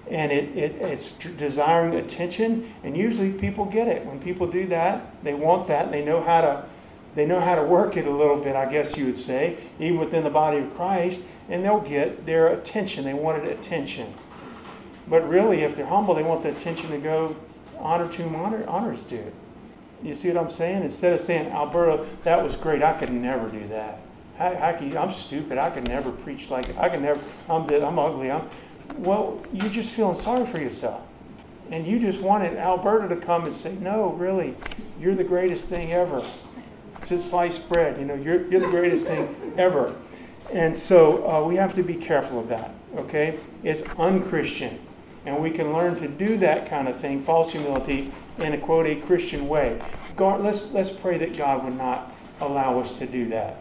And 0.09 0.31
it, 0.31 0.57
it, 0.57 0.71
it's 0.81 1.13
desiring 1.13 1.93
attention, 1.93 2.73
and 2.83 2.97
usually 2.97 3.31
people 3.31 3.65
get 3.65 3.87
it. 3.87 4.05
When 4.05 4.19
people 4.19 4.45
do 4.45 4.65
that, 4.67 5.23
they 5.23 5.33
want 5.33 5.67
that, 5.67 5.85
and 5.85 5.93
they 5.93 6.03
know 6.03 6.21
how 6.21 6.41
to 6.41 6.65
they 7.13 7.25
know 7.25 7.39
how 7.41 7.55
to 7.55 7.63
work 7.63 7.97
it 7.97 8.07
a 8.07 8.11
little 8.11 8.37
bit, 8.37 8.55
I 8.55 8.71
guess 8.71 8.97
you 8.97 9.05
would 9.05 9.17
say, 9.17 9.57
even 9.79 9.99
within 9.99 10.23
the 10.23 10.29
body 10.29 10.59
of 10.59 10.73
Christ, 10.75 11.23
and 11.49 11.63
they'll 11.63 11.81
get 11.81 12.25
their 12.25 12.47
attention. 12.47 13.03
They 13.03 13.13
wanted 13.13 13.49
attention. 13.49 14.13
But 15.07 15.27
really, 15.27 15.61
if 15.61 15.75
they're 15.75 15.85
humble, 15.85 16.15
they 16.15 16.23
want 16.23 16.43
the 16.43 16.49
attention 16.49 16.89
to 16.91 16.97
go 16.97 17.35
honor 17.81 18.07
to 18.07 18.23
whom 18.23 18.35
honor, 18.35 18.65
honors 18.67 19.03
due. 19.03 19.31
You 20.03 20.15
see 20.15 20.29
what 20.29 20.37
I'm 20.37 20.49
saying? 20.49 20.83
Instead 20.83 21.13
of 21.13 21.21
saying, 21.21 21.51
Alberto, 21.51 22.05
that 22.23 22.43
was 22.43 22.55
great, 22.55 22.81
I 22.81 22.93
could 22.93 23.11
never 23.11 23.49
do 23.49 23.67
that. 23.67 24.01
I'm 24.39 25.11
stupid. 25.11 25.57
I 25.57 25.69
could 25.69 25.87
never 25.87 26.11
preach 26.11 26.49
like 26.49 26.69
it. 26.69 26.77
I 26.77 26.89
can 26.89 27.03
never. 27.03 27.21
I'm 27.47 27.69
I'm 27.69 27.99
ugly. 27.99 28.31
I'm. 28.31 28.49
Well, 28.97 29.39
you're 29.53 29.69
just 29.69 29.91
feeling 29.91 30.15
sorry 30.17 30.47
for 30.47 30.57
yourself, 30.57 31.01
and 31.69 31.85
you 31.85 31.99
just 31.99 32.19
wanted 32.21 32.57
Alberto 32.57 33.07
to 33.07 33.17
come 33.17 33.45
and 33.45 33.53
say, 33.53 33.75
"No, 33.75 34.13
really, 34.13 34.55
you're 34.99 35.13
the 35.13 35.23
greatest 35.23 35.69
thing 35.69 35.91
ever." 35.93 36.23
Just 37.07 37.29
sliced 37.29 37.69
bread. 37.69 37.99
You 37.99 38.05
know, 38.05 38.15
you're 38.15 38.49
you're 38.49 38.61
the 38.61 38.67
greatest 38.67 39.05
thing 39.05 39.53
ever. 39.57 39.93
And 40.51 40.75
so 40.75 41.29
uh, 41.29 41.47
we 41.47 41.55
have 41.55 41.73
to 41.75 41.83
be 41.83 41.95
careful 41.95 42.39
of 42.39 42.49
that, 42.49 42.73
okay? 42.97 43.39
It's 43.63 43.83
unchristian. 43.97 44.79
And 45.25 45.41
we 45.41 45.51
can 45.51 45.71
learn 45.71 45.95
to 45.97 46.07
do 46.07 46.37
that 46.37 46.69
kind 46.69 46.87
of 46.87 46.97
thing, 46.97 47.21
false 47.21 47.51
humility, 47.51 48.11
in 48.39 48.53
a 48.53 48.57
quote, 48.57 48.87
a 48.87 48.95
Christian 48.95 49.47
way. 49.47 49.79
God, 50.15 50.41
let's, 50.41 50.71
let's 50.71 50.89
pray 50.89 51.17
that 51.19 51.37
God 51.37 51.63
would 51.63 51.77
not 51.77 52.11
allow 52.39 52.79
us 52.79 52.97
to 52.97 53.05
do 53.05 53.29
that. 53.29 53.57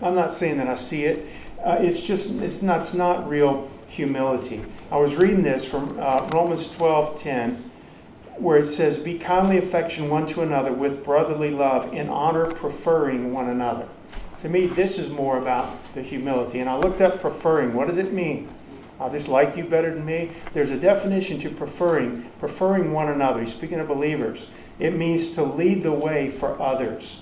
I'm 0.00 0.14
not 0.14 0.32
saying 0.32 0.58
that 0.58 0.68
I 0.68 0.76
see 0.76 1.04
it. 1.04 1.26
Uh, 1.62 1.78
it's 1.80 2.00
just, 2.00 2.30
it's 2.30 2.62
not, 2.62 2.80
it's 2.80 2.94
not 2.94 3.28
real 3.28 3.70
humility. 3.88 4.62
I 4.90 4.96
was 4.96 5.14
reading 5.14 5.42
this 5.42 5.64
from 5.64 5.98
uh, 6.00 6.28
Romans 6.32 6.70
12 6.72 7.20
10, 7.20 7.70
where 8.36 8.58
it 8.58 8.66
says, 8.66 8.98
Be 8.98 9.18
kindly 9.18 9.58
affection 9.58 10.08
one 10.08 10.26
to 10.28 10.42
another 10.42 10.72
with 10.72 11.04
brotherly 11.04 11.50
love, 11.50 11.92
in 11.92 12.08
honor 12.08 12.52
preferring 12.52 13.32
one 13.32 13.48
another. 13.48 13.86
To 14.40 14.48
me, 14.48 14.66
this 14.66 14.98
is 14.98 15.10
more 15.10 15.38
about 15.38 15.94
the 15.94 16.02
humility. 16.02 16.58
And 16.58 16.68
I 16.68 16.76
looked 16.76 17.00
up 17.00 17.20
preferring. 17.20 17.74
What 17.74 17.86
does 17.86 17.98
it 17.98 18.12
mean? 18.12 18.48
I'll 19.00 19.10
just 19.10 19.28
like 19.28 19.56
you 19.56 19.64
better 19.64 19.92
than 19.94 20.04
me. 20.04 20.30
There's 20.52 20.70
a 20.70 20.78
definition 20.78 21.38
to 21.40 21.50
preferring, 21.50 22.30
preferring 22.38 22.92
one 22.92 23.08
another. 23.08 23.46
Speaking 23.46 23.80
of 23.80 23.88
believers, 23.88 24.46
it 24.78 24.94
means 24.94 25.30
to 25.32 25.42
lead 25.42 25.82
the 25.82 25.92
way 25.92 26.28
for 26.28 26.60
others. 26.60 27.20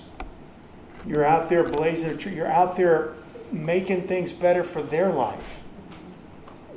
You're 1.05 1.25
out 1.25 1.49
there 1.49 1.63
blazing. 1.63 2.19
You're 2.33 2.47
out 2.47 2.75
there 2.75 3.13
making 3.51 4.03
things 4.03 4.31
better 4.31 4.63
for 4.63 4.81
their 4.81 5.09
life. 5.09 5.59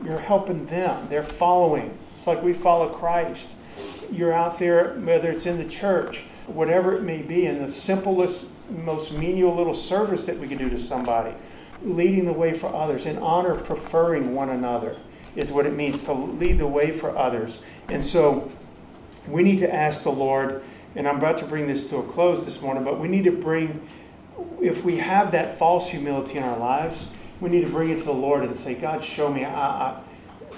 You're 0.03 0.19
helping 0.19 0.67
them. 0.67 1.09
They're 1.09 1.23
following. 1.23 1.97
It's 2.17 2.27
like 2.27 2.43
we 2.43 2.53
follow 2.53 2.89
Christ. 2.89 3.51
You're 4.11 4.33
out 4.33 4.59
there, 4.59 4.95
whether 5.01 5.31
it's 5.31 5.47
in 5.47 5.59
the 5.59 5.69
church, 5.69 6.23
whatever 6.47 6.95
it 6.97 7.03
may 7.03 7.23
be, 7.23 7.47
in 7.47 7.59
the 7.59 7.71
simplest, 7.71 8.47
most 8.71 9.13
menial 9.13 9.55
little 9.55 9.75
service 9.75 10.25
that 10.25 10.39
we 10.39 10.49
can 10.49 10.59
do 10.59 10.71
to 10.71 10.79
somebody, 10.79 11.35
leading 11.85 12.25
the 12.25 12.33
way 12.33 12.53
for 12.53 12.75
others, 12.75 13.07
in 13.07 13.19
honor, 13.19 13.55
preferring 13.55 14.35
one 14.35 14.51
another 14.51 14.97
is 15.37 15.51
what 15.53 15.67
it 15.67 15.73
means 15.73 16.05
to 16.05 16.13
lead 16.13 16.59
the 16.59 16.67
way 16.67 16.93
for 16.93 17.17
others. 17.17 17.61
And 17.89 18.03
so 18.03 18.51
we 19.27 19.43
need 19.43 19.59
to 19.61 19.73
ask 19.73 20.03
the 20.03 20.13
Lord, 20.13 20.63
and 20.95 21.09
I'm 21.09 21.17
about 21.17 21.39
to 21.39 21.45
bring 21.45 21.67
this 21.67 21.89
to 21.91 21.99
a 21.99 22.03
close 22.03 22.45
this 22.45 22.61
morning, 22.61 22.85
but 22.85 23.01
we 23.01 23.09
need 23.09 23.25
to 23.25 23.33
bring, 23.33 23.87
if 24.61 24.85
we 24.85 24.97
have 24.99 25.33
that 25.33 25.59
false 25.59 25.89
humility 25.89 26.39
in 26.39 26.45
our 26.45 26.59
lives, 26.59 27.09
we 27.41 27.51
need 27.51 27.67
to 27.67 27.71
bring 27.71 27.91
it 27.91 27.99
to 27.99 28.05
the 28.05 28.13
Lord 28.13 28.45
and 28.45 28.57
say, 28.57 28.75
God, 28.75 29.03
show 29.03 29.31
me. 29.31 29.45
I, 29.45 29.53
I, 29.53 30.01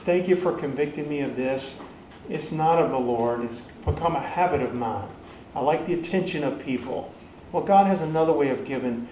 thank 0.04 0.28
you 0.28 0.36
for 0.36 0.52
convicting 0.52 1.08
me 1.08 1.20
of 1.20 1.36
this. 1.36 1.76
It's 2.28 2.52
not 2.52 2.78
of 2.80 2.90
the 2.90 2.98
Lord, 2.98 3.42
it's 3.42 3.62
become 3.84 4.16
a 4.16 4.20
habit 4.20 4.60
of 4.60 4.74
mine. 4.74 5.08
I 5.54 5.60
like 5.60 5.86
the 5.86 5.94
attention 5.94 6.44
of 6.44 6.60
people. 6.60 7.12
Well, 7.52 7.62
God 7.62 7.86
has 7.86 8.02
another 8.02 8.32
way 8.32 8.50
of 8.50 8.64
giving 8.64 9.08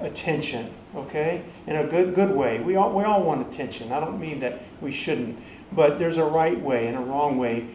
attention, 0.00 0.72
okay? 0.94 1.42
In 1.66 1.76
a 1.76 1.86
good 1.86 2.14
good 2.14 2.30
way. 2.30 2.60
We 2.60 2.76
all 2.76 2.92
we 2.92 3.04
all 3.04 3.22
want 3.22 3.46
attention. 3.46 3.92
I 3.92 4.00
don't 4.00 4.20
mean 4.20 4.40
that 4.40 4.60
we 4.80 4.90
shouldn't, 4.90 5.38
but 5.72 5.98
there's 5.98 6.16
a 6.16 6.24
right 6.24 6.60
way 6.60 6.86
and 6.86 6.96
a 6.96 7.00
wrong 7.00 7.38
way, 7.38 7.66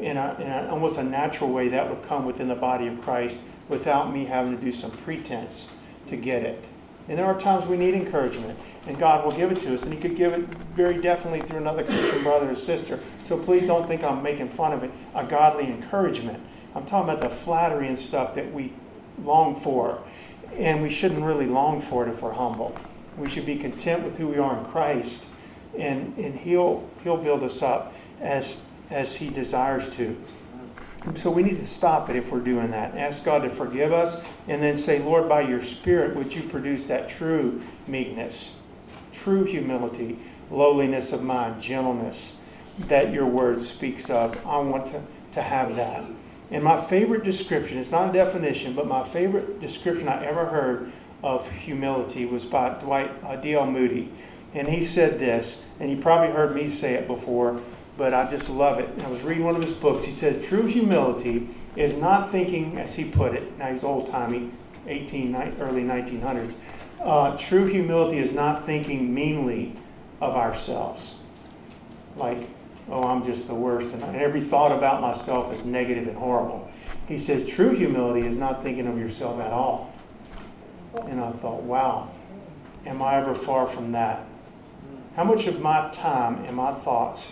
in, 0.00 0.16
a, 0.16 0.36
in 0.40 0.46
a, 0.46 0.68
almost 0.70 0.98
a 0.98 1.02
natural 1.02 1.50
way 1.50 1.68
that 1.68 1.88
would 1.88 2.06
come 2.08 2.24
within 2.24 2.48
the 2.48 2.54
body 2.54 2.86
of 2.86 3.00
Christ 3.02 3.38
without 3.68 4.12
me 4.12 4.24
having 4.24 4.56
to 4.56 4.62
do 4.62 4.72
some 4.72 4.90
pretense 4.90 5.72
to 6.08 6.16
get 6.16 6.42
it. 6.42 6.64
And 7.08 7.16
there 7.16 7.26
are 7.26 7.38
times 7.38 7.66
we 7.66 7.76
need 7.76 7.94
encouragement, 7.94 8.58
and 8.86 8.98
God 8.98 9.24
will 9.24 9.32
give 9.32 9.52
it 9.52 9.60
to 9.60 9.74
us, 9.74 9.84
and 9.84 9.92
He 9.92 10.00
could 10.00 10.16
give 10.16 10.32
it 10.32 10.40
very 10.74 11.00
definitely 11.00 11.40
through 11.40 11.58
another 11.58 11.84
Christian 11.84 12.22
brother 12.22 12.50
or 12.50 12.56
sister. 12.56 12.98
So 13.22 13.38
please 13.38 13.66
don't 13.66 13.86
think 13.86 14.02
I'm 14.02 14.22
making 14.22 14.48
fun 14.48 14.72
of 14.72 14.82
it. 14.82 14.90
A 15.14 15.24
godly 15.24 15.66
encouragement. 15.66 16.42
I'm 16.74 16.84
talking 16.84 17.08
about 17.08 17.22
the 17.22 17.30
flattery 17.34 17.86
and 17.86 17.98
stuff 17.98 18.34
that 18.34 18.52
we 18.52 18.72
long 19.22 19.58
for, 19.60 20.02
and 20.58 20.82
we 20.82 20.90
shouldn't 20.90 21.22
really 21.22 21.46
long 21.46 21.80
for 21.80 22.06
it 22.06 22.10
if 22.10 22.22
we're 22.22 22.32
humble. 22.32 22.76
We 23.16 23.30
should 23.30 23.46
be 23.46 23.56
content 23.56 24.04
with 24.04 24.18
who 24.18 24.28
we 24.28 24.38
are 24.38 24.58
in 24.58 24.64
Christ, 24.66 25.26
and, 25.78 26.16
and 26.18 26.34
He'll 26.34 26.88
He'll 27.02 27.16
build 27.16 27.42
us 27.42 27.62
up 27.62 27.94
as 28.20 28.60
as 28.90 29.16
He 29.16 29.30
desires 29.30 29.88
to. 29.96 30.16
So 31.14 31.30
we 31.30 31.42
need 31.42 31.56
to 31.58 31.64
stop 31.64 32.10
it 32.10 32.16
if 32.16 32.32
we're 32.32 32.40
doing 32.40 32.72
that. 32.72 32.96
Ask 32.96 33.24
God 33.24 33.42
to 33.42 33.50
forgive 33.50 33.92
us 33.92 34.24
and 34.48 34.60
then 34.60 34.76
say, 34.76 34.98
Lord, 34.98 35.28
by 35.28 35.42
your 35.42 35.62
Spirit, 35.62 36.16
would 36.16 36.34
you 36.34 36.42
produce 36.42 36.86
that 36.86 37.08
true 37.08 37.62
meekness, 37.86 38.56
true 39.12 39.44
humility, 39.44 40.18
lowliness 40.50 41.12
of 41.12 41.22
mind, 41.22 41.62
gentleness 41.62 42.36
that 42.78 43.12
your 43.12 43.26
word 43.26 43.62
speaks 43.62 44.10
of? 44.10 44.36
I 44.44 44.58
want 44.58 44.86
to, 44.86 45.02
to 45.32 45.42
have 45.42 45.76
that. 45.76 46.02
And 46.50 46.62
my 46.62 46.82
favorite 46.84 47.24
description, 47.24 47.78
it's 47.78 47.90
not 47.90 48.10
a 48.10 48.12
definition, 48.12 48.74
but 48.74 48.86
my 48.86 49.04
favorite 49.04 49.60
description 49.60 50.08
I 50.08 50.24
ever 50.24 50.46
heard 50.46 50.92
of 51.22 51.50
humility 51.50 52.24
was 52.24 52.44
by 52.44 52.70
Dwight 52.70 53.10
uh, 53.24 53.36
D.L. 53.36 53.66
Moody. 53.66 54.12
And 54.54 54.68
he 54.68 54.82
said 54.82 55.18
this, 55.18 55.64
and 55.80 55.90
you 55.90 55.96
probably 55.96 56.34
heard 56.34 56.54
me 56.54 56.68
say 56.68 56.94
it 56.94 57.06
before 57.06 57.60
but 57.96 58.12
I 58.12 58.28
just 58.30 58.50
love 58.50 58.78
it. 58.78 58.88
I 59.02 59.08
was 59.08 59.22
reading 59.22 59.44
one 59.44 59.56
of 59.56 59.62
his 59.62 59.72
books. 59.72 60.04
He 60.04 60.12
says, 60.12 60.44
True 60.46 60.66
humility 60.66 61.48
is 61.76 61.96
not 61.96 62.30
thinking, 62.30 62.78
as 62.78 62.94
he 62.94 63.04
put 63.04 63.34
it, 63.34 63.56
now 63.58 63.70
he's 63.70 63.84
old 63.84 64.10
timey, 64.10 64.50
18, 64.86 65.34
early 65.60 65.82
1900s. 65.82 66.56
Uh, 67.00 67.36
true 67.36 67.66
humility 67.66 68.18
is 68.18 68.32
not 68.32 68.66
thinking 68.66 69.14
meanly 69.14 69.76
of 70.20 70.34
ourselves. 70.34 71.18
Like, 72.16 72.48
oh, 72.88 73.02
I'm 73.04 73.24
just 73.24 73.46
the 73.48 73.54
worst, 73.54 73.92
and 73.92 74.02
every 74.16 74.40
thought 74.40 74.72
about 74.72 75.00
myself 75.00 75.52
is 75.52 75.64
negative 75.64 76.08
and 76.08 76.16
horrible. 76.16 76.70
He 77.08 77.18
says, 77.18 77.48
True 77.48 77.70
humility 77.70 78.26
is 78.26 78.36
not 78.36 78.62
thinking 78.62 78.86
of 78.86 78.98
yourself 78.98 79.40
at 79.40 79.52
all. 79.52 79.92
And 81.04 81.20
I 81.20 81.30
thought, 81.32 81.62
wow, 81.62 82.10
am 82.86 83.02
I 83.02 83.16
ever 83.16 83.34
far 83.34 83.66
from 83.66 83.92
that? 83.92 84.24
How 85.14 85.24
much 85.24 85.46
of 85.46 85.60
my 85.60 85.90
time 85.92 86.44
and 86.44 86.56
my 86.56 86.74
thoughts 86.74 87.28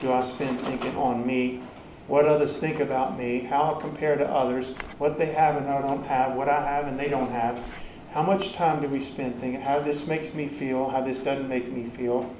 do 0.00 0.12
I 0.12 0.22
spend 0.22 0.60
thinking 0.60 0.96
on 0.96 1.26
me, 1.26 1.62
what 2.06 2.26
others 2.26 2.56
think 2.56 2.80
about 2.80 3.18
me, 3.18 3.40
how 3.40 3.74
I 3.74 3.80
compare 3.80 4.16
to 4.16 4.28
others, 4.28 4.70
what 4.98 5.18
they 5.18 5.26
have 5.26 5.56
and 5.56 5.68
I 5.68 5.80
don't 5.80 6.04
have, 6.06 6.34
what 6.34 6.48
I 6.48 6.62
have 6.62 6.86
and 6.86 6.98
they 6.98 7.08
don't 7.08 7.30
have. 7.30 7.58
How 8.12 8.22
much 8.22 8.52
time 8.52 8.80
do 8.80 8.88
we 8.88 9.00
spend 9.00 9.40
thinking 9.40 9.60
how 9.60 9.80
this 9.80 10.06
makes 10.06 10.34
me 10.34 10.46
feel, 10.46 10.88
how 10.90 11.00
this 11.00 11.18
doesn't 11.18 11.48
make 11.48 11.68
me 11.70 11.88
feel? 11.90 12.34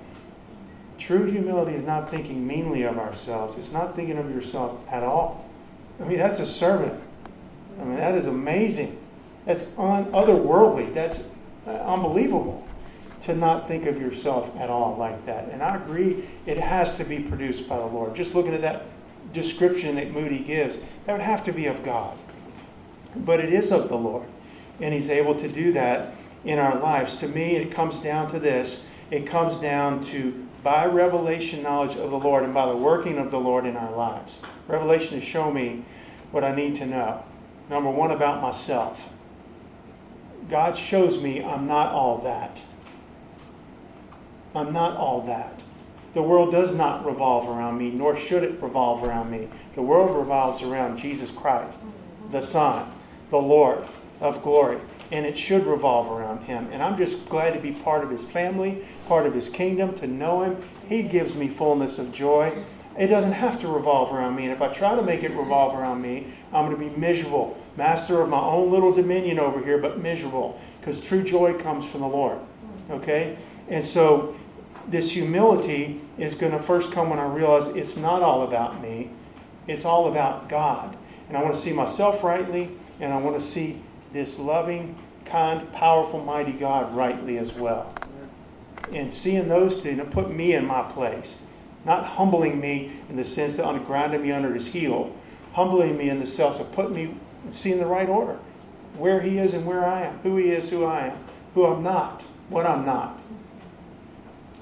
True 0.99 1.30
humility 1.30 1.74
is 1.74 1.84
not 1.84 2.09
thinking 2.09 2.47
meanly 2.47 2.82
of 2.82 2.99
ourselves. 2.99 3.57
It's 3.57 3.72
not 3.72 3.95
thinking 3.97 4.18
of 4.18 4.30
yourself 4.30 4.80
at 4.90 5.03
all. 5.03 5.45
I 6.01 6.05
mean, 6.05 6.18
that's 6.18 6.40
a 6.40 6.47
servant. 6.47 7.01
I 7.80 7.84
mean, 7.84 7.97
that 7.97 8.14
is 8.14 8.26
amazing. 8.26 8.99
That's 9.45 9.64
un- 9.76 10.07
otherworldly. 10.12 10.95
That's 10.95 11.28
uh, 11.66 11.70
unbelievable 11.70 12.66
to 13.22 13.34
not 13.34 13.66
think 13.66 13.86
of 13.86 14.01
yourself 14.01 14.55
at 14.59 14.70
all 14.70 14.97
like 14.97 15.24
that. 15.26 15.49
And 15.51 15.62
I 15.62 15.76
agree, 15.76 16.24
it 16.47 16.59
has 16.59 16.97
to 16.97 17.05
be 17.05 17.20
produced 17.20 17.68
by 17.68 17.78
the 17.78 17.86
Lord. 17.86 18.14
Just 18.14 18.34
looking 18.34 18.55
at 18.55 18.61
that 18.61 18.86
description 19.32 19.97
that 19.97 20.12
Moody 20.12 20.40
gives, 20.40 20.78
that 21.07 21.12
would 21.12 21.22
have 21.22 21.42
to 21.45 21.53
be 21.53 21.66
of 21.66 21.84
God. 21.84 22.16
But 23.16 23.40
it 23.40 23.53
is 23.53 23.72
of 23.72 23.88
the 23.88 23.97
Lord. 23.97 24.28
And 24.80 24.92
He's 24.92 25.11
able 25.11 25.34
to 25.36 25.49
do 25.49 25.72
that 25.72 26.14
in 26.45 26.59
our 26.59 26.78
lives. 26.78 27.16
To 27.16 27.28
me, 27.28 27.57
it 27.57 27.70
comes 27.70 28.01
down 28.01 28.30
to 28.32 28.38
this 28.38 28.84
it 29.11 29.26
comes 29.26 29.59
down 29.59 30.03
to 30.05 30.43
by 30.65 30.87
revelation 30.87 31.62
knowledge 31.62 31.95
of 31.97 32.11
the 32.11 32.19
Lord 32.19 32.43
and 32.43 32.55
by 32.55 32.67
the 32.67 32.77
working 32.77 33.19
of 33.19 33.31
the 33.31 33.39
Lord 33.39 33.67
in 33.67 33.77
our 33.77 33.93
lives. 33.95 34.41
Revelation 34.67 35.21
to 35.21 35.25
show 35.25 35.53
me 35.53 35.85
what 36.33 36.43
I 36.43 36.55
need 36.55 36.75
to 36.77 36.87
know. 36.87 37.23
Number 37.69 37.91
one, 37.91 38.11
about 38.11 38.43
myself. 38.43 39.11
God 40.51 40.77
shows 40.77 41.23
me 41.23 41.45
I'm 41.45 41.67
not 41.67 41.93
all 41.93 42.19
that. 42.19 42.59
I'm 44.55 44.73
not 44.73 44.97
all 44.97 45.23
that. 45.27 45.61
The 46.15 46.23
world 46.23 46.51
does 46.51 46.75
not 46.75 47.05
revolve 47.05 47.49
around 47.49 47.77
me, 47.77 47.91
nor 47.91 48.17
should 48.17 48.43
it 48.43 48.62
revolve 48.62 49.03
around 49.05 49.31
me. 49.31 49.49
The 49.75 49.83
world 49.83 50.17
revolves 50.17 50.62
around 50.62 50.97
Jesus 50.97 51.31
Christ, 51.31 51.83
the 52.31 52.41
Son, 52.41 52.91
the 53.31 53.39
Lord 53.39 53.85
of 54.21 54.43
glory. 54.43 54.79
And 55.15 55.25
it 55.25 55.39
should 55.39 55.65
revolve 55.65 56.11
around 56.11 56.43
Him. 56.43 56.69
And 56.73 56.83
I'm 56.83 56.97
just 56.97 57.29
glad 57.29 57.55
to 57.55 57.61
be 57.61 57.71
part 57.71 58.03
of 58.03 58.11
His 58.11 58.25
family, 58.25 58.85
part 59.07 59.27
of 59.27 59.35
His 59.35 59.49
kingdom, 59.49 59.95
to 59.99 60.09
know 60.09 60.43
Him. 60.43 60.57
He 60.89 61.05
gives 61.05 61.37
me 61.37 61.47
fullness 61.47 62.01
of 62.01 62.11
joy. 62.11 62.65
It 62.99 63.07
doesn't 63.07 63.33
have 63.33 63.61
to 63.61 63.69
revolve 63.69 64.12
around 64.12 64.35
me. 64.35 64.45
And 64.45 64.53
if 64.53 64.61
I 64.61 64.73
try 64.73 64.97
to 64.97 65.03
make 65.03 65.23
it 65.23 65.31
revolve 65.31 65.79
around 65.79 66.03
me, 66.03 66.27
I'm 66.53 66.67
going 66.67 66.77
to 66.77 66.91
be 66.91 67.01
miserable. 67.01 67.57
Master 67.77 68.21
of 68.23 68.29
my 68.29 68.41
own 68.41 68.73
little 68.73 68.93
dominion 68.93 69.39
over 69.39 69.62
here, 69.62 69.79
but 69.79 70.01
miserable. 70.01 70.61
Because 70.81 71.01
true 71.01 71.23
joy 71.23 71.55
comes 71.55 71.85
from 71.85 72.01
the 72.01 72.09
Lord. 72.09 72.39
Okay? 72.91 73.37
And 73.69 73.85
so 73.85 74.35
this 74.89 75.12
humility 75.12 76.01
is 76.19 76.35
going 76.35 76.53
to 76.53 76.62
first 76.62 76.93
come 76.93 77.09
when 77.11 77.21
I 77.21 77.27
realize 77.27 77.69
it's 77.69 77.97
not 77.97 78.23
all 78.23 78.43
about 78.43 78.83
me, 78.83 79.11
it's 79.67 79.85
all 79.85 80.09
about 80.09 80.49
God. 80.49 80.97
And 81.29 81.37
I 81.37 81.43
want 81.43 81.55
to 81.55 81.61
see 81.61 81.73
myself 81.73 82.23
rightly, 82.23 82.71
and 83.01 83.12
I 83.12 83.19
want 83.19 83.39
to 83.39 83.45
see 83.45 83.81
this 84.12 84.39
loving, 84.39 84.97
kind, 85.25 85.70
powerful, 85.72 86.22
mighty 86.22 86.53
God 86.53 86.95
rightly 86.95 87.39
as 87.39 87.53
well. 87.53 87.95
And 88.93 89.12
seeing 89.12 89.49
those 89.49 89.83
two, 89.83 89.97
to 89.97 90.05
put 90.05 90.31
me 90.31 90.55
in 90.55 90.66
my 90.66 90.83
place. 90.83 91.39
Not 91.85 92.05
humbling 92.05 92.61
me 92.61 92.93
in 93.09 93.16
the 93.16 93.25
sense 93.25 93.57
that 93.57 93.87
grinding 93.87 94.22
me 94.22 94.33
under 94.33 94.55
his 94.55 94.66
heel, 94.66 95.14
humbling 95.53 95.97
me 95.97 96.09
in 96.09 96.18
the 96.18 96.27
sense 96.27 96.59
of 96.59 96.72
putting 96.72 96.95
me, 96.95 97.14
seeing 97.51 97.79
the 97.79 97.87
right 97.87 98.09
order. 98.09 98.39
Where 98.97 99.20
he 99.20 99.39
is 99.39 99.55
and 99.55 99.66
where 99.66 99.85
I 99.85 100.03
am, 100.03 100.18
who 100.20 100.37
he 100.37 100.51
is, 100.51 100.70
who 100.70 100.85
I 100.85 101.09
am, 101.09 101.18
who 101.55 101.66
I'm 101.66 101.83
not 101.83 102.25
what 102.49 102.66
I'm 102.66 102.85
not. 102.85 103.18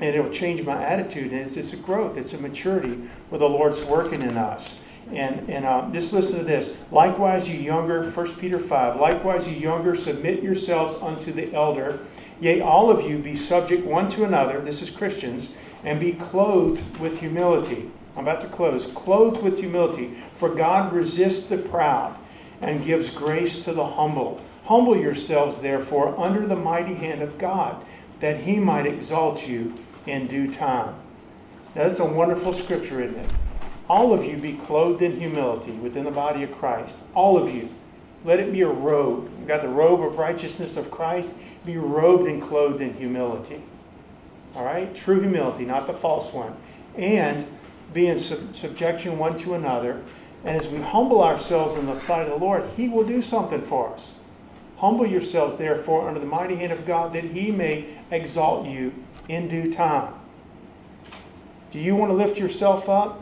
And 0.00 0.16
it'll 0.16 0.30
change 0.30 0.62
my 0.64 0.82
attitude. 0.82 1.32
And 1.32 1.42
it's, 1.42 1.56
it's 1.56 1.72
a 1.72 1.76
growth, 1.76 2.16
it's 2.16 2.32
a 2.32 2.38
maturity 2.38 3.00
where 3.28 3.38
the 3.38 3.48
Lord's 3.48 3.84
working 3.84 4.22
in 4.22 4.36
us. 4.36 4.80
And, 5.10 5.50
and 5.50 5.64
uh, 5.64 5.90
just 5.90 6.12
listen 6.12 6.38
to 6.38 6.44
this. 6.44 6.72
Likewise, 6.90 7.48
you 7.48 7.58
younger, 7.58 8.08
1 8.08 8.34
Peter 8.36 8.58
5, 8.58 8.96
likewise, 8.96 9.48
you 9.48 9.56
younger, 9.56 9.94
submit 9.94 10.42
yourselves 10.42 10.94
unto 11.02 11.32
the 11.32 11.52
elder. 11.52 11.98
Yea, 12.40 12.60
all 12.60 12.90
of 12.90 13.08
you 13.08 13.18
be 13.18 13.36
subject 13.36 13.84
one 13.84 14.10
to 14.10 14.24
another, 14.24 14.60
this 14.60 14.80
is 14.80 14.90
Christians, 14.90 15.52
and 15.84 16.00
be 16.00 16.12
clothed 16.12 16.98
with 16.98 17.20
humility. 17.20 17.90
I'm 18.16 18.24
about 18.24 18.40
to 18.42 18.46
close. 18.46 18.86
Clothed 18.86 19.42
with 19.42 19.58
humility, 19.58 20.14
for 20.36 20.48
God 20.48 20.92
resists 20.92 21.48
the 21.48 21.58
proud 21.58 22.16
and 22.60 22.84
gives 22.84 23.10
grace 23.10 23.64
to 23.64 23.72
the 23.72 23.86
humble. 23.86 24.40
Humble 24.64 24.96
yourselves, 24.96 25.58
therefore, 25.58 26.18
under 26.18 26.46
the 26.46 26.56
mighty 26.56 26.94
hand 26.94 27.22
of 27.22 27.38
God, 27.38 27.84
that 28.20 28.40
he 28.40 28.58
might 28.58 28.86
exalt 28.86 29.48
you 29.48 29.74
in 30.06 30.26
due 30.26 30.50
time. 30.50 30.94
Now, 31.74 31.84
that's 31.84 31.98
a 32.00 32.04
wonderful 32.04 32.52
scripture, 32.52 33.02
isn't 33.02 33.18
it? 33.18 33.30
All 33.88 34.12
of 34.12 34.24
you 34.24 34.36
be 34.36 34.54
clothed 34.54 35.02
in 35.02 35.18
humility 35.18 35.72
within 35.72 36.04
the 36.04 36.10
body 36.10 36.42
of 36.42 36.52
Christ. 36.52 37.00
All 37.14 37.36
of 37.36 37.54
you. 37.54 37.68
Let 38.24 38.38
it 38.38 38.52
be 38.52 38.62
a 38.62 38.68
robe. 38.68 39.30
You've 39.38 39.48
got 39.48 39.62
the 39.62 39.68
robe 39.68 40.00
of 40.00 40.18
righteousness 40.18 40.76
of 40.76 40.90
Christ. 40.90 41.34
Be 41.66 41.76
robed 41.76 42.28
and 42.28 42.40
clothed 42.40 42.80
in 42.80 42.94
humility. 42.94 43.60
All 44.54 44.64
right? 44.64 44.94
True 44.94 45.20
humility, 45.20 45.64
not 45.64 45.86
the 45.86 45.92
false 45.92 46.32
one. 46.32 46.54
And 46.96 47.46
be 47.92 48.06
in 48.06 48.18
sub- 48.18 48.54
subjection 48.54 49.18
one 49.18 49.38
to 49.38 49.54
another. 49.54 50.02
And 50.44 50.56
as 50.56 50.68
we 50.68 50.80
humble 50.80 51.22
ourselves 51.22 51.76
in 51.76 51.86
the 51.86 51.96
sight 51.96 52.22
of 52.22 52.28
the 52.28 52.44
Lord, 52.44 52.64
He 52.76 52.88
will 52.88 53.04
do 53.04 53.22
something 53.22 53.62
for 53.62 53.92
us. 53.92 54.16
Humble 54.76 55.06
yourselves, 55.06 55.56
therefore, 55.56 56.08
under 56.08 56.20
the 56.20 56.26
mighty 56.26 56.56
hand 56.56 56.72
of 56.72 56.86
God, 56.86 57.12
that 57.12 57.24
He 57.24 57.50
may 57.50 57.98
exalt 58.10 58.66
you 58.66 58.92
in 59.28 59.48
due 59.48 59.72
time. 59.72 60.14
Do 61.70 61.78
you 61.78 61.96
want 61.96 62.10
to 62.10 62.14
lift 62.14 62.38
yourself 62.38 62.88
up 62.88 63.20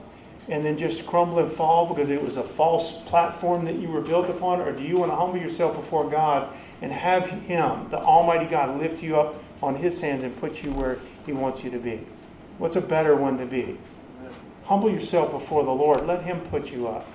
and 0.50 0.64
then 0.64 0.76
just 0.76 1.06
crumble 1.06 1.38
and 1.38 1.50
fall 1.50 1.86
because 1.86 2.10
it 2.10 2.20
was 2.20 2.36
a 2.36 2.42
false 2.42 2.98
platform 3.02 3.64
that 3.64 3.76
you 3.76 3.88
were 3.88 4.00
built 4.00 4.28
upon? 4.28 4.60
Or 4.60 4.72
do 4.72 4.82
you 4.82 4.96
want 4.96 5.12
to 5.12 5.16
humble 5.16 5.38
yourself 5.38 5.76
before 5.76 6.10
God 6.10 6.52
and 6.82 6.92
have 6.92 7.30
Him, 7.30 7.88
the 7.90 7.98
Almighty 7.98 8.46
God, 8.46 8.80
lift 8.80 9.00
you 9.00 9.18
up 9.18 9.40
on 9.62 9.76
His 9.76 10.00
hands 10.00 10.24
and 10.24 10.36
put 10.36 10.64
you 10.64 10.72
where 10.72 10.98
He 11.24 11.32
wants 11.32 11.62
you 11.62 11.70
to 11.70 11.78
be? 11.78 12.04
What's 12.58 12.74
a 12.74 12.80
better 12.80 13.14
one 13.14 13.38
to 13.38 13.46
be? 13.46 13.78
Humble 14.64 14.90
yourself 14.90 15.30
before 15.30 15.64
the 15.64 15.70
Lord. 15.70 16.04
Let 16.06 16.24
Him 16.24 16.40
put 16.40 16.72
you 16.72 16.88
up 16.88 17.06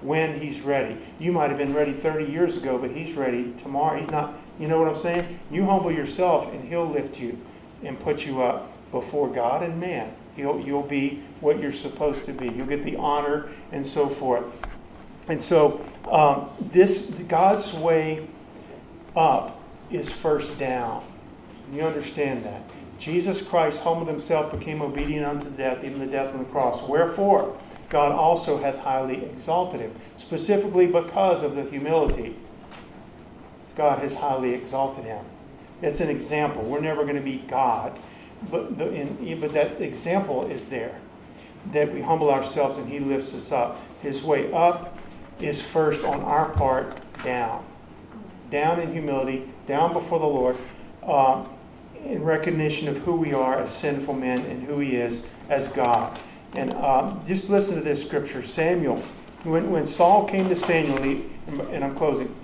when 0.00 0.38
He's 0.38 0.60
ready. 0.60 0.96
You 1.18 1.32
might 1.32 1.50
have 1.50 1.58
been 1.58 1.74
ready 1.74 1.92
30 1.92 2.30
years 2.30 2.56
ago, 2.56 2.78
but 2.78 2.92
He's 2.92 3.16
ready 3.16 3.52
tomorrow. 3.58 3.98
He's 3.98 4.10
not, 4.10 4.34
you 4.60 4.68
know 4.68 4.78
what 4.78 4.88
I'm 4.88 4.96
saying? 4.96 5.40
You 5.50 5.64
humble 5.66 5.90
yourself, 5.90 6.52
and 6.52 6.62
He'll 6.62 6.88
lift 6.88 7.18
you 7.18 7.36
and 7.82 7.98
put 7.98 8.24
you 8.24 8.42
up 8.42 8.70
before 8.92 9.28
God 9.28 9.64
and 9.64 9.80
man. 9.80 10.14
You'll, 10.36 10.60
you'll 10.60 10.82
be 10.82 11.22
what 11.40 11.60
you're 11.60 11.72
supposed 11.72 12.24
to 12.26 12.32
be. 12.32 12.48
You'll 12.48 12.66
get 12.66 12.84
the 12.84 12.96
honor 12.96 13.48
and 13.72 13.86
so 13.86 14.08
forth. 14.08 14.44
And 15.28 15.40
so, 15.40 15.84
um, 16.10 16.50
this 16.60 17.06
God's 17.28 17.72
way 17.72 18.26
up 19.16 19.60
is 19.90 20.10
first 20.12 20.58
down. 20.58 21.04
You 21.72 21.82
understand 21.82 22.44
that. 22.44 22.62
Jesus 22.98 23.42
Christ 23.42 23.82
humbled 23.82 24.08
himself, 24.08 24.56
became 24.56 24.80
obedient 24.80 25.26
unto 25.26 25.50
death, 25.50 25.84
even 25.84 25.98
the 25.98 26.06
death 26.06 26.32
on 26.32 26.38
the 26.38 26.44
cross. 26.46 26.82
Wherefore, 26.82 27.58
God 27.88 28.12
also 28.12 28.58
hath 28.58 28.78
highly 28.78 29.24
exalted 29.24 29.80
him, 29.80 29.92
specifically 30.16 30.86
because 30.86 31.42
of 31.42 31.54
the 31.54 31.64
humility. 31.64 32.36
God 33.76 33.98
has 33.98 34.14
highly 34.14 34.54
exalted 34.54 35.04
him. 35.04 35.24
It's 35.82 36.00
an 36.00 36.08
example. 36.08 36.62
We're 36.62 36.80
never 36.80 37.02
going 37.02 37.16
to 37.16 37.22
be 37.22 37.38
God, 37.46 37.98
but, 38.50 38.78
the, 38.78 38.92
in, 38.92 39.40
but 39.40 39.52
that 39.52 39.80
example 39.80 40.46
is 40.46 40.64
there 40.64 40.98
that 41.72 41.92
we 41.92 42.00
humble 42.00 42.30
ourselves 42.30 42.78
and 42.78 42.88
He 42.88 43.00
lifts 43.00 43.34
us 43.34 43.52
up. 43.52 43.80
His 44.02 44.22
way 44.22 44.52
up 44.52 44.96
is 45.40 45.60
first 45.60 46.04
on 46.04 46.20
our 46.22 46.50
part 46.50 47.00
down. 47.22 47.64
Down 48.50 48.80
in 48.80 48.92
humility, 48.92 49.50
down 49.66 49.92
before 49.92 50.20
the 50.20 50.26
Lord. 50.26 50.56
Uh, 51.02 51.46
in 52.04 52.22
recognition 52.22 52.88
of 52.88 52.98
who 52.98 53.16
we 53.16 53.32
are 53.32 53.60
as 53.62 53.74
sinful 53.74 54.14
men 54.14 54.40
and 54.46 54.62
who 54.62 54.78
He 54.78 54.96
is 54.96 55.26
as 55.48 55.68
God. 55.68 56.18
And 56.56 56.72
um, 56.74 57.22
just 57.26 57.50
listen 57.50 57.74
to 57.74 57.80
this 57.80 58.04
scripture 58.04 58.42
Samuel, 58.42 59.02
when, 59.42 59.70
when 59.70 59.84
Saul 59.84 60.26
came 60.26 60.48
to 60.48 60.56
Samuel, 60.56 61.22
and 61.46 61.84
I'm 61.84 61.94
closing. 61.94 62.34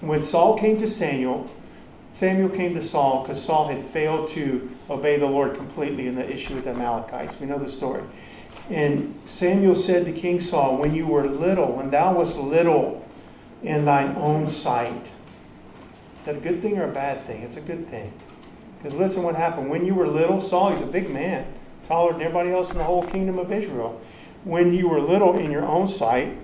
When 0.00 0.22
Saul 0.22 0.58
came 0.58 0.78
to 0.78 0.86
Samuel, 0.86 1.50
Samuel 2.14 2.48
came 2.48 2.74
to 2.74 2.82
Saul 2.82 3.22
because 3.22 3.44
Saul 3.44 3.66
had 3.66 3.84
failed 3.86 4.28
to 4.30 4.70
obey 4.88 5.18
the 5.18 5.26
Lord 5.26 5.56
completely 5.56 6.06
in 6.06 6.14
the 6.14 6.32
issue 6.32 6.54
with 6.54 6.62
the 6.62 6.70
Amalekites. 6.70 7.38
We 7.40 7.46
know 7.46 7.58
the 7.58 7.68
story. 7.68 8.04
And 8.70 9.20
Samuel 9.24 9.74
said 9.74 10.04
to 10.04 10.12
King 10.12 10.40
Saul, 10.40 10.76
When 10.76 10.94
you 10.94 11.08
were 11.08 11.26
little, 11.26 11.72
when 11.72 11.90
thou 11.90 12.14
wast 12.14 12.38
little 12.38 13.04
in 13.64 13.84
thine 13.84 14.14
own 14.16 14.48
sight, 14.48 15.06
is 15.06 16.26
that 16.26 16.36
a 16.36 16.40
good 16.40 16.62
thing 16.62 16.78
or 16.78 16.88
a 16.88 16.92
bad 16.92 17.20
thing? 17.24 17.42
It's 17.42 17.56
a 17.56 17.60
good 17.60 17.88
thing. 17.88 18.12
Because 18.78 18.96
listen 18.96 19.24
what 19.24 19.34
happened. 19.34 19.68
When 19.68 19.84
you 19.84 19.94
were 19.94 20.06
little, 20.06 20.40
Saul, 20.40 20.70
he's 20.70 20.82
a 20.82 20.86
big 20.86 21.10
man, 21.10 21.52
taller 21.88 22.12
than 22.12 22.22
everybody 22.22 22.52
else 22.52 22.70
in 22.70 22.78
the 22.78 22.84
whole 22.84 23.02
kingdom 23.02 23.40
of 23.40 23.50
Israel. 23.50 24.00
When 24.44 24.72
you 24.72 24.88
were 24.88 25.00
little 25.00 25.36
in 25.36 25.50
your 25.50 25.66
own 25.66 25.88
sight, 25.88 26.38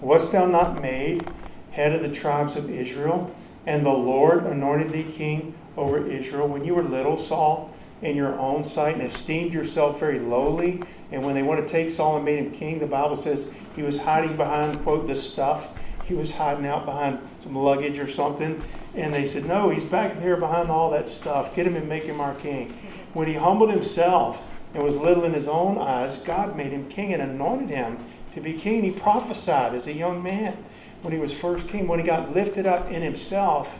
wast 0.00 0.32
thou 0.32 0.46
not 0.46 0.82
made 0.82 1.24
head 1.70 1.92
of 1.92 2.02
the 2.02 2.10
tribes 2.10 2.56
of 2.56 2.68
Israel? 2.68 3.32
And 3.66 3.84
the 3.84 3.90
Lord 3.90 4.44
anointed 4.44 4.90
thee 4.90 5.04
king 5.04 5.54
over 5.76 6.06
Israel. 6.06 6.48
When 6.48 6.64
you 6.64 6.74
were 6.74 6.82
little, 6.82 7.18
Saul, 7.18 7.70
in 8.02 8.16
your 8.16 8.38
own 8.38 8.64
sight, 8.64 8.94
and 8.94 9.04
esteemed 9.04 9.52
yourself 9.52 10.00
very 10.00 10.18
lowly. 10.18 10.82
And 11.12 11.24
when 11.24 11.34
they 11.34 11.42
want 11.42 11.66
to 11.66 11.70
take 11.70 11.90
Saul 11.90 12.16
and 12.16 12.24
made 12.24 12.38
him 12.38 12.50
king, 12.50 12.78
the 12.78 12.86
Bible 12.86 13.16
says 13.16 13.50
he 13.76 13.82
was 13.82 14.00
hiding 14.00 14.36
behind, 14.36 14.82
quote, 14.82 15.06
the 15.06 15.14
stuff. 15.14 15.68
He 16.06 16.14
was 16.14 16.32
hiding 16.32 16.66
out 16.66 16.86
behind 16.86 17.18
some 17.42 17.54
luggage 17.54 17.98
or 17.98 18.10
something. 18.10 18.62
And 18.94 19.14
they 19.14 19.26
said, 19.26 19.44
No, 19.44 19.70
he's 19.70 19.84
back 19.84 20.18
there 20.18 20.36
behind 20.36 20.70
all 20.70 20.90
that 20.90 21.08
stuff. 21.08 21.54
Get 21.54 21.66
him 21.66 21.76
and 21.76 21.88
make 21.88 22.04
him 22.04 22.20
our 22.20 22.34
king. 22.34 22.76
When 23.12 23.28
he 23.28 23.34
humbled 23.34 23.70
himself 23.70 24.46
and 24.74 24.82
was 24.82 24.96
little 24.96 25.24
in 25.24 25.34
his 25.34 25.46
own 25.46 25.78
eyes, 25.78 26.18
God 26.18 26.56
made 26.56 26.72
him 26.72 26.88
king 26.88 27.12
and 27.12 27.22
anointed 27.22 27.70
him 27.70 27.98
to 28.34 28.40
be 28.40 28.54
king. 28.54 28.82
He 28.82 28.90
prophesied 28.90 29.74
as 29.74 29.86
a 29.86 29.92
young 29.92 30.22
man 30.22 30.56
when 31.02 31.12
he 31.12 31.18
was 31.18 31.32
first 31.32 31.68
king. 31.68 31.88
When 31.88 31.98
he 31.98 32.04
got 32.04 32.34
lifted 32.34 32.66
up 32.66 32.90
in 32.90 33.02
himself, 33.02 33.78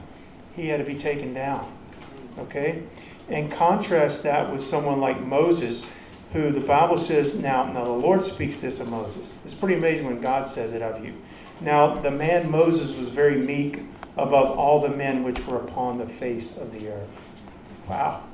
he 0.56 0.68
had 0.68 0.78
to 0.78 0.84
be 0.84 0.98
taken 0.98 1.34
down. 1.34 1.72
Okay? 2.38 2.82
And 3.28 3.50
contrast 3.50 4.22
that 4.24 4.50
with 4.50 4.62
someone 4.62 5.00
like 5.00 5.20
Moses, 5.20 5.86
who 6.32 6.50
the 6.50 6.60
Bible 6.60 6.96
says, 6.96 7.34
now, 7.34 7.70
now 7.72 7.84
the 7.84 7.90
Lord 7.90 8.24
speaks 8.24 8.58
this 8.58 8.80
of 8.80 8.88
Moses. 8.88 9.32
It's 9.44 9.54
pretty 9.54 9.74
amazing 9.74 10.06
when 10.06 10.20
God 10.20 10.46
says 10.46 10.72
it 10.72 10.82
of 10.82 11.04
you. 11.04 11.14
Now, 11.60 11.94
the 11.94 12.10
man 12.10 12.50
Moses 12.50 12.96
was 12.96 13.08
very 13.08 13.36
meek 13.36 13.82
above 14.16 14.56
all 14.56 14.80
the 14.80 14.88
men 14.88 15.24
which 15.24 15.44
were 15.46 15.58
upon 15.58 15.98
the 15.98 16.06
face 16.06 16.56
of 16.56 16.72
the 16.72 16.88
earth. 16.88 17.08
Wow. 17.88 18.24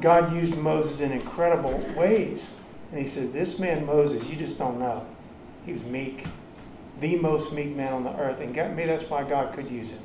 God 0.00 0.32
used 0.32 0.58
Moses 0.58 1.00
in 1.00 1.12
incredible 1.12 1.78
ways. 1.96 2.52
And 2.90 3.00
he 3.00 3.06
says, 3.06 3.30
This 3.32 3.58
man 3.58 3.86
Moses, 3.86 4.26
you 4.26 4.36
just 4.36 4.58
don't 4.58 4.78
know. 4.78 5.06
He 5.66 5.72
was 5.72 5.82
meek, 5.82 6.24
the 7.00 7.16
most 7.16 7.52
meek 7.52 7.74
man 7.74 7.92
on 7.92 8.04
the 8.04 8.16
earth. 8.16 8.40
And 8.40 8.54
maybe 8.54 8.86
that's 8.86 9.08
why 9.08 9.24
God 9.24 9.54
could 9.54 9.70
use 9.70 9.90
him, 9.90 10.00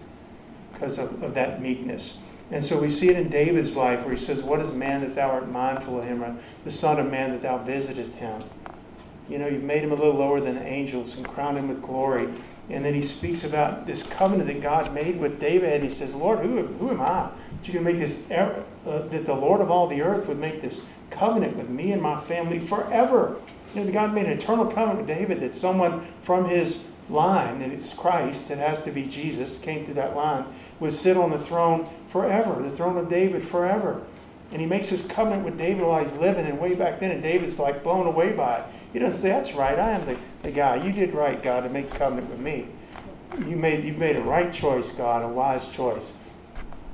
because 0.74 1.00
of, 1.00 1.24
of 1.24 1.34
that 1.34 1.62
meekness. 1.62 2.18
And 2.52 2.64
so 2.64 2.80
we 2.80 2.90
see 2.90 3.10
it 3.10 3.18
in 3.18 3.30
David's 3.30 3.76
life 3.76 4.02
where 4.04 4.14
he 4.14 4.20
says, 4.20 4.44
What 4.44 4.60
is 4.60 4.74
man 4.74 5.02
that 5.02 5.16
thou 5.16 5.30
art 5.30 5.50
mindful 5.50 6.00
of 6.00 6.06
him, 6.06 6.24
or 6.24 6.36
the 6.64 6.72
Son 6.72 7.00
of 7.00 7.10
Man 7.10 7.32
that 7.32 7.42
thou 7.42 7.58
visitest 7.58 8.16
him? 8.16 8.44
You 9.30 9.38
know, 9.38 9.48
you've 9.48 9.64
made 9.64 9.84
him 9.84 9.92
a 9.92 9.96
little 9.96 10.14
lower 10.14 10.42
than 10.42 10.58
angels 10.58 11.16
and 11.16 11.26
crowned 11.28 11.58
him 11.58 11.70
with 11.70 11.82
glory. 11.82 12.28
And 12.70 12.84
then 12.84 12.94
he 12.94 13.02
speaks 13.02 13.44
about 13.44 13.86
this 13.86 14.04
covenant 14.04 14.48
that 14.48 14.62
God 14.62 14.94
made 14.94 15.20
with 15.20 15.40
David. 15.40 15.74
And 15.74 15.84
he 15.84 15.90
says, 15.90 16.14
Lord, 16.14 16.40
who, 16.40 16.66
who 16.66 16.92
am 16.92 17.02
I 17.02 17.30
that 17.30 17.68
you 17.68 17.74
can 17.74 17.84
make 17.84 18.00
this, 18.00 18.30
uh, 18.30 18.62
that 18.84 19.26
the 19.26 19.34
Lord 19.34 19.62
of 19.62 19.72
all 19.72 19.88
the 19.88 20.02
earth 20.02 20.28
would 20.28 20.40
make 20.40 20.62
this 20.62 20.86
covenant 21.10 21.58
with 21.58 21.70
me 21.70 21.92
and 21.92 22.02
my 22.02 22.22
family 22.22 22.60
forever? 22.60 23.38
You 23.74 23.84
know, 23.84 23.92
God 23.92 24.14
made 24.14 24.26
an 24.26 24.34
eternal 24.34 24.66
covenant 24.66 25.00
with 25.00 25.08
David 25.08 25.42
that 25.42 25.56
someone 25.56 26.02
from 26.22 26.46
his 26.46 26.88
line, 27.10 27.62
and 27.62 27.74
it's 27.74 27.94
Christ, 27.94 28.52
it 28.52 28.60
has 28.60 28.84
to 28.84 28.92
be 28.92 29.04
Jesus, 29.04 29.58
came 29.58 29.86
through 29.86 29.96
that 29.96 30.16
line, 30.16 30.46
would 30.80 30.94
sit 30.94 31.18
on 31.18 31.32
the 31.32 31.40
throne 31.40 31.90
forever, 32.08 32.62
the 32.62 32.76
throne 32.76 32.98
of 32.98 33.10
David 33.10 33.44
forever. 33.44 34.02
And 34.52 34.62
he 34.62 34.68
makes 34.68 34.90
his 34.90 35.02
covenant 35.02 35.44
with 35.44 35.58
David 35.58 35.84
while 35.84 36.04
he's 36.04 36.14
living, 36.14 36.46
and 36.46 36.60
way 36.60 36.76
back 36.76 37.00
then, 37.00 37.12
and 37.12 37.24
David's 37.24 37.58
like 37.58 37.82
blown 37.82 38.06
away 38.06 38.34
by 38.34 38.58
it. 38.58 38.66
He 38.94 39.00
doesn't 39.00 39.20
say, 39.20 39.30
That's 39.30 39.54
right, 39.54 39.80
I 39.80 39.92
am 39.92 40.06
the, 40.06 40.18
the 40.44 40.52
guy. 40.52 40.76
You 40.76 40.92
did 40.92 41.14
right, 41.14 41.42
God, 41.42 41.62
to 41.62 41.70
make 41.70 41.92
a 41.92 41.98
covenant 41.98 42.30
with 42.30 42.40
me. 42.40 42.68
You 43.40 43.56
made, 43.56 43.84
you 43.84 43.94
made 43.94 44.16
a 44.16 44.22
right 44.22 44.54
choice, 44.54 44.92
God, 44.92 45.24
a 45.24 45.28
wise 45.28 45.70
choice. 45.70 46.12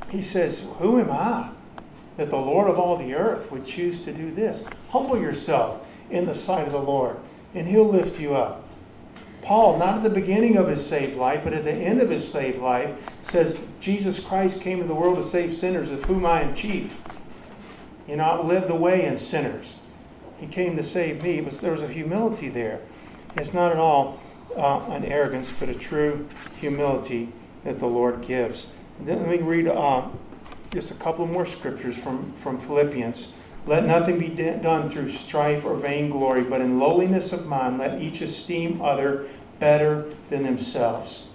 He 0.09 0.21
says, 0.21 0.63
Who 0.77 1.01
am 1.01 1.11
I 1.11 1.49
that 2.15 2.29
the 2.29 2.37
Lord 2.37 2.69
of 2.69 2.79
all 2.79 2.95
the 2.95 3.13
earth 3.13 3.51
would 3.51 3.65
choose 3.65 4.01
to 4.05 4.13
do 4.13 4.31
this? 4.31 4.63
Humble 4.89 5.19
yourself 5.19 5.85
in 6.09 6.25
the 6.25 6.35
sight 6.35 6.65
of 6.65 6.73
the 6.73 6.79
Lord, 6.79 7.17
and 7.53 7.67
he'll 7.67 7.87
lift 7.87 8.19
you 8.19 8.35
up. 8.35 8.65
Paul, 9.41 9.77
not 9.77 9.95
at 9.95 10.03
the 10.03 10.09
beginning 10.09 10.57
of 10.57 10.67
his 10.67 10.85
saved 10.85 11.17
life, 11.17 11.41
but 11.43 11.53
at 11.53 11.63
the 11.63 11.71
end 11.73 12.01
of 12.01 12.09
his 12.09 12.29
saved 12.29 12.59
life, 12.59 13.09
says 13.21 13.67
Jesus 13.79 14.19
Christ 14.19 14.61
came 14.61 14.79
to 14.79 14.87
the 14.87 14.93
world 14.93 15.15
to 15.15 15.23
save 15.23 15.55
sinners, 15.55 15.91
of 15.91 16.03
whom 16.05 16.25
I 16.25 16.41
am 16.41 16.53
chief. 16.53 16.99
You 18.07 18.17
know, 18.17 18.23
I 18.23 18.41
led 18.43 18.67
the 18.67 18.75
way 18.75 19.05
in 19.05 19.17
sinners. 19.17 19.77
He 20.39 20.47
came 20.47 20.75
to 20.77 20.83
save 20.83 21.23
me. 21.23 21.41
But 21.41 21.53
there 21.55 21.71
was 21.71 21.81
a 21.81 21.87
humility 21.87 22.49
there. 22.49 22.79
It's 23.35 23.53
not 23.53 23.71
at 23.71 23.77
all 23.77 24.19
uh, 24.55 24.85
an 24.89 25.05
arrogance, 25.05 25.51
but 25.51 25.69
a 25.69 25.73
true 25.73 26.27
humility 26.59 27.29
that 27.63 27.79
the 27.79 27.85
Lord 27.85 28.21
gives. 28.25 28.67
Then 29.01 29.21
let 29.21 29.29
me 29.29 29.37
read 29.37 29.67
uh, 29.67 30.07
just 30.71 30.91
a 30.91 30.95
couple 30.95 31.25
more 31.27 31.45
scriptures 31.45 31.95
from, 31.95 32.33
from 32.33 32.59
Philippians. 32.59 33.33
Let 33.65 33.85
nothing 33.85 34.19
be 34.19 34.29
done 34.29 34.89
through 34.89 35.11
strife 35.11 35.65
or 35.65 35.75
vainglory, 35.75 36.43
but 36.43 36.61
in 36.61 36.79
lowliness 36.79 37.33
of 37.33 37.45
mind, 37.45 37.77
let 37.77 38.01
each 38.01 38.21
esteem 38.21 38.81
other 38.81 39.27
better 39.59 40.11
than 40.29 40.43
themselves. 40.43 41.27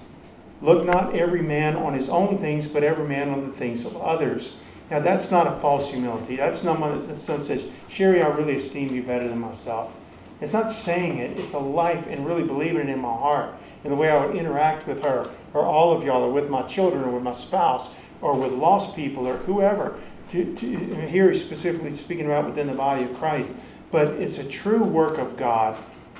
Look 0.62 0.86
not 0.86 1.14
every 1.14 1.42
man 1.42 1.76
on 1.76 1.94
his 1.94 2.08
own 2.08 2.38
things, 2.38 2.66
but 2.66 2.82
every 2.82 3.06
man 3.06 3.28
on 3.28 3.46
the 3.46 3.52
things 3.52 3.84
of 3.84 3.96
others. 3.96 4.56
Now, 4.90 5.00
that's 5.00 5.30
not 5.30 5.46
a 5.46 5.60
false 5.60 5.90
humility. 5.90 6.36
That's 6.36 6.64
not 6.64 6.80
when 6.80 7.14
someone 7.14 7.44
says, 7.44 7.64
Sherry, 7.88 8.22
I 8.22 8.28
really 8.28 8.56
esteem 8.56 8.94
you 8.94 9.02
better 9.02 9.28
than 9.28 9.38
myself. 9.38 9.94
It's 10.40 10.52
not 10.52 10.70
saying 10.70 11.18
it, 11.18 11.38
it's 11.38 11.54
a 11.54 11.58
life 11.58 12.06
and 12.08 12.26
really 12.26 12.42
believing 12.42 12.88
it 12.88 12.88
in 12.88 12.98
my 12.98 13.08
heart, 13.08 13.54
and 13.82 13.92
the 13.92 13.96
way 13.96 14.10
I 14.10 14.26
would 14.26 14.36
interact 14.36 14.86
with 14.86 15.02
her, 15.02 15.30
or 15.54 15.64
all 15.64 15.96
of 15.96 16.02
y'all, 16.04 16.22
or 16.22 16.32
with 16.32 16.50
my 16.50 16.62
children, 16.62 17.04
or 17.04 17.10
with 17.12 17.22
my 17.22 17.32
spouse, 17.32 17.94
or 18.20 18.34
with 18.34 18.52
lost 18.52 18.96
people, 18.96 19.26
or 19.26 19.36
whoever. 19.38 19.94
To, 20.34 20.52
to, 20.56 20.66
here 21.06 21.30
he's 21.30 21.44
specifically 21.44 21.92
speaking 21.92 22.26
about 22.26 22.46
within 22.46 22.66
the 22.66 22.74
body 22.74 23.04
of 23.04 23.14
Christ. 23.14 23.54
But 23.92 24.08
it's 24.08 24.38
a 24.38 24.44
true 24.44 24.82
work 24.82 25.18
of 25.18 25.36
God 25.36 25.76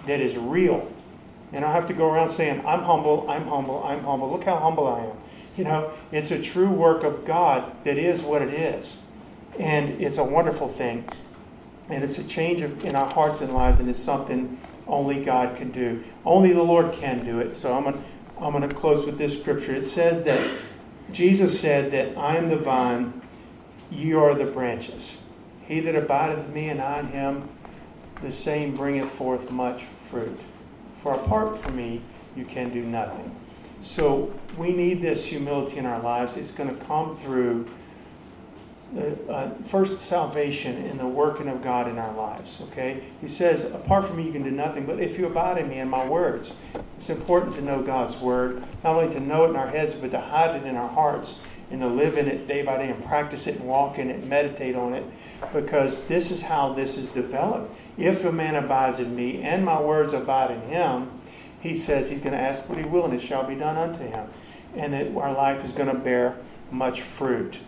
that 0.07 0.21
is 0.21 0.37
real. 0.37 0.89
And 1.53 1.65
I 1.65 1.73
have 1.73 1.89
to 1.89 1.95
go 1.95 2.09
around 2.09 2.31
saying, 2.31 2.65
I'm 2.65 2.81
humble, 2.83 3.29
I'm 3.29 3.45
humble, 3.49 3.83
I'm 3.83 4.05
humble. 4.05 4.31
Look 4.31 4.45
how 4.45 4.57
humble 4.57 4.87
I 4.87 5.07
am. 5.07 5.17
You 5.57 5.65
know, 5.65 5.91
it's 6.13 6.31
a 6.31 6.41
true 6.41 6.71
work 6.71 7.03
of 7.03 7.25
God 7.25 7.73
that 7.83 7.99
is 7.99 8.23
what 8.23 8.41
it 8.41 8.55
is. 8.55 8.99
And 9.59 10.01
it's 10.01 10.19
a 10.19 10.25
wonderful 10.25 10.69
thing. 10.69 11.09
And 11.91 12.05
it's 12.05 12.19
a 12.19 12.25
change 12.25 12.61
of, 12.61 12.85
in 12.85 12.95
our 12.95 13.13
hearts 13.13 13.41
and 13.41 13.53
lives, 13.53 13.81
and 13.81 13.91
it's 13.91 13.99
something 13.99 14.61
only 14.87 15.25
God 15.25 15.57
can 15.57 15.73
do. 15.73 16.05
Only 16.25 16.53
the 16.53 16.63
Lord 16.63 16.93
can 16.93 17.25
do 17.25 17.41
it. 17.41 17.57
So 17.57 17.75
I'm 17.75 17.83
going 17.83 18.01
I'm 18.41 18.53
going 18.53 18.69
to 18.69 18.73
close 18.73 19.05
with 19.05 19.19
this 19.19 19.37
scripture. 19.37 19.75
It 19.75 19.85
says 19.85 20.23
that 20.23 20.61
Jesus 21.11 21.59
said 21.59 21.91
that 21.91 22.17
I 22.17 22.37
am 22.37 22.49
the 22.49 22.57
vine, 22.57 23.23
ye 23.95 24.13
are 24.13 24.35
the 24.35 24.47
branches. 24.47 25.17
He 25.67 25.81
that 25.81 25.95
abideth 25.95 26.49
me 26.49 26.69
and 26.69 26.81
I 26.81 27.01
in 27.01 27.07
him, 27.09 27.49
the 28.23 28.31
same 28.31 28.77
bringeth 28.77 29.11
forth 29.11 29.51
much 29.51 29.85
fruit. 30.11 30.39
For 31.03 31.15
apart 31.15 31.59
from 31.59 31.77
me, 31.77 32.03
you 32.37 32.45
can 32.45 32.71
do 32.71 32.83
nothing. 32.83 33.35
So 33.81 34.33
we 34.57 34.73
need 34.73 35.03
this 35.03 35.27
humility 35.27 35.77
in 35.77 35.87
our 35.87 36.01
lives. 36.01 36.37
It's 36.37 36.51
going 36.51 36.75
to 36.75 36.85
come 36.87 37.17
through 37.17 37.67
the 38.95 39.17
uh, 39.29 39.55
first 39.67 39.99
salvation 40.05 40.77
and 40.87 40.99
the 40.99 41.07
working 41.07 41.49
of 41.49 41.63
God 41.63 41.89
in 41.89 41.99
our 41.99 42.15
lives. 42.15 42.61
Okay, 42.71 43.03
He 43.21 43.27
says, 43.27 43.65
"Apart 43.73 44.07
from 44.07 44.17
me, 44.17 44.25
you 44.25 44.33
can 44.33 44.45
do 44.45 44.51
nothing." 44.51 44.87
But 44.87 45.01
if 45.01 45.19
you 45.19 45.27
abide 45.27 45.59
in 45.59 45.69
me 45.69 45.79
and 45.79 45.91
my 45.91 46.07
words, 46.07 46.55
it's 46.97 47.11
important 47.11 47.57
to 47.57 47.63
know 47.63 47.83
God's 47.83 48.17
word, 48.17 48.63
not 48.85 48.97
only 48.97 49.13
to 49.13 49.21
know 49.21 49.45
it 49.45 49.51
in 49.51 49.57
our 49.57 49.69
heads, 49.69 49.95
but 49.95 50.13
to 50.13 50.21
hide 50.21 50.55
it 50.55 50.65
in 50.65 50.77
our 50.77 50.89
hearts 50.89 51.41
and 51.71 51.81
to 51.81 51.87
live 51.89 52.17
in 52.17 52.29
it 52.29 52.47
day 52.47 52.63
by 52.63 52.79
day 52.79 52.91
and 52.91 53.05
practice 53.05 53.47
it 53.47 53.57
and 53.57 53.69
walk 53.69 53.99
in 53.99 54.11
it, 54.11 54.17
and 54.17 54.29
meditate 54.29 54.77
on 54.77 54.95
it, 54.95 55.05
because 55.53 56.07
this 56.07 56.31
is 56.31 56.43
how 56.43 56.73
this 56.73 56.97
is 56.97 57.09
developed. 57.09 57.75
If 57.99 58.25
a 58.25 58.33
man 58.33 58.55
abides 58.55 59.01
in 59.01 59.15
me 59.15 59.43
and 59.43 59.65
my 59.65 59.81
words 59.81 60.13
abide 60.13 60.51
in 60.51 60.61
him, 60.63 61.11
he 61.61 61.75
says 61.75 62.11
he's 62.11 62.21
going 62.21 62.35
to 62.35 62.41
ask 62.41 62.69
what 62.69 62.79
he 62.79 62.85
will, 62.85 63.07
and 63.07 63.15
it 63.15 63.23
shall 63.23 63.47
be 63.47 63.55
done 63.55 63.77
unto 63.77 64.05
him, 64.05 64.29
and 64.77 64.93
that 64.93 65.17
our 65.17 65.33
life 65.33 65.65
is 65.65 65.73
going 65.73 65.89
to 65.89 65.95
bear 65.95 66.37
much 66.71 67.01
fruit. 67.01 67.61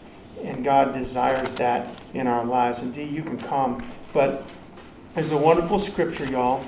And 0.44 0.62
God 0.62 0.92
desires 0.92 1.54
that 1.54 1.98
in 2.12 2.26
our 2.26 2.44
lives. 2.44 2.82
Indeed, 2.82 3.10
you 3.10 3.22
can 3.22 3.38
come. 3.38 3.82
But 4.12 4.46
there's 5.14 5.30
a 5.30 5.36
wonderful 5.36 5.78
scripture, 5.78 6.26
y'all, 6.26 6.62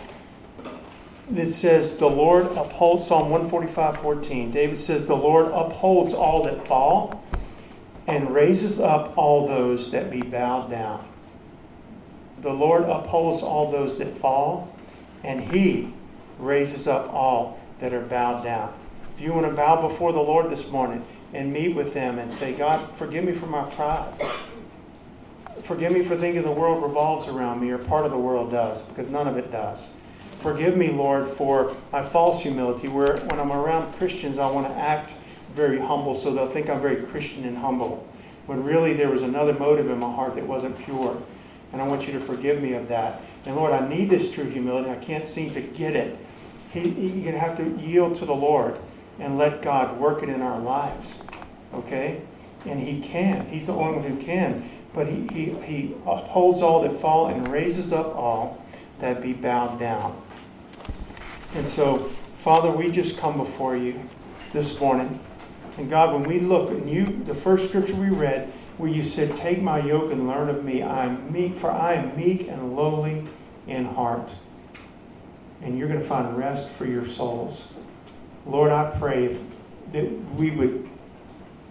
that 1.31 1.51
says, 1.51 1.97
The 1.97 2.09
Lord 2.09 2.47
upholds, 2.57 3.07
Psalm 3.07 3.31
145 3.31 3.99
14. 3.99 4.51
David 4.51 4.79
says, 4.79 5.07
The 5.07 5.17
Lord 5.17 5.47
upholds 5.47 6.15
all 6.15 6.43
that 6.45 6.67
fall 6.67 7.25
and 8.07 8.35
raises 8.35 8.81
up 8.81 9.17
all 9.17 9.47
those 9.47 9.91
that 9.91 10.11
be 10.11 10.23
bowed 10.23 10.71
down. 10.71 11.07
The 12.41 12.53
Lord 12.53 12.85
upholds 12.85 13.43
all 13.43 13.71
those 13.71 13.99
that 13.99 14.17
fall, 14.19 14.75
and 15.23 15.41
he 15.41 15.93
raises 16.39 16.87
up 16.87 17.13
all 17.13 17.61
that 17.81 17.93
are 17.93 18.01
bowed 18.01 18.43
down. 18.45 18.73
If 19.15 19.21
you 19.21 19.33
want 19.33 19.47
to 19.47 19.53
bow 19.53 19.89
before 19.89 20.13
the 20.13 20.21
Lord 20.21 20.49
this 20.51 20.71
morning, 20.71 21.05
and 21.33 21.53
meet 21.53 21.75
with 21.75 21.93
them 21.93 22.19
and 22.19 22.33
say, 22.33 22.55
God, 22.55 22.95
forgive 22.97 23.25
me 23.25 23.33
for 23.33 23.47
my 23.47 23.69
pride. 23.71 24.13
Forgive 25.63 25.93
me 25.93 26.03
for 26.03 26.17
thinking 26.17 26.43
the 26.43 26.51
world 26.51 26.83
revolves 26.83 27.29
around 27.29 27.61
me, 27.61 27.71
or 27.71 27.79
part 27.79 28.05
of 28.05 28.11
the 28.11 28.19
world 28.19 28.51
does, 28.51 28.83
because 28.83 29.09
none 29.09 29.27
of 29.29 29.37
it 29.37 29.53
does. 29.53 29.89
Forgive 30.41 30.77
me, 30.77 30.91
Lord, 30.91 31.29
for 31.29 31.75
my 31.91 32.03
false 32.03 32.41
humility, 32.41 32.87
where 32.87 33.17
when 33.17 33.41
I'm 33.41 33.51
around 33.51 33.93
Christians, 33.95 34.39
I 34.39 34.49
want 34.51 34.69
to 34.69 34.75
act 34.75 35.15
very 35.55 35.81
humble 35.81 36.15
so 36.15 36.33
they'll 36.33 36.49
think 36.49 36.71
I'm 36.71 36.81
very 36.81 37.03
Christian 37.07 37.45
and 37.45 37.59
humble, 37.59 38.07
when 38.47 38.63
really 38.63 38.93
there 38.93 39.11
was 39.11 39.23
another 39.23 39.53
motive 39.53 39.91
in 39.91 39.99
my 39.99 40.13
heart 40.13 40.37
that 40.37 40.47
wasn't 40.47 40.79
pure. 40.79 41.21
And 41.73 41.83
I 41.83 41.87
want 41.87 42.07
you 42.07 42.13
to 42.13 42.21
forgive 42.21 42.63
me 42.63 42.75
of 42.75 42.89
that. 42.89 43.21
And 43.45 43.57
Lord, 43.57 43.73
I 43.73 43.87
need 43.89 44.11
this 44.11 44.33
true 44.33 44.49
humility. 44.49 44.91
I 44.91 44.97
can't 44.97 45.27
seem 45.27 45.53
to 45.55 45.61
get 45.61 45.97
it. 45.97 46.17
He, 46.71 46.89
you're 46.89 47.23
going 47.23 47.33
to 47.33 47.39
have 47.39 47.57
to 47.57 47.81
yield 47.81 48.17
to 48.17 48.25
the 48.25 48.35
Lord 48.35 48.79
and 49.19 49.37
let 49.37 49.63
God 49.63 49.99
work 49.99 50.23
it 50.23 50.29
in 50.29 50.41
our 50.41 50.61
lives. 50.61 51.19
Okay? 51.75 52.23
And 52.65 52.79
He 52.79 53.01
can. 53.01 53.47
He's 53.47 53.67
the 53.67 53.73
only 53.73 53.99
one 53.99 54.11
who 54.11 54.23
can. 54.23 54.69
But 54.95 55.09
He, 55.09 55.27
he, 55.29 55.45
he 55.63 55.95
upholds 56.07 56.63
all 56.63 56.83
that 56.83 56.99
fall 57.01 57.27
and 57.27 57.49
raises 57.49 57.93
up 57.93 58.15
all 58.15 58.65
that 59.01 59.21
be 59.21 59.33
bowed 59.33 59.79
down. 59.79 60.21
And 61.55 61.67
so, 61.67 62.05
Father, 62.39 62.71
we 62.71 62.91
just 62.91 63.19
come 63.19 63.39
before 63.39 63.77
you 63.77 64.01
this 64.53 64.79
morning. 64.81 65.21
And 65.77 65.89
God, 65.89 66.13
when 66.13 66.25
we 66.25 66.41
look, 66.41 66.71
and 66.71 66.89
you, 66.91 67.07
the 67.25 67.35
first 67.35 67.69
scripture 67.69 67.95
we 67.95 68.11
read, 68.11 68.53
where 68.77 68.91
you 68.91 69.03
said, 69.03 69.35
Take 69.35 69.63
my 69.63 69.81
yoke 69.81 70.13
and 70.13 70.29
learn 70.29 70.49
of 70.49 70.65
me. 70.65 70.83
I 70.83 71.07
am 71.07 71.33
meek, 71.33 71.57
for 71.57 71.71
I 71.71 71.95
am 71.95 72.17
meek 72.17 72.49
and 72.49 72.77
lowly 72.77 73.25
in 73.67 73.85
heart. 73.85 74.33
And 75.63 75.79
you're 75.79 75.89
going 75.89 76.01
to 76.01 76.07
find 76.07 76.37
rest 76.37 76.71
for 76.71 76.87
your 76.87 77.07
souls. 77.07 77.69
Lord, 78.47 78.71
I 78.71 78.97
pray 78.99 79.37
that 79.93 80.11
we 80.35 80.51
would 80.51 80.89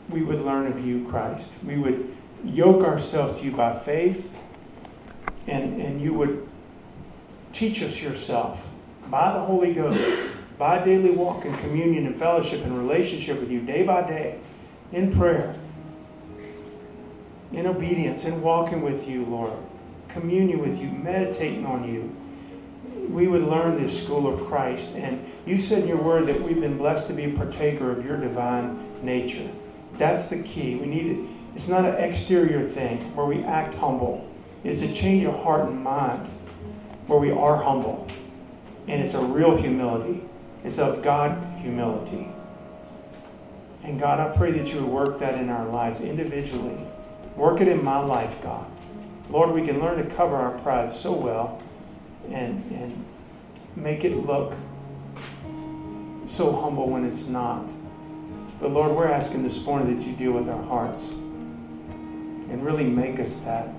we 0.10 0.22
would 0.22 0.40
learn 0.40 0.68
of 0.68 0.86
you, 0.86 1.06
Christ. 1.10 1.52
We 1.66 1.78
would 1.78 2.16
yoke 2.46 2.84
ourselves 2.84 3.40
to 3.40 3.46
you 3.46 3.52
by 3.52 3.78
faith, 3.78 4.30
and, 5.48 5.82
and 5.82 6.02
you 6.02 6.14
would 6.14 6.48
teach 7.52 7.82
us 7.82 8.02
yourself 8.02 8.66
by 9.10 9.34
the 9.34 9.40
Holy 9.40 9.74
Ghost, 9.74 10.36
by 10.58 10.84
daily 10.84 11.12
walk 11.12 11.46
and 11.46 11.58
communion 11.60 12.06
and 12.06 12.16
fellowship 12.16 12.64
and 12.64 12.78
relationship 12.78 13.40
with 13.40 13.52
you 13.52 13.62
day 13.62 13.84
by 13.84 14.02
day, 14.08 14.40
in 14.92 15.16
prayer, 15.16 15.56
in 17.52 17.66
obedience, 17.68 18.24
in 18.24 18.42
walking 18.42 18.82
with 18.82 19.08
you, 19.08 19.26
Lord, 19.26 19.54
communion 20.10 20.60
with 20.60 20.80
you, 20.80 20.90
meditating 20.90 21.66
on 21.66 21.84
you 21.84 22.16
we 23.10 23.28
would 23.28 23.44
learn 23.44 23.82
this 23.82 24.04
school 24.04 24.32
of 24.32 24.48
Christ. 24.48 24.96
And 24.96 25.26
you 25.46 25.58
said 25.58 25.84
in 25.84 25.88
your 25.88 26.02
word 26.02 26.28
that 26.28 26.42
we've 26.42 26.60
been 26.60 26.78
blessed 26.78 27.08
to 27.08 27.14
be 27.14 27.26
a 27.26 27.30
partaker 27.30 27.92
of 27.92 28.06
your 28.06 28.18
divine 28.18 28.80
nature. 29.02 29.50
That's 29.98 30.26
the 30.26 30.44
key. 30.44 30.76
We 30.76 30.88
need 30.88 31.06
it. 31.06 31.30
It's 31.56 31.68
not 31.68 31.86
an 31.86 31.96
exterior 31.96 32.68
thing 32.68 33.16
where 33.16 33.26
we 33.26 33.44
act 33.44 33.76
humble. 33.76 34.30
It's 34.64 34.82
a 34.82 34.94
change 34.94 35.26
of 35.26 35.36
heart 35.40 35.70
and 35.70 35.84
mind 35.84 36.28
where 37.08 37.20
we 37.20 37.32
are 37.32 37.62
humble. 37.64 38.08
And 38.88 39.02
it's 39.02 39.14
a 39.14 39.22
real 39.22 39.58
humility. 39.58 40.24
It's 40.64 40.80
of 40.80 41.02
God 41.02 41.60
humility. 41.60 42.30
And 43.84 44.00
God, 44.00 44.20
I 44.20 44.36
pray 44.36 44.52
that 44.52 44.68
you 44.68 44.82
would 44.82 44.90
work 44.90 45.20
that 45.20 45.36
in 45.36 45.50
our 45.50 45.68
lives 45.68 46.02
individually. 46.02 46.78
Work 47.36 47.62
it 47.62 47.68
in 47.68 47.84
my 47.84 48.00
life, 48.00 48.42
God. 48.42 48.70
Lord, 49.30 49.52
we 49.52 49.66
can 49.66 49.80
learn 49.80 50.04
to 50.04 50.16
cover 50.16 50.36
our 50.36 50.58
pride 50.60 50.90
so 50.90 51.12
well 51.14 51.62
and, 52.30 52.64
and 52.72 53.06
make 53.76 54.04
it 54.04 54.16
look 54.16 54.54
so 56.26 56.52
humble 56.52 56.90
when 56.90 57.06
it's 57.06 57.28
not. 57.28 57.66
But 58.60 58.72
Lord, 58.72 58.92
we're 58.92 59.08
asking 59.08 59.44
this 59.44 59.64
morning 59.64 59.96
that 59.96 60.06
you 60.06 60.14
deal 60.14 60.32
with 60.32 60.50
our 60.50 60.64
hearts 60.64 61.12
and 61.12 62.66
really 62.66 62.86
make 62.86 63.20
us 63.20 63.36
that. 63.38 63.70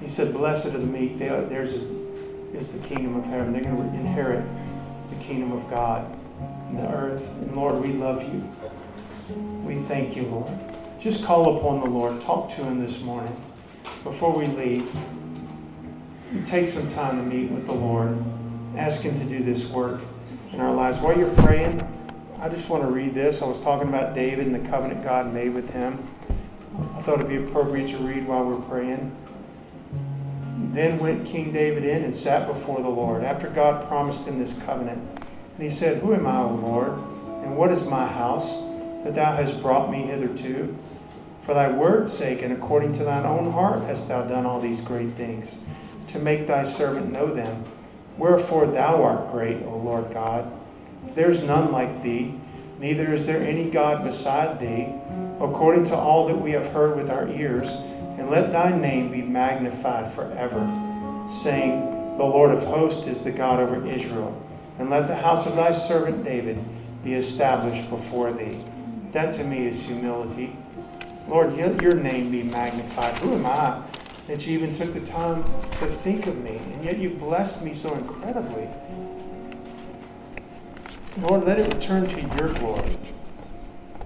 You 0.00 0.08
said, 0.08 0.32
Blessed 0.32 0.66
are 0.66 0.70
the 0.70 0.78
meek, 0.80 1.18
they 1.18 1.28
are, 1.28 1.42
theirs 1.42 1.72
is, 1.74 1.84
is 2.54 2.72
the 2.72 2.78
kingdom 2.80 3.16
of 3.16 3.24
heaven. 3.24 3.52
They're 3.52 3.62
going 3.62 3.76
to 3.76 3.96
inherit 3.96 4.44
the 5.10 5.16
kingdom 5.16 5.52
of 5.52 5.68
God 5.70 6.10
and 6.68 6.78
the 6.78 6.88
earth. 6.88 7.28
And 7.40 7.56
Lord, 7.56 7.80
we 7.80 7.92
love 7.92 8.22
you. 8.22 8.48
We 9.64 9.80
thank 9.82 10.16
you, 10.16 10.24
Lord. 10.24 10.50
Just 11.00 11.24
call 11.24 11.56
upon 11.56 11.80
the 11.80 11.90
Lord. 11.90 12.20
Talk 12.20 12.50
to 12.50 12.64
him 12.64 12.80
this 12.80 13.00
morning 13.00 13.36
before 14.04 14.32
we 14.32 14.46
leave 14.46 14.90
take 16.46 16.68
some 16.68 16.88
time 16.88 17.16
to 17.16 17.22
meet 17.22 17.50
with 17.50 17.66
the 17.66 17.74
Lord. 17.74 18.22
Ask 18.76 19.02
Him 19.02 19.18
to 19.18 19.24
do 19.26 19.44
this 19.44 19.66
work 19.66 20.00
in 20.52 20.60
our 20.60 20.72
lives. 20.72 20.98
While 20.98 21.16
you're 21.16 21.34
praying, 21.36 21.86
I 22.40 22.48
just 22.48 22.68
want 22.68 22.82
to 22.82 22.90
read 22.90 23.14
this. 23.14 23.42
I 23.42 23.46
was 23.46 23.60
talking 23.60 23.88
about 23.88 24.14
David 24.14 24.46
and 24.46 24.54
the 24.54 24.68
covenant 24.68 25.02
God 25.02 25.32
made 25.32 25.54
with 25.54 25.70
him. 25.70 26.06
I 26.96 27.02
thought 27.02 27.16
it'd 27.16 27.28
be 27.28 27.36
appropriate 27.36 27.88
to 27.88 27.98
read 27.98 28.26
while 28.26 28.44
we're 28.44 28.60
praying. 28.62 29.14
Then 30.72 30.98
went 30.98 31.26
King 31.26 31.52
David 31.52 31.84
in 31.84 32.02
and 32.02 32.16
sat 32.16 32.48
before 32.48 32.80
the 32.80 32.88
Lord, 32.88 33.24
after 33.24 33.48
God 33.48 33.86
promised 33.88 34.24
him 34.24 34.38
this 34.38 34.58
covenant. 34.62 34.98
And 35.56 35.62
he 35.62 35.70
said, 35.70 36.02
Who 36.02 36.14
am 36.14 36.26
I, 36.26 36.40
O 36.40 36.54
Lord? 36.54 36.92
And 37.44 37.58
what 37.58 37.70
is 37.70 37.84
my 37.84 38.06
house 38.06 38.56
that 39.04 39.14
thou 39.14 39.36
hast 39.36 39.60
brought 39.60 39.90
me 39.90 40.02
hitherto? 40.02 40.74
For 41.42 41.52
thy 41.52 41.70
word's 41.70 42.10
sake, 42.10 42.40
and 42.40 42.54
according 42.54 42.92
to 42.94 43.04
thine 43.04 43.26
own 43.26 43.50
heart, 43.50 43.82
hast 43.82 44.08
thou 44.08 44.22
done 44.22 44.46
all 44.46 44.60
these 44.60 44.80
great 44.80 45.10
things, 45.10 45.58
to 46.08 46.18
make 46.18 46.46
thy 46.46 46.62
servant 46.62 47.12
know 47.12 47.34
them. 47.34 47.64
Wherefore 48.16 48.66
thou 48.66 49.02
art 49.02 49.30
great, 49.30 49.62
O 49.64 49.76
Lord 49.76 50.10
God. 50.14 50.50
There 51.14 51.30
is 51.30 51.42
none 51.42 51.70
like 51.70 52.02
thee, 52.02 52.34
neither 52.78 53.12
is 53.12 53.26
there 53.26 53.42
any 53.42 53.68
God 53.68 54.04
beside 54.04 54.58
thee, 54.58 54.94
according 55.38 55.84
to 55.86 55.96
all 55.96 56.28
that 56.28 56.40
we 56.40 56.52
have 56.52 56.68
heard 56.68 56.96
with 56.96 57.10
our 57.10 57.28
ears. 57.28 57.74
And 58.22 58.30
let 58.30 58.52
thy 58.52 58.70
name 58.70 59.10
be 59.10 59.20
magnified 59.20 60.12
forever, 60.12 60.60
saying, 61.28 62.16
The 62.18 62.24
Lord 62.24 62.52
of 62.52 62.62
hosts 62.62 63.08
is 63.08 63.20
the 63.20 63.32
God 63.32 63.58
over 63.58 63.84
Israel. 63.84 64.40
And 64.78 64.90
let 64.90 65.08
the 65.08 65.16
house 65.16 65.44
of 65.44 65.56
thy 65.56 65.72
servant 65.72 66.22
David 66.22 66.64
be 67.02 67.14
established 67.14 67.90
before 67.90 68.32
thee. 68.32 68.60
That 69.10 69.34
to 69.34 69.44
me 69.44 69.66
is 69.66 69.82
humility. 69.82 70.56
Lord, 71.26 71.56
let 71.56 71.82
your 71.82 71.96
name 71.96 72.30
be 72.30 72.44
magnified. 72.44 73.18
Who 73.18 73.34
am 73.34 73.44
I 73.44 73.82
that 74.28 74.46
you 74.46 74.52
even 74.52 74.72
took 74.72 74.92
the 74.94 75.00
time 75.00 75.42
to 75.42 75.86
think 75.86 76.28
of 76.28 76.38
me? 76.44 76.58
And 76.58 76.84
yet 76.84 76.98
you 76.98 77.10
blessed 77.10 77.64
me 77.64 77.74
so 77.74 77.92
incredibly. 77.92 78.68
Lord, 81.18 81.44
let 81.44 81.58
it 81.58 81.74
return 81.74 82.06
to 82.06 82.20
your 82.38 82.54
glory. 82.54 82.96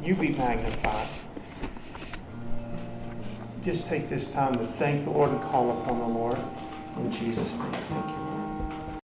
You 0.02 0.14
be 0.14 0.30
magnified. 0.30 1.25
Just 3.66 3.88
take 3.88 4.08
this 4.08 4.30
time 4.30 4.54
to 4.54 4.64
thank 4.64 5.02
the 5.02 5.10
Lord 5.10 5.28
and 5.28 5.42
call 5.42 5.72
upon 5.82 5.98
the 5.98 6.06
Lord. 6.06 6.38
In 6.98 7.10
Jesus' 7.10 7.56
name, 7.56 7.72
thank 7.72 8.06
you. 8.06 8.25